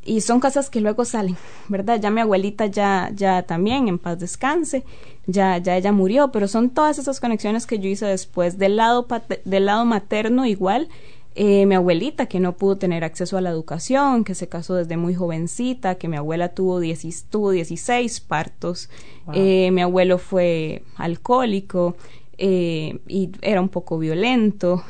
y 0.04 0.20
son 0.20 0.38
cosas 0.38 0.70
que 0.70 0.80
luego 0.80 1.04
salen, 1.04 1.36
¿verdad? 1.68 2.00
Ya 2.00 2.10
mi 2.10 2.20
abuelita 2.20 2.66
ya, 2.66 3.10
ya 3.12 3.42
también, 3.42 3.88
en 3.88 3.98
paz 3.98 4.18
descanse, 4.20 4.84
ya, 5.26 5.58
ya 5.58 5.76
ella 5.76 5.90
murió, 5.90 6.30
pero 6.30 6.46
son 6.46 6.70
todas 6.70 6.98
esas 6.98 7.18
conexiones 7.18 7.66
que 7.66 7.80
yo 7.80 7.88
hice 7.88 8.06
después. 8.06 8.56
Del 8.56 8.76
lado, 8.76 9.08
del 9.44 9.66
lado 9.66 9.84
materno 9.84 10.46
igual, 10.46 10.88
eh, 11.38 11.66
mi 11.66 11.74
abuelita 11.74 12.24
que 12.26 12.40
no 12.40 12.56
pudo 12.56 12.76
tener 12.76 13.04
acceso 13.04 13.36
a 13.36 13.42
la 13.42 13.50
educación, 13.50 14.24
que 14.24 14.34
se 14.34 14.48
casó 14.48 14.74
desde 14.74 14.96
muy 14.96 15.14
jovencita, 15.14 15.96
que 15.96 16.08
mi 16.08 16.16
abuela 16.16 16.48
tuvo, 16.48 16.80
tuvo 17.28 17.50
16 17.50 18.20
partos, 18.20 18.88
eh, 19.34 19.70
mi 19.70 19.82
abuelo 19.82 20.16
fue 20.16 20.82
alcohólico 20.96 21.94
eh, 22.38 23.00
y 23.06 23.32
era 23.42 23.60
un 23.60 23.68
poco 23.68 23.98
violento. 23.98 24.82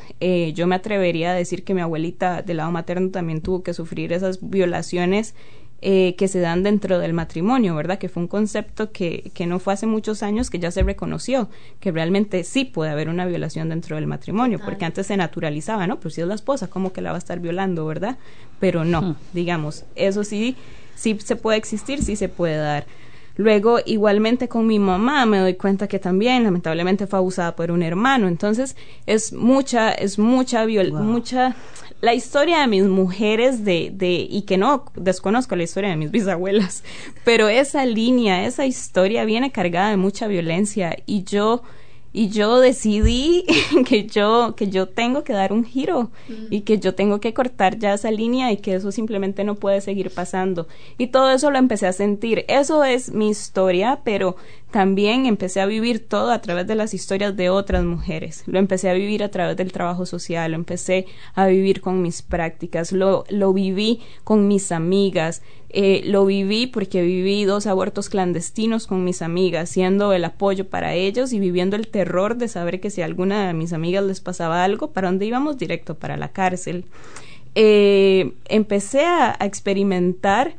yo 0.55 0.69
me 0.69 0.77
atrevería 0.77 1.33
a 1.33 1.35
decir 1.35 1.65
que 1.65 1.75
mi 1.75 1.81
abuelita 1.81 2.43
del 2.43 2.59
lado 2.59 2.71
materno 2.71 3.11
también 3.11 3.41
tuvo 3.41 3.65
que 3.65 3.75
sufrir 3.75 4.13
esas 4.13 4.39
violaciones 4.49 5.35
eh, 5.83 6.15
que 6.17 6.27
se 6.27 6.41
dan 6.41 6.63
dentro 6.63 6.99
del 6.99 7.13
matrimonio, 7.13 7.75
¿verdad? 7.75 7.99
Que 7.99 8.09
fue 8.09 8.23
un 8.23 8.29
concepto 8.29 8.93
que, 8.93 9.31
que 9.35 9.47
no 9.47 9.59
fue 9.59 9.75
hace 9.75 9.87
muchos 9.87 10.23
años 10.23 10.49
que 10.49 10.59
ya 10.59 10.71
se 10.71 10.83
reconoció, 10.83 11.51
que 11.81 11.93
realmente 11.93 12.45
sí 12.45 12.65
puede 12.65 12.91
haber 12.91 13.09
una 13.09 13.27
violación 13.27 13.69
dentro 13.69 13.97
del 13.97 14.07
matrimonio, 14.07 14.59
porque 14.65 14.87
antes 14.87 15.07
se 15.07 15.17
naturalizaba, 15.17 15.87
¿no? 15.87 16.01
Pues 16.01 16.15
si 16.15 16.23
es 16.23 16.27
la 16.27 16.35
esposa, 16.35 16.69
¿cómo 16.69 16.93
que 16.93 17.03
la 17.03 17.11
va 17.11 17.17
a 17.17 17.19
estar 17.19 17.41
violando, 17.41 17.85
verdad? 17.85 18.17
Pero 18.59 18.85
no, 18.85 19.17
digamos, 19.35 19.85
eso 19.97 20.25
sí, 20.25 20.57
sí 20.95 21.19
se 21.23 21.37
puede 21.37 21.59
existir, 21.59 22.03
sí 22.03 22.17
se 22.17 22.29
puede 22.29 22.57
dar. 22.57 22.87
Luego, 23.37 23.81
igualmente 23.85 24.49
con 24.49 24.67
mi 24.67 24.79
mamá, 24.79 25.27
me 25.27 25.39
doy 25.39 25.55
cuenta 25.55 25.89
que 25.89 25.99
también, 25.99 26.45
lamentablemente, 26.45 27.07
fue 27.07 27.19
abusada 27.19 27.55
por 27.55 27.71
un 27.71 27.83
hermano. 27.83 28.29
Entonces, 28.29 28.77
es 29.05 29.35
mucha, 29.35 29.93
es 29.93 30.19
mucha, 30.19 30.65
viol 30.65 30.93
mucha 30.93 31.55
la 32.01 32.15
historia 32.15 32.61
de 32.61 32.67
mis 32.67 32.85
mujeres 32.85 33.65
de, 33.65 33.91
de, 33.93 34.27
y 34.29 34.43
que 34.43 34.59
no 34.59 34.85
desconozco 34.95 35.57
la 35.57 35.63
historia 35.63 35.91
de 35.91 35.97
mis 35.97 36.11
bisabuelas, 36.11 36.85
pero 37.25 37.49
esa 37.49 37.85
línea, 37.87 38.47
esa 38.47 38.67
historia 38.67 39.25
viene 39.25 39.51
cargada 39.53 39.91
de 39.91 39.97
mucha 39.97 40.27
violencia 40.27 40.97
y 41.07 41.25
yo 41.25 41.63
y 42.17 42.31
yo 42.31 42.61
decidí 42.61 43.45
que 43.87 44.07
yo 44.07 44.55
que 44.57 44.69
yo 44.69 44.89
tengo 44.89 45.23
que 45.23 45.35
dar 45.35 45.53
un 45.53 45.65
giro 45.65 46.11
mm. 46.29 46.47
y 46.49 46.63
que 46.63 46.79
yo 46.79 46.95
tengo 46.95 47.21
que 47.21 47.35
cortar 47.35 47.79
ya 47.79 47.93
esa 47.93 48.11
línea 48.11 48.51
y 48.53 48.57
que 48.57 48.75
eso 48.75 48.91
simplemente 48.91 49.45
no 49.45 49.55
puede 49.57 49.83
seguir 49.83 50.11
pasando. 50.11 50.67
Y 50.97 51.09
todo 51.09 51.31
eso 51.31 51.51
lo 51.51 51.59
empecé 51.59 51.87
a 51.87 51.93
sentir. 51.93 52.47
Eso 52.49 52.85
es 52.85 53.13
mi 53.13 53.29
historia 53.29 54.01
pero 54.03 54.37
también 54.71 55.27
empecé 55.27 55.61
a 55.61 55.67
vivir 55.67 56.09
todo 56.09 56.31
a 56.31 56.41
través 56.41 56.67
de 56.67 56.75
las 56.75 56.95
historias 56.95 57.37
de 57.37 57.51
otras 57.51 57.85
mujeres. 57.85 58.45
Lo 58.47 58.59
empecé 58.59 58.89
a 58.89 58.95
vivir 58.95 59.23
a 59.23 59.31
través 59.31 59.59
del 59.59 59.73
trabajo 59.73 60.07
social 60.07 60.53
lo 60.53 60.57
empecé 60.57 61.05
a 61.35 61.47
vivir 61.47 61.83
con 61.83 62.01
mis 62.01 62.23
prácticas 62.23 62.93
lo 62.93 63.25
lo 63.29 63.53
viví 63.53 64.01
con 64.25 64.49
mis 64.49 64.73
amigas 64.73 65.43
eh, 65.69 66.03
lo 66.05 66.25
viví 66.25 66.67
porque 66.67 67.03
viví 67.03 67.45
dos 67.45 67.67
abortos 67.67 68.09
clandestinos 68.09 68.87
con 68.87 69.05
mis 69.05 69.23
amigas, 69.23 69.69
siendo 69.69 70.13
el 70.13 70.25
apoyo 70.25 70.69
para 70.69 70.95
ellos 70.95 71.33
y 71.33 71.41
viviendo 71.41 71.77
el 71.77 71.89
terror 71.89 72.37
de 72.37 72.49
saber 72.49 72.81
que 72.81 72.91
si 72.91 73.03
a 73.03 73.05
alguna 73.05 73.47
de 73.47 73.55
mis 73.55 73.73
amigas 73.73 74.05
les 74.05 74.21
pasaba 74.21 74.65
algo, 74.65 74.93
¿para 74.93 75.09
dónde 75.09 75.27
íbamos? 75.27 75.59
Directo 75.59 75.95
para 75.95 76.17
la 76.17 76.29
cárcel. 76.33 76.85
Eh, 77.55 78.33
empecé 78.47 79.05
a 79.05 79.37
experimentar 79.41 80.55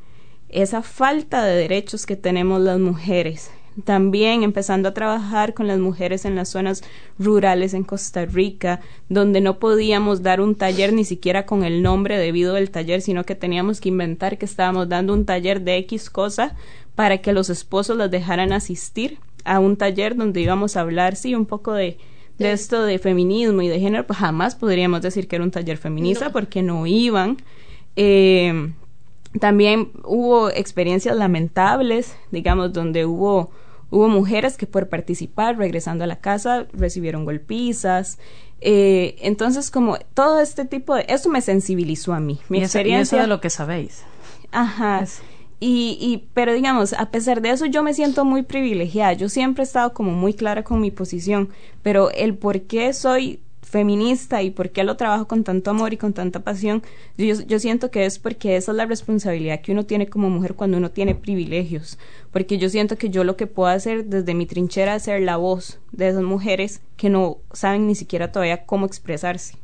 esa 0.50 0.82
falta 0.82 1.44
de 1.44 1.56
derechos 1.56 2.06
que 2.06 2.16
tenemos 2.16 2.62
las 2.62 2.80
mujeres 2.80 3.52
también 3.84 4.44
empezando 4.44 4.90
a 4.90 4.94
trabajar 4.94 5.54
con 5.54 5.68
las 5.68 5.80
mujeres 5.80 6.26
en 6.26 6.36
las 6.36 6.50
zonas 6.50 6.84
rurales 7.20 7.74
en 7.74 7.84
Costa 7.84 8.26
Rica, 8.26 8.80
donde 9.10 9.42
no 9.42 9.60
podíamos 9.60 10.24
dar 10.24 10.42
un 10.42 10.56
taller 10.56 10.94
ni 10.94 11.06
siquiera 11.06 11.46
con 11.46 11.64
el 11.64 11.84
nombre 11.84 12.18
debido 12.18 12.56
del 12.56 12.72
taller, 12.72 13.02
sino 13.02 13.24
que 13.24 13.36
teníamos 13.36 13.80
que 13.80 13.90
inventar 13.90 14.38
que 14.38 14.46
estábamos 14.46 14.90
dando 14.90 15.14
un 15.14 15.26
taller 15.26 15.62
de 15.62 15.78
X 15.78 16.10
cosa 16.10 16.56
para 16.96 17.20
que 17.20 17.34
los 17.34 17.50
esposos 17.50 17.98
las 17.98 18.10
dejaran 18.10 18.52
asistir 18.52 19.20
a 19.46 19.60
un 19.60 19.78
taller 19.78 20.16
donde 20.16 20.42
íbamos 20.42 20.76
a 20.76 20.82
hablar, 20.82 21.16
sí, 21.16 21.36
un 21.36 21.46
poco 21.46 21.74
de, 21.74 21.98
de 22.40 22.52
esto 22.52 22.84
de 22.84 22.98
feminismo 22.98 23.62
y 23.62 23.68
de 23.68 23.80
género, 23.80 24.06
pues 24.08 24.18
jamás 24.20 24.56
podríamos 24.56 25.02
decir 25.02 25.28
que 25.28 25.36
era 25.36 25.46
un 25.46 25.52
taller 25.52 25.78
feminista 25.78 26.32
porque 26.32 26.64
no 26.64 26.88
iban. 26.88 27.38
Eh, 27.96 28.72
también 29.40 29.92
hubo 30.04 30.50
experiencias 30.50 31.16
lamentables, 31.16 32.16
digamos, 32.32 32.74
donde 32.74 33.06
hubo 33.06 33.52
Hubo 33.90 34.10
mujeres 34.10 34.58
que 34.58 34.68
por 34.68 34.90
participar, 34.90 35.58
regresando 35.58 36.04
a 36.04 36.08
la 36.08 36.18
casa, 36.18 36.68
recibieron 36.74 37.26
golpizas. 37.26 38.20
Eh, 38.60 39.16
entonces, 39.20 39.72
como 39.72 39.98
todo 40.14 40.42
este 40.42 40.66
tipo 40.66 40.96
de... 40.96 41.06
Eso 41.08 41.30
me 41.30 41.42
sensibilizó 41.42 42.14
a 42.14 42.20
mí. 42.20 42.40
Mi 42.50 42.60
experiencia... 42.60 43.22
de 43.22 43.28
lo 43.28 43.40
que 43.40 43.50
sabéis. 43.50 44.04
Ajá. 44.52 45.06
Y, 45.60 45.98
y, 46.00 46.30
pero 46.34 46.54
digamos, 46.54 46.94
a 46.94 47.10
pesar 47.10 47.42
de 47.42 47.52
eso, 47.52 47.66
yo 47.66 47.82
me 47.82 47.94
siento 47.94 48.26
muy 48.26 48.44
privilegiada. 48.44 49.14
Yo 49.14 49.30
siempre 49.30 49.64
he 49.64 49.66
estado 49.66 49.94
como 49.94 50.12
muy 50.12 50.34
clara 50.34 50.64
con 50.64 50.82
mi 50.82 50.92
posición, 50.92 51.50
pero 51.82 52.12
el 52.12 52.36
por 52.36 52.62
qué 52.64 52.94
soy 52.94 53.40
feminista 53.68 54.42
y 54.42 54.52
por 54.52 54.70
qué 54.70 54.84
lo 54.84 54.96
trabajo 54.96 55.28
con 55.28 55.44
tanto 55.44 55.72
amor 55.72 55.94
y 55.94 55.98
con 55.98 56.14
tanta 56.14 56.40
pasión, 56.40 56.82
yo, 57.18 57.26
yo, 57.42 57.60
siento 57.60 57.92
que 57.92 58.06
es 58.06 58.18
porque 58.18 58.56
esa 58.56 58.72
es 58.72 58.78
la 58.78 58.86
responsabilidad 58.86 59.62
que 59.62 59.74
uno 59.74 59.86
tiene 59.86 60.08
como 60.08 60.30
mujer 60.30 60.56
cuando 60.56 60.78
uno 60.78 60.92
tiene 60.92 61.16
privilegios, 61.16 62.00
porque 62.32 62.58
yo 62.58 62.70
siento 62.70 62.98
que 62.98 63.10
yo 63.10 63.24
lo 63.24 63.36
que 63.36 63.48
puedo 63.48 63.70
hacer 63.70 64.06
desde 64.06 64.34
mi 64.34 64.46
trinchera 64.46 64.96
es 64.96 65.04
ser 65.04 65.22
la 65.22 65.38
voz 65.38 65.80
de 65.92 66.08
esas 66.08 66.24
mujeres 66.24 66.82
que 66.96 67.10
no 67.10 67.40
saben 67.52 67.88
ni 67.88 67.96
siquiera 67.96 68.32
todavía 68.32 68.66
cómo 68.66 68.86
expresarse 68.86 69.58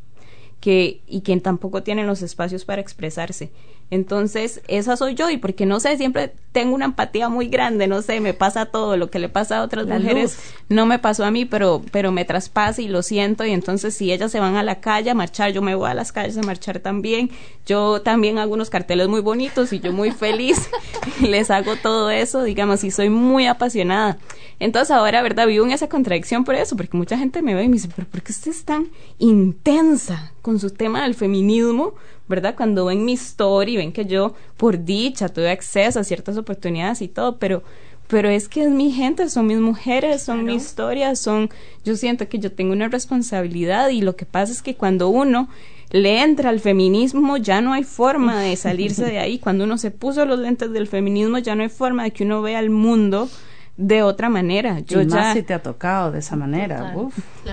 que, 0.59 1.01
y 1.07 1.21
que 1.21 1.37
tampoco 1.41 1.83
tienen 1.83 2.07
los 2.07 2.21
espacios 2.21 2.63
para 2.63 2.81
expresarse. 2.81 3.51
Entonces, 3.93 4.59
esa 4.67 4.97
soy 4.97 5.13
yo 5.13 5.29
y 5.29 5.37
porque 5.37 5.67
no 5.67 5.79
sé, 5.79 5.97
siempre 5.97 6.33
tengo 6.51 6.73
una 6.73 6.85
empatía 6.85 7.29
muy 7.29 7.47
grande, 7.47 7.85
no 7.85 8.01
sé, 8.01 8.19
me 8.21 8.33
pasa 8.33 8.65
todo, 8.65 8.97
lo 8.97 9.11
que 9.11 9.19
le 9.19 9.29
pasa 9.29 9.59
a 9.59 9.63
otras 9.63 9.85
mujeres 9.85 10.39
no 10.67 10.87
me 10.87 10.97
pasó 10.97 11.25
a 11.25 11.29
mí, 11.29 11.45
pero, 11.45 11.83
pero 11.91 12.11
me 12.11 12.25
traspasa 12.25 12.81
y 12.81 12.87
lo 12.87 13.03
siento 13.03 13.45
y 13.45 13.51
entonces 13.51 13.93
si 13.93 14.11
ellas 14.11 14.31
se 14.31 14.39
van 14.39 14.55
a 14.55 14.63
la 14.63 14.79
calle 14.79 15.11
a 15.11 15.13
marchar, 15.13 15.51
yo 15.51 15.61
me 15.61 15.75
voy 15.75 15.91
a 15.91 15.93
las 15.93 16.11
calles 16.11 16.39
a 16.39 16.41
marchar 16.41 16.79
también. 16.79 17.29
Yo 17.67 18.01
también 18.01 18.39
hago 18.39 18.55
unos 18.55 18.71
carteles 18.71 19.07
muy 19.07 19.21
bonitos 19.21 19.71
y 19.73 19.79
yo 19.79 19.93
muy 19.93 20.09
feliz 20.09 20.69
les 21.21 21.51
hago 21.51 21.75
todo 21.75 22.09
eso, 22.09 22.41
digamos, 22.41 22.83
y 22.83 22.89
soy 22.89 23.09
muy 23.09 23.45
apasionada. 23.45 24.17
Entonces 24.59 24.89
ahora, 24.89 25.21
¿verdad? 25.21 25.45
Vivo 25.45 25.65
en 25.65 25.71
esa 25.71 25.87
contradicción 25.87 26.45
por 26.45 26.55
eso, 26.55 26.75
porque 26.75 26.97
mucha 26.97 27.15
gente 27.15 27.43
me 27.43 27.53
ve 27.53 27.63
y 27.63 27.67
me 27.67 27.73
dice, 27.73 27.89
pero 27.95 28.07
¿por 28.07 28.23
qué 28.23 28.31
usted 28.31 28.49
es 28.49 28.63
tan 28.63 28.87
intensa 29.19 30.33
con 30.41 30.59
su 30.59 30.71
tema 30.71 31.03
del 31.03 31.13
feminismo? 31.13 31.93
¿Verdad? 32.27 32.55
Cuando 32.55 32.85
ven 32.85 33.05
mi 33.05 33.13
story, 33.13 33.77
ven 33.77 33.91
que 33.91 34.05
yo, 34.05 34.33
por 34.57 34.83
dicha, 34.83 35.29
tuve 35.29 35.51
acceso 35.51 35.99
a 35.99 36.03
ciertas 36.03 36.37
oportunidades 36.37 37.01
y 37.01 37.07
todo, 37.07 37.37
pero 37.37 37.63
pero 38.07 38.29
es 38.29 38.47
que 38.47 38.63
es 38.63 38.69
mi 38.69 38.91
gente, 38.91 39.29
son 39.29 39.47
mis 39.47 39.59
mujeres, 39.59 40.21
son 40.21 40.43
mi 40.43 40.55
historia, 40.55 41.15
son, 41.15 41.49
yo 41.83 41.95
siento 41.95 42.27
que 42.27 42.37
yo 42.37 42.51
tengo 42.51 42.73
una 42.73 42.87
responsabilidad 42.87 43.89
y 43.89 44.01
lo 44.01 44.15
que 44.15 44.25
pasa 44.25 44.51
es 44.51 44.61
que 44.61 44.75
cuando 44.75 45.09
uno 45.09 45.47
le 45.89 46.21
entra 46.21 46.49
al 46.49 46.59
feminismo 46.59 47.37
ya 47.37 47.61
no 47.61 47.73
hay 47.73 47.83
forma 47.83 48.39
de 48.41 48.55
salirse 48.55 49.05
de 49.05 49.19
ahí, 49.19 49.39
cuando 49.39 49.63
uno 49.63 49.77
se 49.77 49.89
puso 49.89 50.25
los 50.25 50.37
lentes 50.37 50.71
del 50.71 50.87
feminismo 50.87 51.39
ya 51.39 51.55
no 51.55 51.63
hay 51.63 51.69
forma 51.69 52.03
de 52.03 52.11
que 52.11 52.23
uno 52.23 52.41
vea 52.41 52.59
el 52.59 52.69
mundo 52.69 53.29
de 53.77 54.03
otra 54.03 54.29
manera. 54.29 54.79
Yo 54.81 55.01
y 55.01 55.07
ya 55.07 55.33
si 55.33 55.41
te 55.41 55.55
ha 55.55 55.63
tocado 55.63 56.11
de 56.11 56.19
esa 56.19 56.35
manera. 56.35 56.93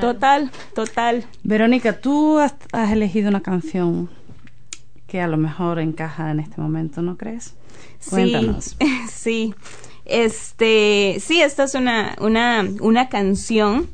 Total, 0.00 0.50
total, 0.74 1.24
Verónica, 1.42 1.98
tú 2.00 2.38
has 2.38 2.92
elegido 2.92 3.30
una 3.30 3.40
canción 3.40 4.10
que 5.10 5.20
a 5.20 5.26
lo 5.26 5.36
mejor 5.36 5.80
encaja 5.80 6.30
en 6.30 6.38
este 6.38 6.60
momento, 6.60 7.02
¿no 7.02 7.16
crees? 7.16 7.54
Cuéntanos. 8.08 8.76
Sí, 9.10 9.54
este, 10.04 11.16
sí, 11.20 11.42
esta 11.42 11.64
es 11.64 11.74
una, 11.74 12.16
una, 12.20 12.66
una 12.80 13.08
canción 13.08 13.88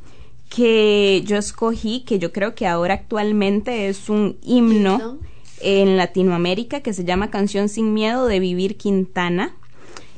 que 0.50 1.22
yo 1.24 1.38
escogí, 1.38 2.04
que 2.04 2.18
yo 2.18 2.32
creo 2.32 2.54
que 2.54 2.66
ahora 2.66 2.94
actualmente 2.94 3.88
es 3.88 4.10
un 4.10 4.36
himno 4.42 5.18
en 5.60 5.96
Latinoamérica, 5.96 6.80
que 6.80 6.92
se 6.92 7.04
llama 7.04 7.30
Canción 7.30 7.68
sin 7.70 7.94
Miedo 7.94 8.26
de 8.26 8.38
Vivir 8.38 8.76
Quintana. 8.76 9.56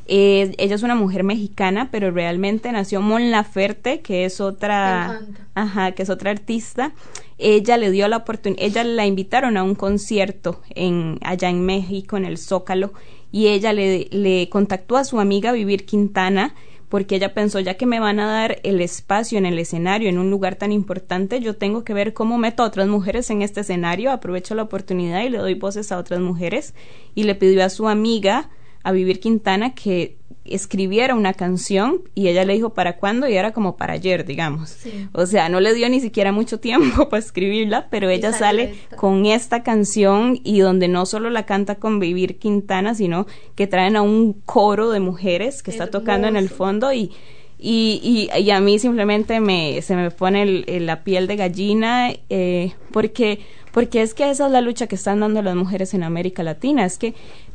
Ella 0.08 0.74
es 0.74 0.82
una 0.82 0.94
mujer 0.94 1.22
mexicana, 1.22 1.90
pero 1.90 2.10
realmente 2.10 2.72
nació 2.72 3.02
Mon 3.02 3.30
Laferte, 3.30 4.00
que 4.00 4.24
es 4.24 4.40
otra, 4.40 5.20
ajá, 5.54 5.92
que 5.92 6.02
es 6.02 6.10
otra 6.10 6.30
artista. 6.30 6.92
Ella 7.36 7.76
le 7.76 7.90
dio 7.90 8.08
la 8.08 8.16
oportunidad, 8.16 8.64
ella 8.64 8.84
la 8.84 9.06
invitaron 9.06 9.56
a 9.56 9.62
un 9.62 9.74
concierto 9.74 10.62
en, 10.70 11.18
allá 11.22 11.50
en 11.50 11.64
México, 11.64 12.16
en 12.16 12.24
el 12.24 12.38
Zócalo, 12.38 12.92
y 13.30 13.48
ella 13.48 13.72
le, 13.74 14.08
le 14.10 14.48
contactó 14.48 14.96
a 14.96 15.04
su 15.04 15.20
amiga 15.20 15.52
Vivir 15.52 15.84
Quintana, 15.84 16.54
porque 16.88 17.16
ella 17.16 17.34
pensó, 17.34 17.60
ya 17.60 17.74
que 17.74 17.84
me 17.84 18.00
van 18.00 18.18
a 18.18 18.26
dar 18.26 18.60
el 18.62 18.80
espacio 18.80 19.36
en 19.36 19.44
el 19.44 19.58
escenario, 19.58 20.08
en 20.08 20.18
un 20.18 20.30
lugar 20.30 20.56
tan 20.56 20.72
importante, 20.72 21.40
yo 21.40 21.54
tengo 21.54 21.84
que 21.84 21.92
ver 21.92 22.14
cómo 22.14 22.38
meto 22.38 22.62
a 22.62 22.66
otras 22.66 22.88
mujeres 22.88 23.28
en 23.28 23.42
este 23.42 23.60
escenario, 23.60 24.10
aprovecho 24.10 24.54
la 24.54 24.62
oportunidad 24.62 25.22
y 25.22 25.28
le 25.28 25.36
doy 25.36 25.52
voces 25.52 25.92
a 25.92 25.98
otras 25.98 26.20
mujeres, 26.20 26.74
y 27.14 27.24
le 27.24 27.34
pidió 27.34 27.62
a 27.62 27.68
su 27.68 27.88
amiga, 27.88 28.48
a 28.88 28.92
Vivir 28.92 29.20
Quintana, 29.20 29.74
que 29.74 30.16
escribiera 30.46 31.14
una 31.14 31.34
canción 31.34 32.00
y 32.14 32.28
ella 32.28 32.46
le 32.46 32.54
dijo 32.54 32.72
para 32.72 32.96
cuándo 32.96 33.28
y 33.28 33.34
era 33.34 33.52
como 33.52 33.76
para 33.76 33.92
ayer, 33.92 34.24
digamos. 34.24 34.78
O 35.12 35.26
sea, 35.26 35.50
no 35.50 35.60
le 35.60 35.74
dio 35.74 35.90
ni 35.90 36.00
siquiera 36.00 36.32
mucho 36.32 36.58
tiempo 36.58 37.08
para 37.10 37.22
escribirla, 37.22 37.88
pero 37.90 38.08
ella 38.08 38.32
sale 38.32 38.74
con 38.96 39.26
esta 39.26 39.62
canción 39.62 40.40
y 40.44 40.60
donde 40.60 40.88
no 40.88 41.04
solo 41.04 41.28
la 41.28 41.44
canta 41.44 41.74
con 41.74 42.00
Vivir 42.00 42.38
Quintana, 42.38 42.94
sino 42.94 43.26
que 43.56 43.66
traen 43.66 43.96
a 43.96 44.02
un 44.02 44.32
coro 44.32 44.90
de 44.90 45.00
mujeres 45.00 45.62
que 45.62 45.70
está 45.70 45.88
tocando 45.88 46.28
en 46.28 46.36
el 46.36 46.48
fondo 46.48 46.92
y 46.94 47.12
y, 47.60 48.30
y, 48.32 48.50
a 48.52 48.60
mí 48.60 48.78
simplemente 48.78 49.40
me, 49.40 49.82
se 49.82 49.96
me 49.96 50.12
pone 50.12 50.64
la 50.78 51.02
piel 51.02 51.26
de 51.26 51.34
gallina 51.34 52.12
eh, 52.30 52.72
porque, 52.92 53.40
porque 53.72 54.02
es 54.02 54.14
que 54.14 54.30
esa 54.30 54.46
es 54.46 54.52
la 54.52 54.60
lucha 54.60 54.86
que 54.86 54.94
están 54.94 55.18
dando 55.18 55.42
las 55.42 55.56
mujeres 55.56 55.92
en 55.92 56.04
América 56.04 56.44
Latina, 56.44 56.84
es 56.84 56.98
que 56.98 57.14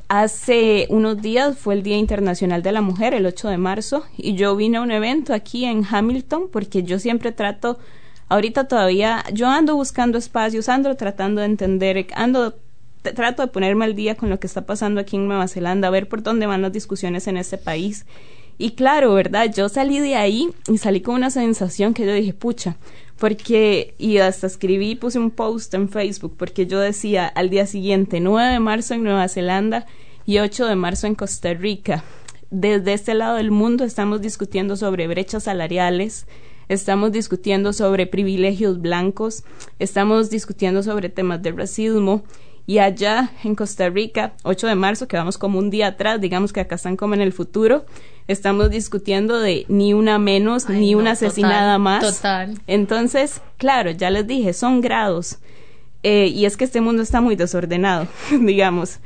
Hace 0.09 0.85
unos 0.89 1.21
días 1.21 1.57
fue 1.57 1.73
el 1.73 1.83
Día 1.83 1.97
Internacional 1.97 2.61
de 2.61 2.71
la 2.71 2.81
Mujer, 2.81 3.13
el 3.13 3.25
8 3.25 3.49
de 3.49 3.57
marzo, 3.57 4.03
y 4.17 4.35
yo 4.35 4.55
vine 4.55 4.77
a 4.77 4.81
un 4.81 4.91
evento 4.91 5.33
aquí 5.33 5.65
en 5.65 5.83
Hamilton 5.89 6.49
porque 6.51 6.83
yo 6.83 6.99
siempre 6.99 7.31
trato, 7.31 7.79
ahorita 8.29 8.67
todavía, 8.67 9.23
yo 9.33 9.47
ando 9.47 9.75
buscando 9.75 10.17
espacios, 10.17 10.69
ando 10.69 10.95
tratando 10.95 11.41
de 11.41 11.47
entender, 11.47 12.07
ando 12.15 12.55
trato 13.01 13.41
de 13.41 13.47
ponerme 13.47 13.85
al 13.85 13.95
día 13.95 14.15
con 14.15 14.29
lo 14.29 14.39
que 14.39 14.47
está 14.47 14.65
pasando 14.65 15.01
aquí 15.01 15.15
en 15.15 15.27
Nueva 15.27 15.47
Zelanda, 15.47 15.87
a 15.87 15.91
ver 15.91 16.07
por 16.07 16.21
dónde 16.21 16.45
van 16.45 16.61
las 16.61 16.71
discusiones 16.71 17.27
en 17.27 17.37
ese 17.37 17.57
país. 17.57 18.05
Y 18.57 18.71
claro, 18.71 19.13
¿verdad? 19.13 19.51
Yo 19.53 19.67
salí 19.67 19.99
de 19.99 20.15
ahí 20.15 20.49
y 20.67 20.77
salí 20.77 21.01
con 21.01 21.15
una 21.15 21.31
sensación 21.31 21.93
que 21.93 22.05
yo 22.05 22.13
dije, 22.13 22.33
pucha, 22.33 22.77
porque, 23.23 23.95
y 23.97 24.17
hasta 24.17 24.47
escribí, 24.47 24.95
puse 24.95 25.17
un 25.17 25.31
post 25.31 25.73
en 25.75 25.87
Facebook, 25.87 26.35
porque 26.37 26.67
yo 26.67 26.81
decía 26.81 27.25
al 27.25 27.49
día 27.49 27.65
siguiente, 27.65 28.19
9 28.19 28.51
de 28.51 28.59
marzo 28.59 28.95
en 28.95 29.03
Nueva 29.03 29.29
Zelanda 29.29 29.85
y 30.25 30.39
8 30.39 30.65
de 30.65 30.75
marzo 30.75 31.07
en 31.07 31.15
Costa 31.15 31.53
Rica. 31.53 32.03
Desde 32.49 32.91
este 32.91 33.13
lado 33.13 33.37
del 33.37 33.49
mundo 33.49 33.85
estamos 33.85 34.21
discutiendo 34.21 34.75
sobre 34.75 35.07
brechas 35.07 35.43
salariales, 35.43 36.27
estamos 36.67 37.13
discutiendo 37.13 37.71
sobre 37.71 38.07
privilegios 38.07 38.81
blancos, 38.81 39.45
estamos 39.79 40.29
discutiendo 40.29 40.83
sobre 40.83 41.07
temas 41.07 41.41
de 41.41 41.53
racismo 41.53 42.25
y 42.65 42.77
allá 42.77 43.31
en 43.43 43.55
Costa 43.55 43.89
Rica, 43.89 44.33
8 44.43 44.67
de 44.67 44.75
marzo, 44.75 45.07
que 45.07 45.17
vamos 45.17 45.37
como 45.37 45.59
un 45.59 45.69
día 45.69 45.87
atrás, 45.87 46.21
digamos 46.21 46.53
que 46.53 46.61
acá 46.61 46.75
están 46.75 46.95
como 46.95 47.13
en 47.13 47.21
el 47.21 47.33
futuro, 47.33 47.85
estamos 48.27 48.69
discutiendo 48.69 49.39
de 49.39 49.65
ni 49.67 49.93
una 49.93 50.17
menos, 50.17 50.69
ni 50.69 50.95
una 50.95 51.11
asesinada 51.11 51.77
más. 51.77 52.03
Total. 52.03 52.57
Entonces, 52.67 53.41
claro, 53.57 53.91
ya 53.91 54.09
les 54.09 54.25
dije, 54.27 54.53
son 54.53 54.79
grados. 54.79 55.39
Eh, 56.03 56.27
y 56.27 56.45
es 56.45 56.57
que 56.57 56.65
este 56.65 56.81
mundo 56.81 57.01
está 57.01 57.21
muy 57.21 57.35
desordenado, 57.35 58.07
digamos. 58.41 58.99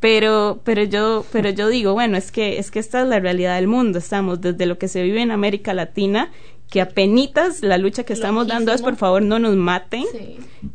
Pero, 0.00 0.60
pero 0.64 0.82
yo, 0.82 1.24
pero 1.32 1.50
yo 1.50 1.68
digo, 1.68 1.94
bueno, 1.94 2.18
es 2.18 2.30
que, 2.30 2.58
es 2.58 2.70
que 2.70 2.78
esta 2.78 3.00
es 3.00 3.08
la 3.08 3.20
realidad 3.20 3.56
del 3.56 3.68
mundo. 3.68 3.98
Estamos 3.98 4.40
desde 4.40 4.66
lo 4.66 4.76
que 4.76 4.86
se 4.86 5.02
vive 5.02 5.22
en 5.22 5.30
América 5.30 5.72
Latina, 5.72 6.30
que 6.74 6.80
apenas 6.80 7.62
la 7.62 7.78
lucha 7.78 8.02
que 8.02 8.12
estamos 8.12 8.48
dando 8.48 8.72
es 8.72 8.82
por 8.82 8.96
favor 8.96 9.22
no 9.22 9.38
nos 9.38 9.54
maten. 9.54 10.02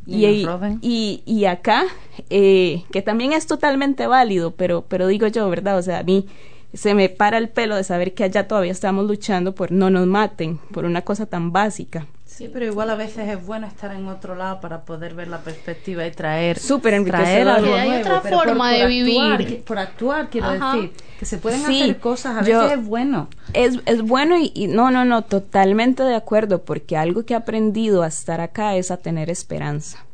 Y, 0.07 0.47
y, 0.81 1.21
y, 1.25 1.43
acá, 1.43 1.83
eh, 2.29 2.85
que 2.89 3.01
también 3.01 3.33
es 3.33 3.47
totalmente 3.47 4.07
válido, 4.07 4.51
pero, 4.51 4.85
pero 4.87 5.07
digo 5.07 5.27
yo, 5.27 5.49
¿verdad? 5.49 5.77
O 5.77 5.81
sea, 5.81 5.99
a 5.99 6.03
mí 6.03 6.25
se 6.73 6.93
me 6.93 7.09
para 7.09 7.37
el 7.37 7.49
pelo 7.49 7.75
de 7.75 7.83
saber 7.83 8.13
que 8.13 8.23
allá 8.23 8.47
todavía 8.47 8.71
estamos 8.71 9.07
luchando 9.07 9.53
por 9.53 9.73
no 9.73 9.89
nos 9.89 10.07
maten, 10.07 10.57
por 10.71 10.85
una 10.85 11.01
cosa 11.01 11.25
tan 11.25 11.51
básica. 11.51 12.07
Sí, 12.39 12.47
pero 12.47 12.63
igual 12.63 12.89
a 12.89 12.95
veces 12.95 13.27
es 13.27 13.45
bueno 13.45 13.67
estar 13.67 13.91
en 13.91 14.07
otro 14.07 14.33
lado 14.33 14.61
para 14.61 14.85
poder 14.85 15.13
ver 15.13 15.27
la 15.27 15.39
perspectiva 15.39 16.07
y 16.07 16.11
traer, 16.11 16.57
Súper 16.57 17.03
traer 17.03 17.45
algo 17.45 17.67
nuevo. 17.67 17.91
Hay 17.91 17.99
otra 17.99 18.21
forma 18.21 18.71
de 18.71 18.87
vivir. 18.87 19.61
por 19.65 19.77
actuar, 19.77 20.29
quiero 20.29 20.51
decir, 20.51 20.93
que 21.19 21.25
se 21.25 21.37
pueden 21.37 21.65
hacer 21.65 21.99
cosas, 21.99 22.37
a 22.37 22.41
veces 22.41 22.79
es 22.79 22.85
bueno. 22.85 23.27
Es, 23.51 23.81
es 23.85 24.01
bueno 24.01 24.37
y, 24.39 24.53
y, 24.55 24.67
no, 24.67 24.89
no, 24.89 25.03
no, 25.03 25.23
totalmente 25.23 26.03
de 26.03 26.15
acuerdo, 26.15 26.63
porque 26.63 26.95
algo 26.95 27.25
que 27.25 27.33
he 27.33 27.35
aprendido 27.35 28.03
a 28.03 28.07
estar 28.07 28.39
acá 28.39 28.77
es 28.77 28.89
a 28.89 28.95
tener 28.95 29.29
esperanza. 29.29 30.05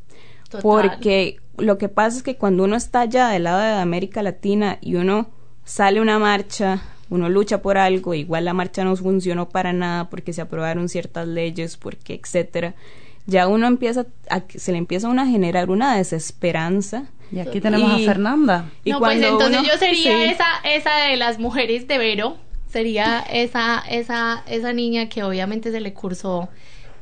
Porque 0.64 1.38
lo 1.58 1.78
que 1.78 1.90
pasa 1.90 2.18
es 2.18 2.24
que 2.24 2.38
cuando 2.38 2.64
uno 2.64 2.76
está 2.76 3.02
allá 3.02 3.28
del 3.28 3.44
lado 3.44 3.60
de 3.60 3.80
América 3.80 4.24
Latina 4.24 4.80
y 4.82 4.96
uno 4.96 5.30
sale 5.64 6.02
una 6.02 6.18
marcha 6.18 6.82
uno 7.10 7.30
lucha 7.30 7.62
por 7.62 7.78
algo, 7.78 8.14
igual 8.14 8.46
la 8.46 8.54
marcha 8.54 8.84
no 8.84 8.96
funcionó 8.96 9.50
para 9.50 9.74
nada 9.74 10.10
porque 10.10 10.34
se 10.34 10.42
aprobaron 10.42 10.90
ciertas 10.90 11.28
leyes, 11.28 11.78
porque 11.78 12.20
etcétera. 12.22 12.76
Ya 13.28 13.48
uno 13.48 13.68
empieza 13.68 14.06
a, 14.30 14.44
se 14.50 14.72
le 14.72 14.78
empieza 14.78 15.08
a 15.08 15.10
uno 15.10 15.22
a 15.22 15.26
generar 15.26 15.70
una 15.70 15.98
desesperanza. 15.98 17.06
Y 17.32 17.40
aquí 17.40 17.60
tenemos 17.60 17.92
a 17.92 17.98
Fernanda. 18.06 18.70
Y 18.84 18.92
no, 18.92 19.00
pues 19.00 19.22
entonces 19.22 19.64
yo 19.64 19.78
sería 19.78 20.32
esa 20.32 20.46
esa 20.64 20.96
de 21.08 21.16
las 21.16 21.40
mujeres 21.40 21.88
de 21.88 21.98
Vero, 21.98 22.38
sería 22.68 23.20
esa 23.32 23.84
esa 23.90 24.44
esa 24.48 24.74
niña 24.74 25.10
que 25.10 25.24
obviamente 25.24 25.72
se 25.72 25.80
le 25.80 25.94
cursó 25.94 26.50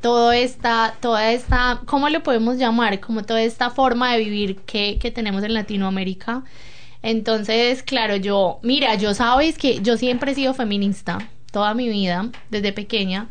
toda 0.04 0.38
esta, 0.38 0.96
toda 1.00 1.32
esta, 1.32 1.80
¿cómo 1.86 2.10
lo 2.10 2.22
podemos 2.24 2.58
llamar? 2.58 3.00
Como 3.00 3.24
toda 3.24 3.42
esta 3.42 3.70
forma 3.70 4.12
de 4.12 4.20
vivir 4.20 4.58
que, 4.58 5.00
que 5.00 5.12
tenemos 5.12 5.44
en 5.44 5.54
Latinoamérica 5.54 6.44
entonces, 7.04 7.84
claro, 7.84 8.16
yo, 8.16 8.60
mira, 8.64 8.96
yo 8.96 9.14
sabes 9.14 9.58
que 9.58 9.82
yo 9.82 9.98
siempre 9.98 10.32
he 10.32 10.36
sido 10.36 10.54
feminista, 10.54 11.20
toda 11.52 11.74
mi 11.74 11.90
vida, 11.90 12.30
desde 12.50 12.72
pequeña. 12.72 13.28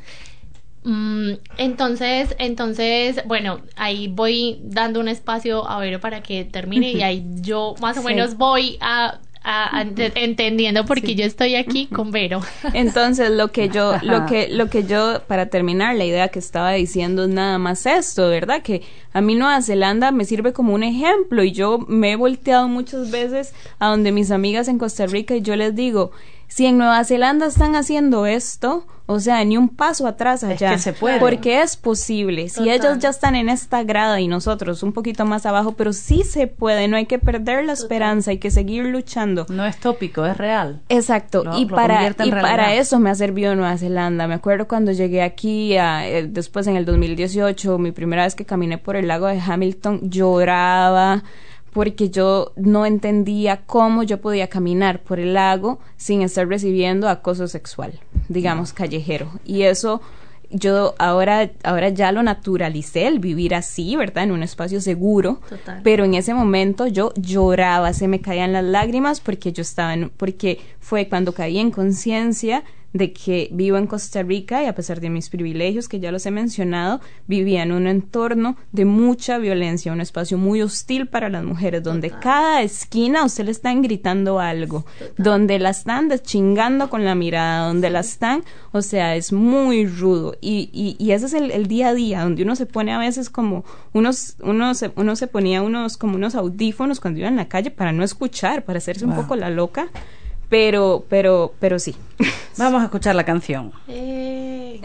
Mm, 0.85 1.33
entonces, 1.57 2.37
entonces, 2.39 3.23
bueno, 3.25 3.62
ahí 3.77 4.09
voy 4.09 4.61
dando 4.62 5.01
un 5.01 5.09
espacio 5.09 5.68
a 5.68 5.79
Vero 5.79 6.01
para 6.01 6.23
que 6.23 6.45
termine 6.45 6.93
y 6.93 7.03
ahí 7.03 7.25
yo 7.41 7.75
más 7.81 7.97
o 7.97 8.03
menos 8.03 8.37
voy 8.37 8.77
a, 8.81 9.20
entendiendo 9.45 10.84
porque 10.84 11.14
yo 11.14 11.24
estoy 11.24 11.57
aquí 11.57 11.86
con 11.86 12.11
Vero. 12.11 12.40
Entonces, 12.74 13.30
lo 13.30 13.49
que 13.49 13.68
yo, 13.68 13.95
lo 14.03 14.26
que, 14.26 14.49
lo 14.49 14.68
que 14.68 14.84
yo, 14.84 15.22
para 15.26 15.47
terminar, 15.47 15.97
la 15.97 16.05
idea 16.05 16.28
que 16.28 16.38
estaba 16.38 16.72
diciendo 16.72 17.24
es 17.24 17.30
nada 17.30 17.59
más 17.59 17.86
esto, 17.86 18.28
¿verdad? 18.28 18.62
Que 18.62 18.82
a 19.12 19.20
mí 19.20 19.34
Nueva 19.34 19.61
Zelanda 19.62 20.11
me 20.11 20.24
sirve 20.24 20.53
como 20.53 20.74
un 20.74 20.82
ejemplo 20.82 21.43
y 21.43 21.53
yo 21.53 21.78
me 21.78 22.12
he 22.12 22.16
volteado 22.16 22.68
muchas 22.68 23.11
veces 23.11 23.55
a 23.78 23.88
donde 23.88 24.12
mis 24.12 24.30
amigas 24.30 24.68
en 24.68 24.78
Costa 24.78 25.07
Rica 25.07 25.34
y 25.34 25.43
yo 25.43 25.57
les 25.57 25.74
digo, 25.74 26.12
si 26.53 26.66
en 26.66 26.76
Nueva 26.76 27.03
Zelanda 27.05 27.46
están 27.46 27.76
haciendo 27.76 28.26
esto, 28.26 28.84
o 29.07 29.20
sea, 29.20 29.42
ni 29.42 29.57
un 29.57 29.70
paso 29.70 30.07
atrás 30.07 30.44
allá. 30.44 30.76
se 30.76 30.92
puede. 30.92 31.18
Porque 31.18 31.62
es 31.62 31.78
posible. 31.78 32.50
Si 32.50 32.68
ellos 32.68 32.98
ya 32.98 33.09
están 33.09 33.36
en 33.36 33.48
esta 33.48 33.84
grada 33.84 34.20
y 34.20 34.28
nosotros 34.28 34.82
un 34.82 34.92
poquito 34.92 35.24
más 35.24 35.46
abajo, 35.46 35.72
pero 35.72 35.94
sí 35.94 36.24
se 36.24 36.48
puede, 36.48 36.88
no 36.88 36.98
hay 36.98 37.07
que 37.07 37.18
perder 37.18 37.64
la 37.64 37.72
esperanza, 37.72 38.32
hay 38.32 38.38
que 38.38 38.50
seguir 38.50 38.84
luchando. 38.84 39.46
No 39.48 39.64
es 39.64 39.78
tópico, 39.78 40.26
es 40.26 40.36
real. 40.36 40.82
Exacto. 40.90 41.42
y 41.57 41.64
para, 41.64 42.14
y 42.22 42.30
para 42.30 42.74
eso 42.74 42.98
me 42.98 43.09
ha 43.09 43.14
servido 43.14 43.55
Nueva 43.55 43.78
Zelanda. 43.78 44.26
Me 44.26 44.34
acuerdo 44.34 44.68
cuando 44.68 44.92
llegué 44.92 45.22
aquí, 45.22 45.72
eh, 45.72 46.28
después 46.28 46.66
en 46.66 46.76
el 46.76 46.84
2018, 46.84 47.78
mi 47.78 47.92
primera 47.92 48.24
vez 48.24 48.34
que 48.34 48.44
caminé 48.44 48.76
por 48.76 48.96
el 48.96 49.09
lago 49.09 49.26
de 49.26 49.40
Hamilton, 49.40 50.11
lloraba 50.11 51.22
porque 51.73 52.11
yo 52.11 52.53
no 52.57 52.85
entendía 52.87 53.62
cómo 53.66 54.03
yo 54.03 54.20
podía 54.20 54.49
caminar 54.49 55.01
por 55.03 55.18
el 55.18 55.35
lago 55.35 55.79
sin 55.97 56.23
estar 56.23 56.47
recibiendo 56.47 57.09
acoso 57.09 57.49
sexual, 57.49 57.99
digamos, 58.29 58.73
callejero. 58.73 59.29
Y 59.45 59.62
eso 59.62 60.03
yo 60.51 60.95
ahora, 60.99 61.51
ahora 61.64 61.89
ya 61.89 62.12
lo 62.12 62.23
naturalicé, 62.23 63.07
el 63.07 63.18
vivir 63.18 63.55
así, 63.55 63.97
¿verdad? 63.97 64.25
En 64.25 64.33
un 64.33 64.43
espacio 64.43 64.81
seguro. 64.81 65.41
Pero 65.83 66.05
en 66.05 66.14
ese 66.14 66.35
momento 66.35 66.87
yo 66.87 67.12
lloraba, 67.16 67.95
se 67.95 68.07
me 68.07 68.20
caían 68.20 68.53
las 68.53 68.64
lágrimas 68.64 69.20
porque 69.20 69.53
yo 69.53 69.62
estaba 69.62 69.95
en, 69.95 70.11
porque 70.11 70.61
fue 70.79 71.09
cuando 71.09 71.33
caí 71.33 71.59
en 71.59 71.70
conciencia 71.70 72.64
de 72.93 73.12
que 73.12 73.49
vivo 73.53 73.76
en 73.76 73.86
Costa 73.86 74.22
Rica 74.22 74.62
y 74.62 74.66
a 74.66 74.74
pesar 74.74 75.01
de 75.01 75.11
mis 75.11 75.28
privilegios 75.30 75.88
que 75.88 76.01
ya 76.01 76.12
los 76.12 76.26
he 76.26 76.30
mencionado, 76.30 77.01
vivía 77.26 77.62
en 77.62 77.72
un 77.72 77.86
entorno 77.86 78.57
de 78.72 78.84
mucha 78.84 79.38
violencia, 79.38 79.93
un 79.93 80.01
espacio 80.01 80.38
muy 80.38 80.62
hostil 80.62 81.07
para 81.07 81.28
las 81.28 81.45
mujeres, 81.45 81.82
donde 81.82 82.11
cada 82.11 82.62
esquina 82.62 83.24
usted 83.24 83.45
le 83.45 83.51
están 83.51 83.82
gritando 83.82 84.40
algo, 84.40 84.84
donde 85.16 85.59
la 85.59 85.70
están 85.70 86.09
deschingando 86.09 86.90
con 86.90 87.05
la 87.05 87.14
mirada, 87.14 87.68
donde 87.68 87.90
la 87.90 88.01
están, 88.01 88.45
o 88.72 88.82
sea, 88.82 89.16
es 89.16 89.32
muy 89.32 89.86
rudo. 89.86 90.36
Y, 90.40 90.70
y, 90.72 90.97
y 90.99 91.12
ese 91.12 91.26
es 91.26 91.34
el, 91.34 91.66
día 91.66 91.88
a 91.88 91.95
día, 91.95 92.22
donde 92.22 92.43
uno 92.43 92.57
se 92.57 92.66
pone 92.66 92.93
a 92.93 92.99
veces 92.99 93.30
como 93.30 93.64
unos, 93.93 94.36
uno 94.40 94.74
se, 94.74 94.93
uno 94.97 95.16
se 95.16 95.26
ponía 95.26 95.62
unos 95.62 95.97
como 95.97 96.16
unos 96.16 96.34
audífonos 96.34 97.01
cuando 97.01 97.20
iba 97.20 97.28
en 97.28 97.36
la 97.36 97.49
calle 97.49 97.70
para 97.70 97.93
no 97.93 98.05
escuchar, 98.05 98.64
para 98.64 98.78
hacerse 98.78 99.05
un 99.05 99.14
poco 99.14 99.36
la 99.36 99.51
loca 99.51 99.88
pero, 100.53 101.07
pero, 101.09 101.55
pero 101.59 101.78
sí. 101.78 101.96
Vamos 102.59 102.82
a 102.82 102.84
escuchar 102.84 103.14
la 103.14 103.24
canción. 103.24 103.72
Eh. 103.88 104.82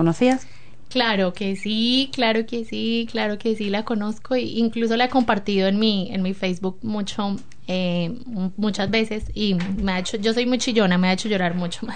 Conocías? 0.00 0.46
Claro 0.88 1.32
que 1.32 1.54
sí, 1.54 2.10
claro 2.12 2.46
que 2.46 2.64
sí, 2.64 3.06
claro 3.12 3.38
que 3.38 3.54
sí, 3.54 3.70
la 3.70 3.84
conozco 3.84 4.34
e 4.34 4.40
incluso 4.40 4.96
la 4.96 5.04
he 5.04 5.08
compartido 5.08 5.68
en 5.68 5.78
mi, 5.78 6.08
en 6.10 6.22
mi 6.22 6.34
Facebook 6.34 6.78
mucho, 6.82 7.36
eh, 7.68 8.12
muchas 8.56 8.90
veces 8.90 9.30
y 9.34 9.54
me 9.54 9.92
ha 9.92 9.98
hecho, 10.00 10.16
yo 10.16 10.32
soy 10.34 10.46
muy 10.46 10.58
chillona, 10.58 10.98
me 10.98 11.08
ha 11.08 11.12
hecho 11.12 11.28
llorar 11.28 11.54
mucho. 11.54 11.86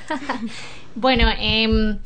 bueno, 0.94 1.26
eh, 1.40 1.98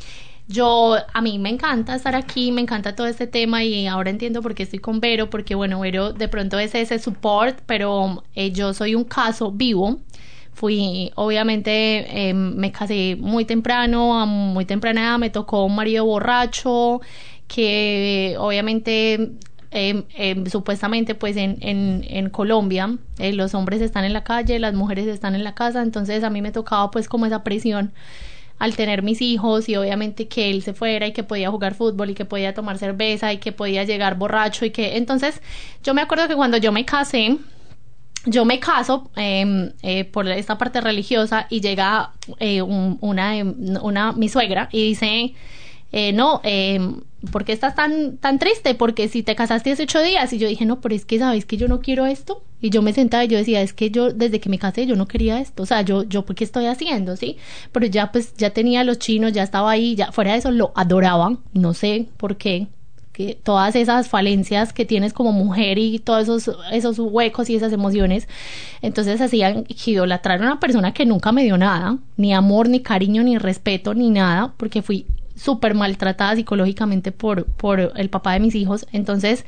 yo, 0.46 0.96
a 1.12 1.20
mí 1.20 1.38
me 1.38 1.50
encanta 1.50 1.94
estar 1.94 2.14
aquí, 2.14 2.52
me 2.52 2.62
encanta 2.62 2.96
todo 2.96 3.06
este 3.06 3.26
tema 3.26 3.64
y 3.64 3.86
ahora 3.86 4.08
entiendo 4.08 4.40
por 4.40 4.54
qué 4.54 4.62
estoy 4.62 4.78
con 4.78 4.98
Vero, 4.98 5.28
porque 5.28 5.54
bueno, 5.54 5.80
Vero 5.80 6.14
de 6.14 6.26
pronto 6.28 6.58
es 6.58 6.74
ese 6.74 6.98
support, 6.98 7.58
pero 7.66 8.24
eh, 8.34 8.50
yo 8.50 8.72
soy 8.72 8.94
un 8.94 9.04
caso 9.04 9.52
vivo. 9.52 10.00
Fui, 10.58 11.12
obviamente, 11.14 12.30
em, 12.30 12.56
me 12.56 12.72
casé 12.72 13.16
muy 13.20 13.44
temprano, 13.44 14.20
a 14.20 14.26
muy 14.26 14.64
temprana 14.64 15.02
edad, 15.02 15.18
me 15.18 15.30
tocó 15.30 15.64
un 15.64 15.76
marido 15.76 16.04
borracho, 16.04 17.00
que 17.46 18.34
obviamente 18.40 19.30
em, 19.70 20.02
em, 20.16 20.46
supuestamente 20.46 21.14
pues 21.14 21.36
en, 21.36 21.58
en, 21.60 22.04
en 22.08 22.28
Colombia 22.30 22.96
eh, 23.18 23.32
los 23.34 23.54
hombres 23.54 23.80
están 23.82 24.04
en 24.04 24.12
la 24.12 24.24
calle, 24.24 24.58
las 24.58 24.74
mujeres 24.74 25.06
están 25.06 25.36
en 25.36 25.44
la 25.44 25.54
casa, 25.54 25.80
entonces 25.80 26.24
a 26.24 26.30
mí 26.30 26.42
me 26.42 26.50
tocaba 26.50 26.90
pues 26.90 27.08
como 27.08 27.26
esa 27.26 27.44
presión 27.44 27.92
al 28.58 28.74
tener 28.74 29.04
mis 29.04 29.22
hijos 29.22 29.68
y 29.68 29.76
obviamente 29.76 30.26
que 30.26 30.50
él 30.50 30.62
se 30.62 30.74
fuera 30.74 31.06
y 31.06 31.12
que 31.12 31.22
podía 31.22 31.50
jugar 31.52 31.74
fútbol 31.74 32.10
y 32.10 32.14
que 32.14 32.24
podía 32.24 32.52
tomar 32.52 32.78
cerveza 32.78 33.32
y 33.32 33.38
que 33.38 33.52
podía 33.52 33.84
llegar 33.84 34.18
borracho 34.18 34.64
y 34.64 34.70
que 34.70 34.96
entonces 34.96 35.40
yo 35.84 35.94
me 35.94 36.02
acuerdo 36.02 36.26
que 36.26 36.34
cuando 36.34 36.56
yo 36.56 36.72
me 36.72 36.84
casé 36.84 37.38
yo 38.28 38.44
me 38.44 38.60
caso 38.60 39.10
em, 39.16 39.72
eh, 39.82 40.04
por 40.04 40.28
esta 40.28 40.58
parte 40.58 40.80
religiosa 40.80 41.46
y 41.50 41.60
llega 41.60 42.12
eh, 42.38 42.62
una, 42.62 43.32
una 43.82 44.12
mi 44.12 44.28
suegra 44.28 44.68
y 44.72 44.88
dice 44.88 45.34
eh, 45.90 46.12
no, 46.12 46.40
eh, 46.44 46.80
¿por 47.32 47.44
qué 47.44 47.52
estás 47.52 47.74
tan, 47.74 48.18
tan 48.18 48.38
triste? 48.38 48.74
Porque 48.74 49.08
si 49.08 49.22
te 49.22 49.34
casaste 49.34 49.72
hace 49.72 49.84
ocho 49.84 50.02
días. 50.02 50.32
Y 50.32 50.38
yo 50.38 50.48
dije, 50.48 50.66
no, 50.66 50.80
pero 50.80 50.94
es 50.94 51.04
que, 51.04 51.18
¿sabes 51.18 51.46
que 51.46 51.56
yo 51.56 51.68
no 51.68 51.80
quiero 51.80 52.06
esto? 52.06 52.42
Y 52.60 52.70
yo 52.70 52.82
me 52.82 52.92
sentaba 52.92 53.24
y 53.24 53.28
yo 53.28 53.38
decía, 53.38 53.62
es 53.62 53.72
que 53.72 53.90
yo 53.90 54.12
desde 54.12 54.40
que 54.40 54.48
me 54.50 54.58
casé 54.58 54.86
yo 54.86 54.96
no 54.96 55.08
quería 55.08 55.40
esto. 55.40 55.62
O 55.62 55.66
sea, 55.66 55.82
yo, 55.82 56.04
yo, 56.04 56.24
¿por 56.24 56.36
qué 56.36 56.44
estoy 56.44 56.66
haciendo? 56.66 57.16
¿Sí? 57.16 57.38
Pero 57.72 57.86
ya, 57.86 58.12
pues, 58.12 58.34
ya 58.36 58.50
tenía 58.50 58.84
los 58.84 58.98
chinos, 58.98 59.32
ya 59.32 59.42
estaba 59.42 59.70
ahí, 59.70 59.94
ya 59.94 60.12
fuera 60.12 60.32
de 60.32 60.38
eso 60.38 60.50
lo 60.50 60.72
adoraban. 60.74 61.38
No 61.52 61.74
sé 61.74 62.08
por 62.16 62.36
qué. 62.36 62.68
Que 63.18 63.36
todas 63.42 63.74
esas 63.74 64.08
falencias 64.08 64.72
que 64.72 64.84
tienes 64.84 65.12
como 65.12 65.32
mujer 65.32 65.76
y 65.76 65.98
todos 65.98 66.22
esos, 66.22 66.56
esos 66.70 67.00
huecos 67.00 67.50
y 67.50 67.56
esas 67.56 67.72
emociones. 67.72 68.28
Entonces 68.80 69.20
hacían 69.20 69.64
idolatrar 69.84 70.40
a 70.40 70.46
una 70.46 70.60
persona 70.60 70.94
que 70.94 71.04
nunca 71.04 71.32
me 71.32 71.42
dio 71.42 71.58
nada, 71.58 71.98
ni 72.16 72.32
amor, 72.32 72.68
ni 72.68 72.78
cariño, 72.78 73.24
ni 73.24 73.36
respeto, 73.36 73.92
ni 73.92 74.10
nada, 74.10 74.54
porque 74.56 74.82
fui 74.82 75.04
súper 75.34 75.74
maltratada 75.74 76.36
psicológicamente 76.36 77.10
por, 77.10 77.46
por 77.46 77.92
el 77.96 78.08
papá 78.08 78.34
de 78.34 78.40
mis 78.40 78.54
hijos. 78.54 78.86
Entonces, 78.92 79.44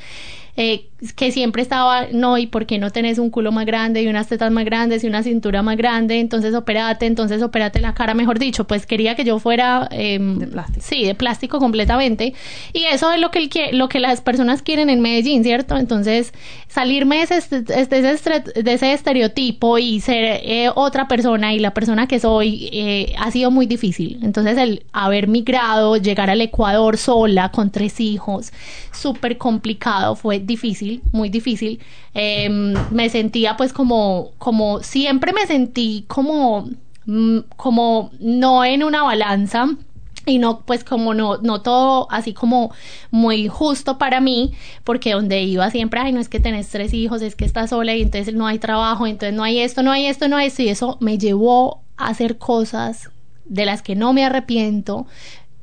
eh, 0.57 0.90
que 1.17 1.33
siempre 1.33 1.63
estaba, 1.63 2.07
no, 2.13 2.37
¿y 2.39 2.47
por 2.47 2.67
qué 2.67 2.79
no 2.79 2.91
tenés 2.91 3.19
un 3.19 3.31
culo 3.31 3.53
más 3.53 3.67
grande 3.67 4.03
y 4.03 4.09
unas 4.09 4.29
tetas 4.29 4.51
más 4.51 4.65
grandes 4.65 5.03
y 5.05 5.07
una 5.07 5.23
cintura 5.23 5.63
más 5.63 5.77
grande? 5.77 6.21
Entonces 6.21 6.55
operate, 6.55 7.07
entonces 7.07 7.43
operate 7.43 7.81
la 7.81 7.95
cara, 7.95 8.15
mejor 8.15 8.39
dicho, 8.39 8.67
pues 8.67 8.87
quería 8.87 9.15
que 9.15 9.25
yo 9.25 9.39
fuera... 9.39 9.89
Em, 9.91 10.39
de 10.39 10.47
plástico. 10.47 10.87
Sí, 10.87 11.05
de 11.05 11.15
plástico 11.15 11.59
completamente. 11.59 12.35
Y 12.73 12.85
eso 12.85 13.13
es 13.13 13.21
lo 13.21 13.31
que, 13.31 13.71
lo 13.73 13.89
que 13.89 14.01
las 14.01 14.21
personas 14.21 14.63
quieren 14.63 14.91
en 14.91 15.01
Medellín, 15.01 15.43
¿cierto? 15.43 15.77
Entonces, 15.77 16.33
salirme 16.69 17.27
de 17.27 17.37
ese, 17.37 17.61
de 17.61 18.73
ese 18.73 18.93
estereotipo 18.93 19.79
y 19.79 20.01
ser 20.01 20.41
eh, 20.43 20.71
otra 20.75 21.09
persona 21.09 21.55
y 21.55 21.59
la 21.59 21.73
persona 21.73 22.07
que 22.07 22.21
soy 22.21 22.69
eh, 22.73 23.15
ha 23.19 23.31
sido 23.31 23.51
muy 23.51 23.67
difícil. 23.67 24.19
Entonces, 24.23 24.59
el 24.59 24.85
haber 24.93 25.29
migrado, 25.29 25.97
llegar 25.97 26.31
al 26.31 26.41
Ecuador 26.41 26.97
sola, 26.97 27.51
con 27.51 27.71
tres 27.71 28.01
hijos, 28.01 28.53
súper 28.93 29.39
complicado, 29.39 30.15
fue 30.17 30.39
difícil, 30.39 30.90
muy 31.13 31.29
difícil. 31.29 31.81
Em, 32.15 32.75
me 32.91 33.09
sentía 33.09 33.57
pues 33.57 33.73
como, 33.73 34.33
como, 34.39 34.83
siempre 34.83 35.33
me 35.33 35.47
sentí 35.47 36.05
como, 36.09 36.69
mm, 37.07 37.39
como 37.57 38.11
no 38.21 38.65
en 38.65 38.83
una 38.83 39.03
balanza 39.03 39.69
y 40.27 40.39
no 40.39 40.61
pues 40.61 40.85
como 40.85 41.15
no 41.15 41.39
no 41.39 41.63
todo 41.63 42.07
así 42.11 42.33
como 42.35 42.73
muy 43.11 43.49
justo 43.49 43.99
para 43.99 44.21
mí 44.21 44.53
porque 44.85 45.13
donde 45.13 45.43
iba 45.43 45.71
siempre 45.71 46.01
ay 46.01 46.13
no 46.13 46.21
es 46.21 46.29
que 46.29 46.41
tenés 46.41 46.69
tres 46.69 46.93
hijos 46.93 47.23
es 47.23 47.37
que 47.37 47.45
estás 47.45 47.71
sola 47.71 47.95
y 47.95 48.03
entonces 48.03 48.35
no 48.35 48.47
hay 48.47 48.59
trabajo 48.59 49.07
entonces 49.07 49.35
no 49.35 49.43
hay 49.43 49.61
esto 49.61 49.83
no 49.83 49.93
hay 49.93 50.07
esto 50.07 50.29
no 50.29 50.37
hay 50.37 50.49
esto 50.49 50.63
y 50.63 50.69
eso 50.69 50.99
me 51.01 51.19
llevó 51.19 51.83
a 51.97 52.09
hacer 52.09 52.39
cosas 52.39 53.11
de 53.47 53.67
las 53.67 53.83
que 53.83 53.97
no 53.97 54.13
me 54.13 54.25
arrepiento 54.25 55.07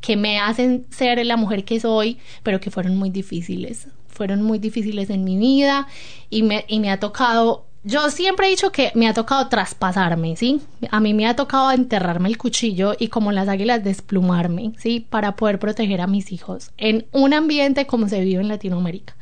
que 0.08 0.16
me 0.16 0.40
hacen 0.40 0.86
ser 0.90 1.24
la 1.26 1.36
mujer 1.36 1.66
que 1.66 1.82
soy 1.82 2.18
pero 2.42 2.62
que 2.62 2.72
fueron 2.72 2.96
muy 2.96 3.10
difíciles 3.10 3.90
fueron 4.08 4.42
muy 4.42 4.58
difíciles 4.58 5.10
en 5.10 5.26
mi 5.26 5.38
vida 5.38 5.86
y 6.30 6.44
me, 6.44 6.64
y 6.70 6.80
me 6.80 6.92
ha 6.92 6.98
tocado 7.02 7.66
yo 7.84 8.10
siempre 8.10 8.48
he 8.48 8.50
dicho 8.50 8.72
que 8.72 8.92
me 8.96 9.08
ha 9.08 9.14
tocado 9.14 9.48
traspasarme, 9.48 10.36
¿sí? 10.36 10.62
A 10.92 11.00
mí 11.00 11.14
me 11.14 11.26
ha 11.26 11.36
tocado 11.36 11.72
enterrarme 11.72 12.28
el 12.28 12.38
cuchillo 12.38 12.96
y 12.98 13.08
como 13.10 13.32
las 13.32 13.48
águilas 13.48 13.84
desplumarme, 13.84 14.74
¿sí? 14.78 15.06
Para 15.10 15.36
poder 15.36 15.60
proteger 15.60 16.02
a 16.02 16.08
mis 16.08 16.32
hijos 16.32 16.72
en 16.78 17.06
un 17.12 17.34
ambiente 17.34 17.86
como 17.86 18.10
se 18.10 18.22
vive 18.22 18.42
en 18.42 18.48
Latinoamérica. 18.48 19.16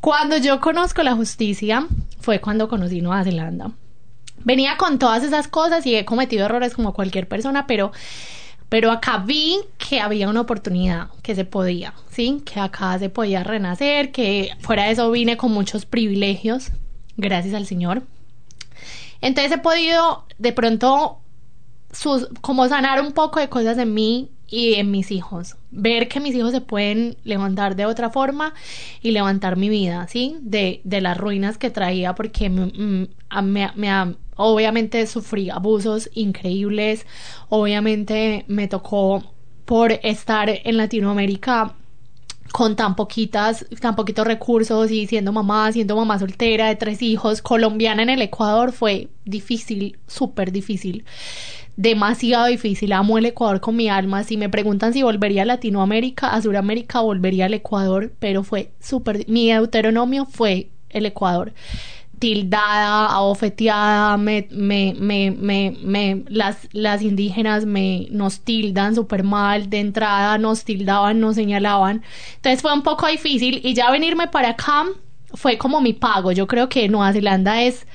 Cuando 0.00 0.36
yo 0.36 0.60
conozco 0.60 1.02
la 1.02 1.14
justicia 1.14 1.86
fue 2.20 2.40
cuando 2.40 2.68
conocí 2.68 3.00
Nueva 3.02 3.24
Zelanda. 3.24 3.72
Venía 4.44 4.76
con 4.76 4.98
todas 4.98 5.22
esas 5.22 5.46
cosas 5.46 5.84
y 5.86 5.94
he 5.94 6.04
cometido 6.04 6.46
errores 6.46 6.74
como 6.74 6.94
cualquier 6.94 7.28
persona, 7.28 7.66
pero 7.66 7.92
pero 8.72 8.90
acá 8.90 9.18
vi 9.18 9.58
que 9.76 10.00
había 10.00 10.30
una 10.30 10.40
oportunidad, 10.40 11.08
que 11.22 11.34
se 11.34 11.44
podía, 11.44 11.92
¿sí? 12.08 12.40
Que 12.46 12.58
acá 12.58 12.98
se 12.98 13.10
podía 13.10 13.44
renacer, 13.44 14.12
que 14.12 14.48
fuera 14.60 14.84
de 14.84 14.92
eso 14.92 15.10
vine 15.10 15.36
con 15.36 15.52
muchos 15.52 15.84
privilegios, 15.84 16.72
gracias 17.18 17.52
al 17.52 17.66
Señor. 17.66 18.02
Entonces 19.20 19.52
he 19.52 19.58
podido 19.58 20.24
de 20.38 20.54
pronto 20.54 21.18
sus, 21.92 22.28
como 22.40 22.66
sanar 22.66 23.02
un 23.02 23.12
poco 23.12 23.40
de 23.40 23.50
cosas 23.50 23.76
en 23.76 23.92
mí 23.92 24.30
y 24.48 24.76
en 24.76 24.90
mis 24.90 25.10
hijos. 25.10 25.56
Ver 25.70 26.08
que 26.08 26.20
mis 26.20 26.34
hijos 26.34 26.52
se 26.52 26.62
pueden 26.62 27.18
levantar 27.24 27.76
de 27.76 27.84
otra 27.84 28.08
forma 28.08 28.54
y 29.02 29.10
levantar 29.10 29.58
mi 29.58 29.68
vida, 29.68 30.08
¿sí? 30.08 30.38
De, 30.40 30.80
de 30.84 31.02
las 31.02 31.18
ruinas 31.18 31.58
que 31.58 31.68
traía 31.68 32.14
porque 32.14 32.48
me, 32.48 32.72
me, 33.42 33.70
me, 33.74 34.16
Obviamente 34.36 35.06
sufrí 35.06 35.50
abusos 35.50 36.10
increíbles, 36.14 37.06
obviamente 37.48 38.44
me 38.48 38.66
tocó 38.66 39.22
por 39.64 39.92
estar 40.02 40.48
en 40.48 40.76
Latinoamérica 40.76 41.74
con 42.52 42.76
tan 42.76 42.94
poquitas, 42.94 43.66
tan 43.80 43.96
poquitos 43.96 44.26
recursos 44.26 44.90
y 44.90 45.06
siendo 45.06 45.32
mamá, 45.32 45.72
siendo 45.72 45.96
mamá 45.96 46.18
soltera 46.18 46.68
de 46.68 46.76
tres 46.76 47.02
hijos, 47.02 47.42
colombiana 47.42 48.02
en 48.02 48.10
el 48.10 48.22
Ecuador, 48.22 48.72
fue 48.72 49.08
difícil, 49.24 49.98
súper 50.06 50.52
difícil, 50.52 51.04
demasiado 51.76 52.46
difícil. 52.46 52.92
Amo 52.92 53.18
el 53.18 53.26
Ecuador 53.26 53.60
con 53.60 53.76
mi 53.76 53.88
alma. 53.88 54.24
Si 54.24 54.36
me 54.36 54.50
preguntan 54.50 54.92
si 54.92 55.02
volvería 55.02 55.42
a 55.42 55.46
Latinoamérica, 55.46 56.28
a 56.28 56.42
Sudamérica, 56.42 57.00
volvería 57.00 57.46
al 57.46 57.54
Ecuador, 57.54 58.12
pero 58.18 58.44
fue 58.44 58.72
súper, 58.80 59.26
mi 59.28 59.50
deuteronomio 59.50 60.26
fue 60.26 60.68
el 60.90 61.06
Ecuador 61.06 61.54
tildada, 62.22 63.06
abofeteada, 63.06 64.16
me, 64.16 64.46
me, 64.52 64.94
me, 64.96 65.32
me, 65.82 66.22
las, 66.28 66.68
las 66.70 67.02
indígenas 67.02 67.66
me, 67.66 68.06
nos 68.12 68.42
tildan 68.42 68.94
súper 68.94 69.24
mal, 69.24 69.68
de 69.68 69.80
entrada 69.80 70.38
nos 70.38 70.62
tildaban, 70.62 71.18
nos 71.18 71.34
señalaban. 71.34 72.04
Entonces 72.36 72.62
fue 72.62 72.72
un 72.72 72.82
poco 72.82 73.08
difícil 73.08 73.60
y 73.64 73.74
ya 73.74 73.90
venirme 73.90 74.28
para 74.28 74.50
acá 74.50 74.84
fue 75.34 75.58
como 75.58 75.80
mi 75.80 75.94
pago. 75.94 76.30
Yo 76.30 76.46
creo 76.46 76.68
que 76.68 76.88
Nueva 76.88 77.12
Zelanda 77.12 77.60
es 77.60 77.88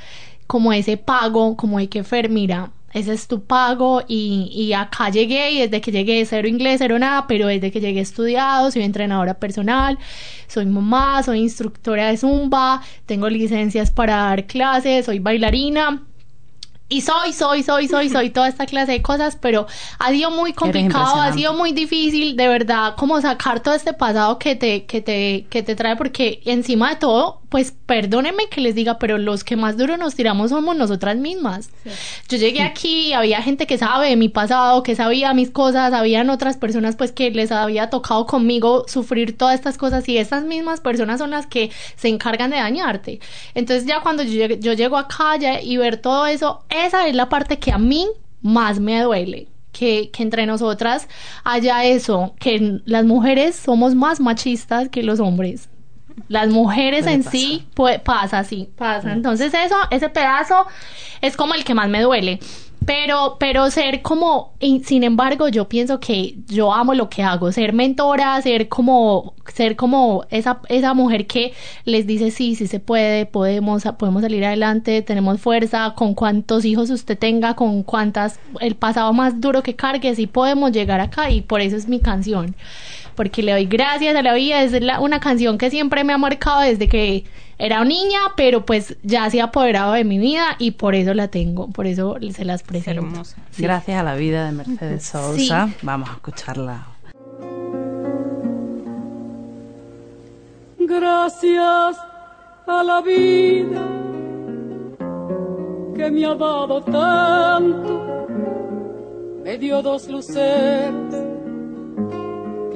como 0.46 0.74
ese 0.74 0.98
pago, 0.98 1.56
como 1.56 1.78
hay 1.78 1.88
que 1.88 2.04
Fer, 2.04 2.28
mira, 2.28 2.72
ese 2.98 3.14
es 3.14 3.28
tu 3.28 3.44
pago 3.44 4.02
y, 4.08 4.50
y, 4.52 4.74
acá 4.74 5.10
llegué 5.10 5.52
y 5.52 5.60
desde 5.62 5.82
que 5.82 5.92
llegué 5.92 6.26
cero 6.26 6.48
inglés, 6.48 6.78
cero 6.80 6.98
nada, 7.00 7.28
pero 7.28 7.48
desde 7.48 7.72
que 7.72 7.80
llegué 7.80 8.02
estudiado, 8.02 8.72
soy 8.72 8.84
entrenadora 8.84 9.36
personal, 9.36 9.98
soy 10.48 10.66
mamá, 10.66 11.22
soy 11.24 11.40
instructora 11.40 12.08
de 12.08 12.18
zumba, 12.18 12.82
tengo 13.06 13.30
licencias 13.30 13.92
para 13.92 14.16
dar 14.16 14.48
clases, 14.48 15.06
soy 15.06 15.20
bailarina 15.20 16.04
y 16.90 17.02
soy, 17.02 17.34
soy, 17.34 17.64
soy, 17.64 17.88
soy, 17.88 18.10
soy 18.18 18.30
toda 18.30 18.48
esta 18.48 18.66
clase 18.66 18.94
de 18.94 19.02
cosas, 19.02 19.38
pero 19.40 19.68
ha 20.00 20.12
sido 20.12 20.32
muy 20.32 20.54
complicado, 20.54 21.22
ha 21.22 21.34
sido 21.34 21.54
muy 21.54 21.74
difícil, 21.74 22.36
de 22.36 22.48
verdad, 22.48 22.96
como 22.96 23.20
sacar 23.22 23.60
todo 23.62 23.74
este 23.74 23.94
pasado 23.94 24.40
que 24.40 24.56
te, 24.56 24.86
que 24.86 25.02
te, 25.02 25.46
que 25.50 25.64
te 25.64 25.76
trae, 25.76 25.96
porque 25.96 26.42
encima 26.46 26.92
de 26.92 26.96
todo, 26.98 27.42
pues 27.50 27.74
perdónenme 27.86 28.50
que 28.50 28.62
les 28.62 28.76
diga, 28.76 29.00
pero 29.00 29.18
los 29.18 29.44
que 29.44 29.56
más 29.56 29.78
duro 29.78 29.98
nos 29.98 30.16
tiramos 30.16 30.50
somos 30.50 30.76
nosotras 30.76 31.16
mismas. 31.16 31.70
Yo 32.28 32.38
llegué 32.38 32.62
aquí, 32.62 33.14
había 33.14 33.42
gente 33.42 33.68
que 33.68 33.78
sabe 33.78 34.10
de 34.10 34.16
mi 34.16 34.28
pasado, 34.28 34.84
que 34.84 34.96
sabía 34.96 35.34
mis 35.34 35.50
cosas, 35.50 35.94
habían 35.94 36.30
otras 36.30 36.58
personas 36.58 36.96
pues 36.96 37.12
que 37.12 37.32
les 37.32 37.52
había 37.52 37.90
tocado 37.90 38.26
conmigo 38.26 38.86
sufrir 38.88 39.38
todas 39.38 39.56
estas 39.56 39.78
cosas 39.78 40.08
y 40.10 40.18
estas 40.18 40.44
mismas 40.44 40.82
personas 40.82 41.20
son 41.20 41.32
las 41.32 41.48
que 41.48 41.72
se 41.96 42.10
encargan 42.10 42.52
de 42.52 42.58
dañarte. 42.58 43.20
Entonces 43.56 43.86
ya 43.86 44.02
cuando 44.02 44.24
yo, 44.24 44.48
yo 44.48 44.74
llego 44.74 44.98
acá 44.98 45.38
y 45.62 45.78
ver 45.78 45.98
todo 45.98 46.26
eso, 46.28 46.64
esa 46.70 47.08
es 47.08 47.16
la 47.16 47.30
parte 47.30 47.60
que 47.60 47.72
a 47.72 47.78
mí 47.78 48.08
más 48.42 48.80
me 48.80 49.02
duele. 49.02 49.48
Que, 49.74 50.10
que, 50.10 50.24
entre 50.24 50.48
nosotras 50.48 51.08
haya 51.44 51.86
eso, 51.86 52.34
que 52.40 52.82
las 52.86 53.06
mujeres 53.06 53.56
somos 53.56 53.94
más 53.94 54.20
machistas 54.20 54.90
que 54.90 55.04
los 55.04 55.20
hombres. 55.20 55.70
Las 56.28 56.50
mujeres 56.50 57.08
en 57.08 57.24
sí, 57.24 57.66
pues 57.74 58.00
pasa, 58.00 58.44
sí, 58.44 58.70
pasa. 58.76 59.14
Entonces 59.14 59.54
eso, 59.54 59.76
ese 59.92 60.10
pedazo 60.10 60.66
es 61.22 61.38
como 61.38 61.54
el 61.54 61.64
que 61.64 61.74
más 61.74 61.90
me 61.90 62.02
duele. 62.02 62.40
Pero, 62.86 63.36
pero 63.38 63.70
ser 63.70 64.02
como, 64.02 64.54
sin 64.86 65.04
embargo, 65.04 65.50
yo 65.50 65.68
pienso 65.68 66.00
que 66.00 66.38
yo 66.48 66.74
amo 66.74 66.94
lo 66.94 67.10
que 67.10 67.22
hago, 67.22 67.52
ser 67.52 67.74
mentora, 67.74 68.42
ser 68.42 68.70
como, 68.70 69.34
ser 69.54 69.76
como 69.76 70.24
esa, 70.30 70.62
esa 70.70 70.94
mujer 70.94 71.28
que 71.28 71.54
les 71.84 72.08
dice 72.08 72.32
sí, 72.32 72.56
sí 72.56 72.66
se 72.66 72.80
puede, 72.80 73.26
podemos, 73.26 73.84
podemos 74.00 74.22
salir 74.22 74.46
adelante, 74.46 75.02
tenemos 75.02 75.42
fuerza, 75.42 75.96
con 75.98 76.14
cuántos 76.14 76.64
hijos 76.64 76.90
usted 76.90 77.18
tenga, 77.18 77.56
con 77.56 77.84
cuántas, 77.84 78.40
el 78.62 78.76
pasado 78.76 79.12
más 79.12 79.42
duro 79.42 79.64
que 79.64 79.76
cargue, 79.76 80.16
sí 80.16 80.26
podemos 80.26 80.72
llegar 80.72 81.02
acá 81.02 81.30
y 81.30 81.42
por 81.42 81.60
eso 81.60 81.76
es 81.76 81.90
mi 81.90 82.00
canción 82.00 82.56
porque 83.18 83.42
le 83.42 83.52
doy 83.52 83.66
gracias 83.66 84.16
a 84.16 84.22
la 84.22 84.34
vida. 84.36 84.62
Es 84.62 84.72
una 85.02 85.20
canción 85.20 85.58
que 85.58 85.70
siempre 85.70 86.06
me 86.06 86.14
ha 86.14 86.18
marcado 86.18 86.62
desde 86.62 86.88
que 86.88 87.26
era 87.58 87.84
niña, 87.84 88.20
pero 88.38 88.66
pues 88.66 88.96
ya 89.02 89.30
se 89.32 89.42
ha 89.42 89.46
apoderado 89.46 89.94
de 89.94 90.04
mi 90.04 90.20
vida 90.20 90.56
y 90.60 90.72
por 90.72 90.94
eso 90.94 91.16
la 91.16 91.28
tengo, 91.28 91.68
por 91.68 91.88
eso 91.88 92.16
se 92.32 92.46
las 92.46 92.62
presento. 92.62 93.02
Hermosa. 93.02 93.36
Gracias 93.58 94.00
a 94.00 94.04
la 94.04 94.16
vida 94.16 94.46
de 94.46 94.52
Mercedes 94.52 95.04
Sousa. 95.04 95.70
Vamos 95.82 96.10
a 96.10 96.14
escucharla. 96.14 96.86
Gracias 100.80 101.98
a 102.68 102.84
la 102.84 103.02
vida 103.02 103.84
que 105.96 106.12
me 106.12 106.26
ha 106.26 106.36
dado 106.36 106.82
tanto, 106.84 108.28
me 109.44 109.58
dio 109.58 109.82
dos 109.82 110.08
luceros 110.08 111.17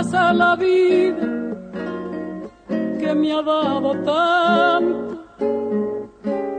pasa 0.00 0.32
la 0.32 0.56
vida 0.56 1.28
que 2.98 3.14
me 3.14 3.32
ha 3.34 3.42
dado 3.42 3.92
tanto, 4.02 5.18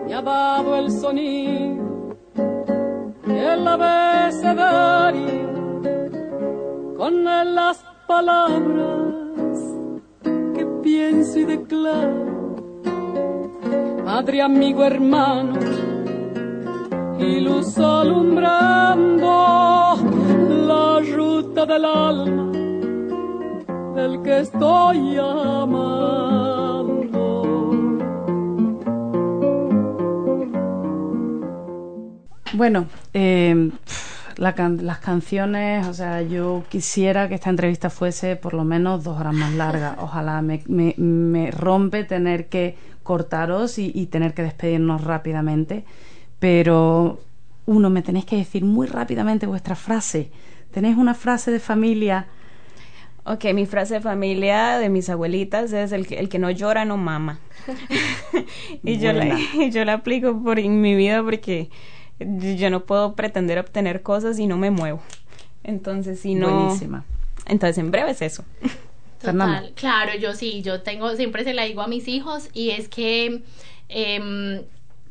me 0.05 0.13
ha 0.13 0.21
dado 0.21 0.75
el 0.75 0.91
sonido, 0.91 2.15
el 3.25 3.67
abecedario, 3.67 5.25
con 6.95 7.27
él 7.27 7.55
las 7.55 7.83
palabras 8.05 9.57
que 10.55 10.63
pienso 10.83 11.39
y 11.39 11.45
declaro, 11.45 12.55
madre, 14.05 14.43
amigo, 14.43 14.83
hermano, 14.83 15.59
y 17.17 17.39
luz 17.39 17.75
alumbrando 17.79 19.25
la 20.67 20.99
ruta 21.15 21.65
del 21.65 21.85
alma 21.85 22.50
del 23.95 24.21
que 24.23 24.39
estoy 24.39 25.17
amando. 25.17 26.41
Bueno, 32.53 32.87
eh, 33.13 33.71
la 34.37 34.53
can- 34.55 34.85
las 34.85 34.99
canciones, 34.99 35.87
o 35.87 35.93
sea, 35.93 36.21
yo 36.21 36.63
quisiera 36.69 37.27
que 37.29 37.35
esta 37.35 37.49
entrevista 37.49 37.89
fuese 37.89 38.35
por 38.35 38.53
lo 38.53 38.63
menos 38.65 39.03
dos 39.03 39.19
horas 39.19 39.33
más 39.33 39.53
larga. 39.53 39.95
Ojalá 40.01 40.41
me, 40.41 40.61
me, 40.67 40.93
me 40.97 41.51
rompe 41.51 42.03
tener 42.03 42.49
que 42.49 42.77
cortaros 43.03 43.77
y, 43.79 43.91
y 43.95 44.07
tener 44.07 44.33
que 44.33 44.43
despedirnos 44.43 45.03
rápidamente, 45.03 45.85
pero 46.39 47.19
uno, 47.65 47.89
me 47.89 48.01
tenéis 48.01 48.25
que 48.25 48.37
decir 48.37 48.65
muy 48.65 48.87
rápidamente 48.87 49.47
vuestra 49.47 49.75
frase. 49.75 50.31
¿Tenéis 50.71 50.97
una 50.97 51.13
frase 51.13 51.51
de 51.51 51.59
familia? 51.59 52.27
Ok, 53.23 53.45
mi 53.53 53.65
frase 53.67 53.95
de 53.95 54.01
familia 54.01 54.79
de 54.79 54.89
mis 54.89 55.09
abuelitas 55.09 55.71
es 55.73 55.91
el 55.91 56.07
que, 56.07 56.19
el 56.19 56.27
que 56.27 56.39
no 56.39 56.49
llora 56.49 56.85
no 56.85 56.97
mama. 56.97 57.39
y, 58.83 58.97
yo 58.97 59.13
la, 59.13 59.39
y 59.53 59.69
yo 59.69 59.85
la 59.85 59.93
aplico 59.93 60.41
por, 60.41 60.57
en 60.59 60.81
mi 60.81 60.95
vida 60.95 61.21
porque 61.23 61.69
yo 62.19 62.69
no 62.69 62.85
puedo 62.85 63.13
pretender 63.13 63.59
obtener 63.59 64.01
cosas 64.01 64.39
y 64.39 64.47
no 64.47 64.57
me 64.57 64.71
muevo. 64.71 65.01
Entonces, 65.63 66.19
si 66.19 66.33
no... 66.33 66.49
Buenísima. 66.49 67.05
Entonces, 67.45 67.77
en 67.77 67.91
breve 67.91 68.11
es 68.11 68.21
eso. 68.21 68.43
Total, 69.21 69.71
claro, 69.75 70.15
yo 70.19 70.33
sí, 70.33 70.63
yo 70.63 70.81
tengo, 70.81 71.15
siempre 71.15 71.43
se 71.43 71.53
la 71.53 71.63
digo 71.63 71.83
a 71.83 71.87
mis 71.87 72.07
hijos 72.07 72.49
y 72.53 72.71
es 72.71 72.89
que 72.89 73.43
em, 73.87 74.61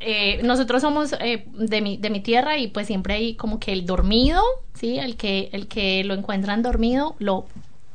eh, 0.00 0.40
nosotros 0.42 0.82
somos 0.82 1.14
eh, 1.20 1.44
de, 1.52 1.80
mi, 1.80 1.96
de 1.96 2.11
mi 2.11 2.20
tierra 2.20 2.58
y 2.58 2.66
pues 2.66 2.88
siempre 2.88 3.14
hay 3.14 3.34
como 3.36 3.61
que 3.61 3.72
el 3.72 3.86
dormido, 3.86 4.42
¿sí? 4.74 4.98
El 4.98 5.16
que, 5.16 5.48
el 5.52 5.68
que 5.68 6.02
lo 6.02 6.14
encuentran 6.14 6.62
dormido, 6.62 7.14
lo, 7.20 7.46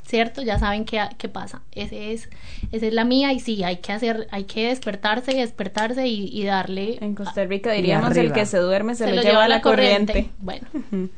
¿cierto? 0.05 0.41
Ya 0.41 0.59
saben 0.59 0.85
qué, 0.85 1.01
qué 1.17 1.29
pasa. 1.29 1.61
Ese 1.71 2.13
es, 2.13 2.29
esa 2.71 2.85
es 2.85 2.93
la 2.93 3.05
mía 3.05 3.33
y 3.33 3.39
sí, 3.39 3.63
hay 3.63 3.77
que 3.77 3.91
hacer, 3.91 4.27
hay 4.31 4.43
que 4.45 4.67
despertarse 4.67 5.33
y 5.33 5.39
despertarse 5.39 6.07
y, 6.07 6.29
y 6.31 6.45
darle... 6.45 6.97
En 7.01 7.15
Costa 7.15 7.43
Rica 7.45 7.71
diríamos 7.71 8.15
el 8.15 8.31
que 8.31 8.45
se 8.45 8.57
duerme 8.59 8.95
se, 8.95 9.13
lo, 9.13 9.21
lleva 9.21 9.47
la 9.47 9.61
corriente. 9.61 10.29
Bueno, 10.39 10.67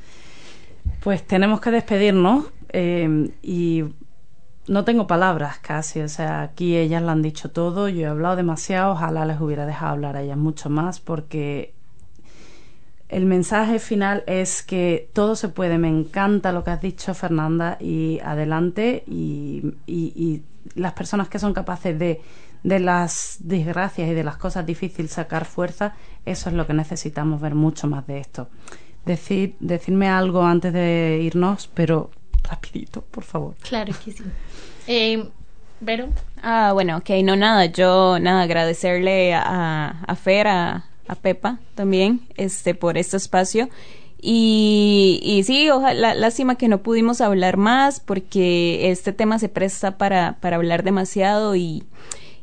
Pues 1.01 1.25
tenemos 1.25 1.61
que 1.61 1.71
despedirnos 1.71 2.45
eh, 2.69 3.29
y 3.41 3.83
no 4.67 4.83
tengo 4.83 5.07
palabras 5.07 5.59
casi, 5.59 6.01
o 6.01 6.09
sea, 6.09 6.41
aquí 6.41 6.75
ellas 6.75 7.01
lo 7.01 7.11
han 7.11 7.21
dicho 7.21 7.51
todo, 7.51 7.87
yo 7.87 8.01
he 8.01 8.05
hablado 8.05 8.35
demasiado, 8.35 8.93
ojalá 8.93 9.25
les 9.25 9.39
hubiera 9.39 9.65
dejado 9.65 9.93
hablar 9.93 10.17
a 10.17 10.21
ellas 10.21 10.37
mucho 10.37 10.69
más 10.69 10.99
porque 10.99 11.73
el 13.09 13.25
mensaje 13.25 13.79
final 13.79 14.23
es 14.27 14.63
que 14.63 15.09
todo 15.13 15.35
se 15.35 15.47
puede, 15.49 15.77
me 15.77 15.87
encanta 15.89 16.51
lo 16.51 16.63
que 16.63 16.71
has 16.71 16.81
dicho 16.81 17.13
Fernanda 17.13 17.77
y 17.79 18.19
adelante 18.23 19.03
y, 19.07 19.63
y- 19.85 20.13
y 20.15 20.41
las 20.75 20.93
personas 20.93 21.29
que 21.29 21.39
son 21.39 21.53
capaces 21.53 21.97
de, 21.97 22.21
de 22.63 22.79
las 22.79 23.37
desgracias 23.39 24.09
y 24.09 24.13
de 24.13 24.23
las 24.23 24.35
cosas 24.37 24.65
difíciles 24.65 25.11
sacar 25.11 25.45
fuerza, 25.45 25.95
eso 26.25 26.49
es 26.49 26.55
lo 26.55 26.67
que 26.67 26.73
necesitamos 26.73 27.39
ver 27.39 27.55
mucho 27.55 27.87
más 27.87 28.05
de 28.07 28.19
esto. 28.19 28.49
Decir, 29.05 29.55
decirme 29.61 30.09
algo 30.09 30.43
antes 30.43 30.73
de 30.73 31.19
irnos, 31.23 31.69
pero 31.73 32.11
rapidito, 32.43 33.01
por 33.01 33.23
favor. 33.23 33.55
claro 33.61 33.93
que 34.03 34.11
sí. 34.11 34.23
Eh, 34.89 35.29
Vero, 35.79 36.07
Ah, 36.41 36.71
bueno, 36.73 36.97
ok, 36.97 37.09
no 37.23 37.35
nada, 37.35 37.65
yo 37.67 38.17
nada, 38.19 38.41
agradecerle 38.43 39.33
a, 39.35 40.01
a 40.07 40.15
Fer, 40.15 40.47
a, 40.47 40.85
a 41.07 41.15
Pepa 41.15 41.59
también, 41.75 42.21
este, 42.35 42.75
por 42.75 42.97
este 42.97 43.17
espacio. 43.17 43.69
Y, 44.19 45.19
y 45.23 45.43
sí, 45.43 45.69
ojalá, 45.69 46.15
lástima 46.15 46.55
que 46.55 46.67
no 46.67 46.81
pudimos 46.81 47.21
hablar 47.21 47.57
más 47.57 47.99
porque 47.99 48.89
este 48.89 49.13
tema 49.13 49.37
se 49.37 49.47
presta 49.49 49.97
para, 49.97 50.37
para 50.41 50.55
hablar 50.55 50.83
demasiado 50.83 51.55
y, 51.55 51.83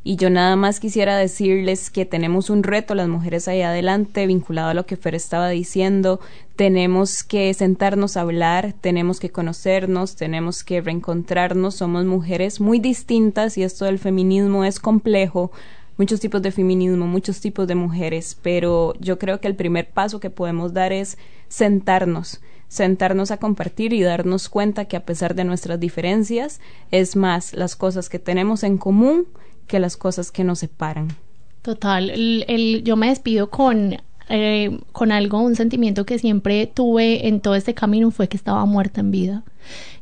y 0.07 0.17
yo 0.17 0.29
nada 0.29 0.55
más 0.55 0.79
quisiera 0.79 1.17
decirles 1.17 1.89
que 1.89 2.05
tenemos 2.05 2.51
un 2.51 2.61
reto, 2.61 2.93
las 2.93 3.07
mujeres 3.07 3.47
ahí 3.47 3.63
adelante, 3.63 4.27
vinculado 4.27 4.69
a 4.69 4.73
lo 4.75 4.85
que 4.85 4.97
Fer 4.97 5.15
estaba 5.15 5.49
diciendo. 5.49 6.19
Tenemos 6.55 7.23
que 7.23 7.51
sentarnos 7.55 8.15
a 8.15 8.21
hablar, 8.21 8.73
tenemos 8.79 9.19
que 9.19 9.31
conocernos, 9.31 10.15
tenemos 10.15 10.63
que 10.63 10.79
reencontrarnos. 10.79 11.73
Somos 11.73 12.05
mujeres 12.05 12.61
muy 12.61 12.77
distintas 12.77 13.57
y 13.57 13.63
esto 13.63 13.85
del 13.85 13.97
feminismo 13.97 14.63
es 14.63 14.79
complejo. 14.79 15.51
Muchos 15.97 16.19
tipos 16.19 16.41
de 16.41 16.51
feminismo, 16.51 17.07
muchos 17.07 17.39
tipos 17.39 17.67
de 17.67 17.75
mujeres, 17.75 18.37
pero 18.41 18.93
yo 18.99 19.17
creo 19.17 19.39
que 19.39 19.47
el 19.47 19.55
primer 19.55 19.89
paso 19.89 20.19
que 20.19 20.29
podemos 20.29 20.73
dar 20.73 20.91
es 20.91 21.17
sentarnos, 21.47 22.41
sentarnos 22.67 23.31
a 23.31 23.37
compartir 23.37 23.93
y 23.93 24.01
darnos 24.01 24.49
cuenta 24.49 24.85
que 24.85 24.97
a 24.97 25.05
pesar 25.05 25.35
de 25.35 25.45
nuestras 25.45 25.79
diferencias, 25.79 26.59
es 26.91 27.15
más 27.15 27.53
las 27.53 27.75
cosas 27.75 28.09
que 28.09 28.19
tenemos 28.19 28.63
en 28.63 28.77
común 28.77 29.27
que 29.67 29.79
las 29.79 29.95
cosas 29.95 30.31
que 30.31 30.43
nos 30.43 30.59
separan. 30.59 31.15
Total, 31.61 32.09
el, 32.09 32.83
yo 32.83 32.95
me 32.95 33.09
despido 33.09 33.49
con, 33.49 33.97
eh, 34.29 34.79
con 34.91 35.11
algo, 35.11 35.39
un 35.39 35.55
sentimiento 35.55 36.05
que 36.05 36.19
siempre 36.19 36.67
tuve 36.67 37.27
en 37.27 37.39
todo 37.41 37.55
este 37.55 37.73
camino 37.73 38.11
fue 38.11 38.27
que 38.27 38.37
estaba 38.37 38.65
muerta 38.65 39.01
en 39.01 39.11
vida. 39.11 39.43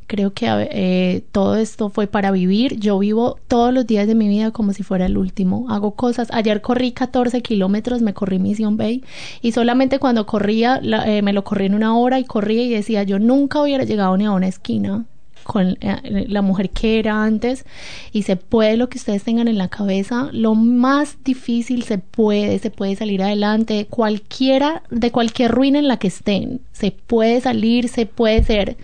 Creo 0.06 0.34
que 0.34 0.46
eh, 0.70 1.24
todo 1.32 1.56
esto 1.56 1.88
fue 1.88 2.06
para 2.06 2.30
vivir. 2.30 2.78
Yo 2.78 2.98
vivo 2.98 3.38
todos 3.48 3.72
los 3.72 3.86
días 3.86 4.06
de 4.06 4.14
mi 4.14 4.28
vida 4.28 4.50
como 4.50 4.74
si 4.74 4.82
fuera 4.82 5.06
el 5.06 5.16
último. 5.16 5.66
Hago 5.70 5.92
cosas. 5.92 6.28
Ayer 6.32 6.60
corrí 6.60 6.92
14 6.92 7.40
kilómetros, 7.40 8.02
me 8.02 8.12
corrí 8.12 8.38
Mission 8.38 8.76
Bay 8.76 9.02
y 9.40 9.52
solamente 9.52 9.98
cuando 9.98 10.26
corría 10.26 10.78
la- 10.82 11.08
eh, 11.10 11.22
me 11.22 11.32
lo 11.32 11.42
corrí 11.44 11.66
en 11.66 11.74
una 11.74 11.96
hora 11.96 12.18
y 12.18 12.24
corría 12.24 12.62
y 12.64 12.68
decía 12.68 13.02
yo 13.04 13.18
nunca 13.18 13.62
hubiera 13.62 13.84
llegado 13.84 14.14
ni 14.18 14.26
a 14.26 14.32
una 14.32 14.46
esquina 14.48 15.06
con 15.44 15.78
eh, 15.80 16.26
la 16.28 16.42
mujer 16.42 16.70
que 16.70 16.98
era 16.98 17.22
antes 17.22 17.64
y 18.12 18.22
se 18.22 18.36
puede 18.36 18.76
lo 18.76 18.88
que 18.88 18.98
ustedes 18.98 19.22
tengan 19.22 19.46
en 19.46 19.58
la 19.58 19.68
cabeza 19.68 20.28
lo 20.32 20.54
más 20.54 21.18
difícil 21.22 21.84
se 21.84 21.98
puede 21.98 22.58
se 22.58 22.70
puede 22.70 22.96
salir 22.96 23.22
adelante 23.22 23.86
cualquiera 23.88 24.82
de 24.90 25.12
cualquier 25.12 25.52
ruina 25.52 25.78
en 25.78 25.88
la 25.88 25.98
que 25.98 26.08
estén 26.08 26.60
se 26.72 26.90
puede 26.90 27.40
salir 27.40 27.88
se 27.88 28.06
puede 28.06 28.42
ser 28.42 28.76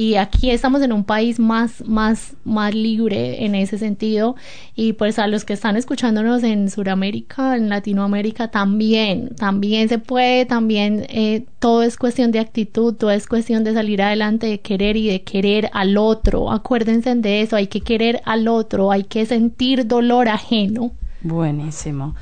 y 0.00 0.16
aquí 0.16 0.50
estamos 0.50 0.80
en 0.80 0.94
un 0.94 1.04
país 1.04 1.38
más 1.38 1.86
más 1.86 2.32
más 2.44 2.74
libre 2.74 3.44
en 3.44 3.54
ese 3.54 3.76
sentido 3.76 4.34
y 4.74 4.94
pues 4.94 5.18
a 5.18 5.26
los 5.26 5.44
que 5.44 5.52
están 5.52 5.76
escuchándonos 5.76 6.42
en 6.42 6.70
Sudamérica 6.70 7.54
en 7.54 7.68
Latinoamérica 7.68 8.48
también 8.50 9.34
también 9.36 9.90
se 9.90 9.98
puede 9.98 10.46
también 10.46 11.04
eh, 11.10 11.44
todo 11.58 11.82
es 11.82 11.98
cuestión 11.98 12.30
de 12.32 12.38
actitud 12.38 12.94
todo 12.94 13.10
es 13.10 13.26
cuestión 13.26 13.62
de 13.62 13.74
salir 13.74 14.00
adelante 14.00 14.46
de 14.46 14.60
querer 14.60 14.96
y 14.96 15.08
de 15.08 15.22
querer 15.22 15.68
al 15.74 15.98
otro 15.98 16.50
acuérdense 16.50 17.14
de 17.14 17.42
eso 17.42 17.56
hay 17.56 17.66
que 17.66 17.82
querer 17.82 18.22
al 18.24 18.48
otro 18.48 18.92
hay 18.92 19.04
que 19.04 19.26
sentir 19.26 19.86
dolor 19.86 20.28
ajeno 20.28 20.92
Buenísimo. 21.22 22.14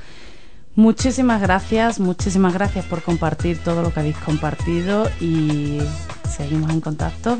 Muchísimas 0.75 1.41
gracias, 1.41 1.99
muchísimas 1.99 2.53
gracias 2.53 2.85
por 2.85 3.01
compartir 3.01 3.57
todo 3.59 3.81
lo 3.81 3.93
que 3.93 3.99
habéis 3.99 4.17
compartido 4.17 5.09
y 5.19 5.79
seguimos 6.29 6.69
en 6.71 6.81
contacto. 6.81 7.39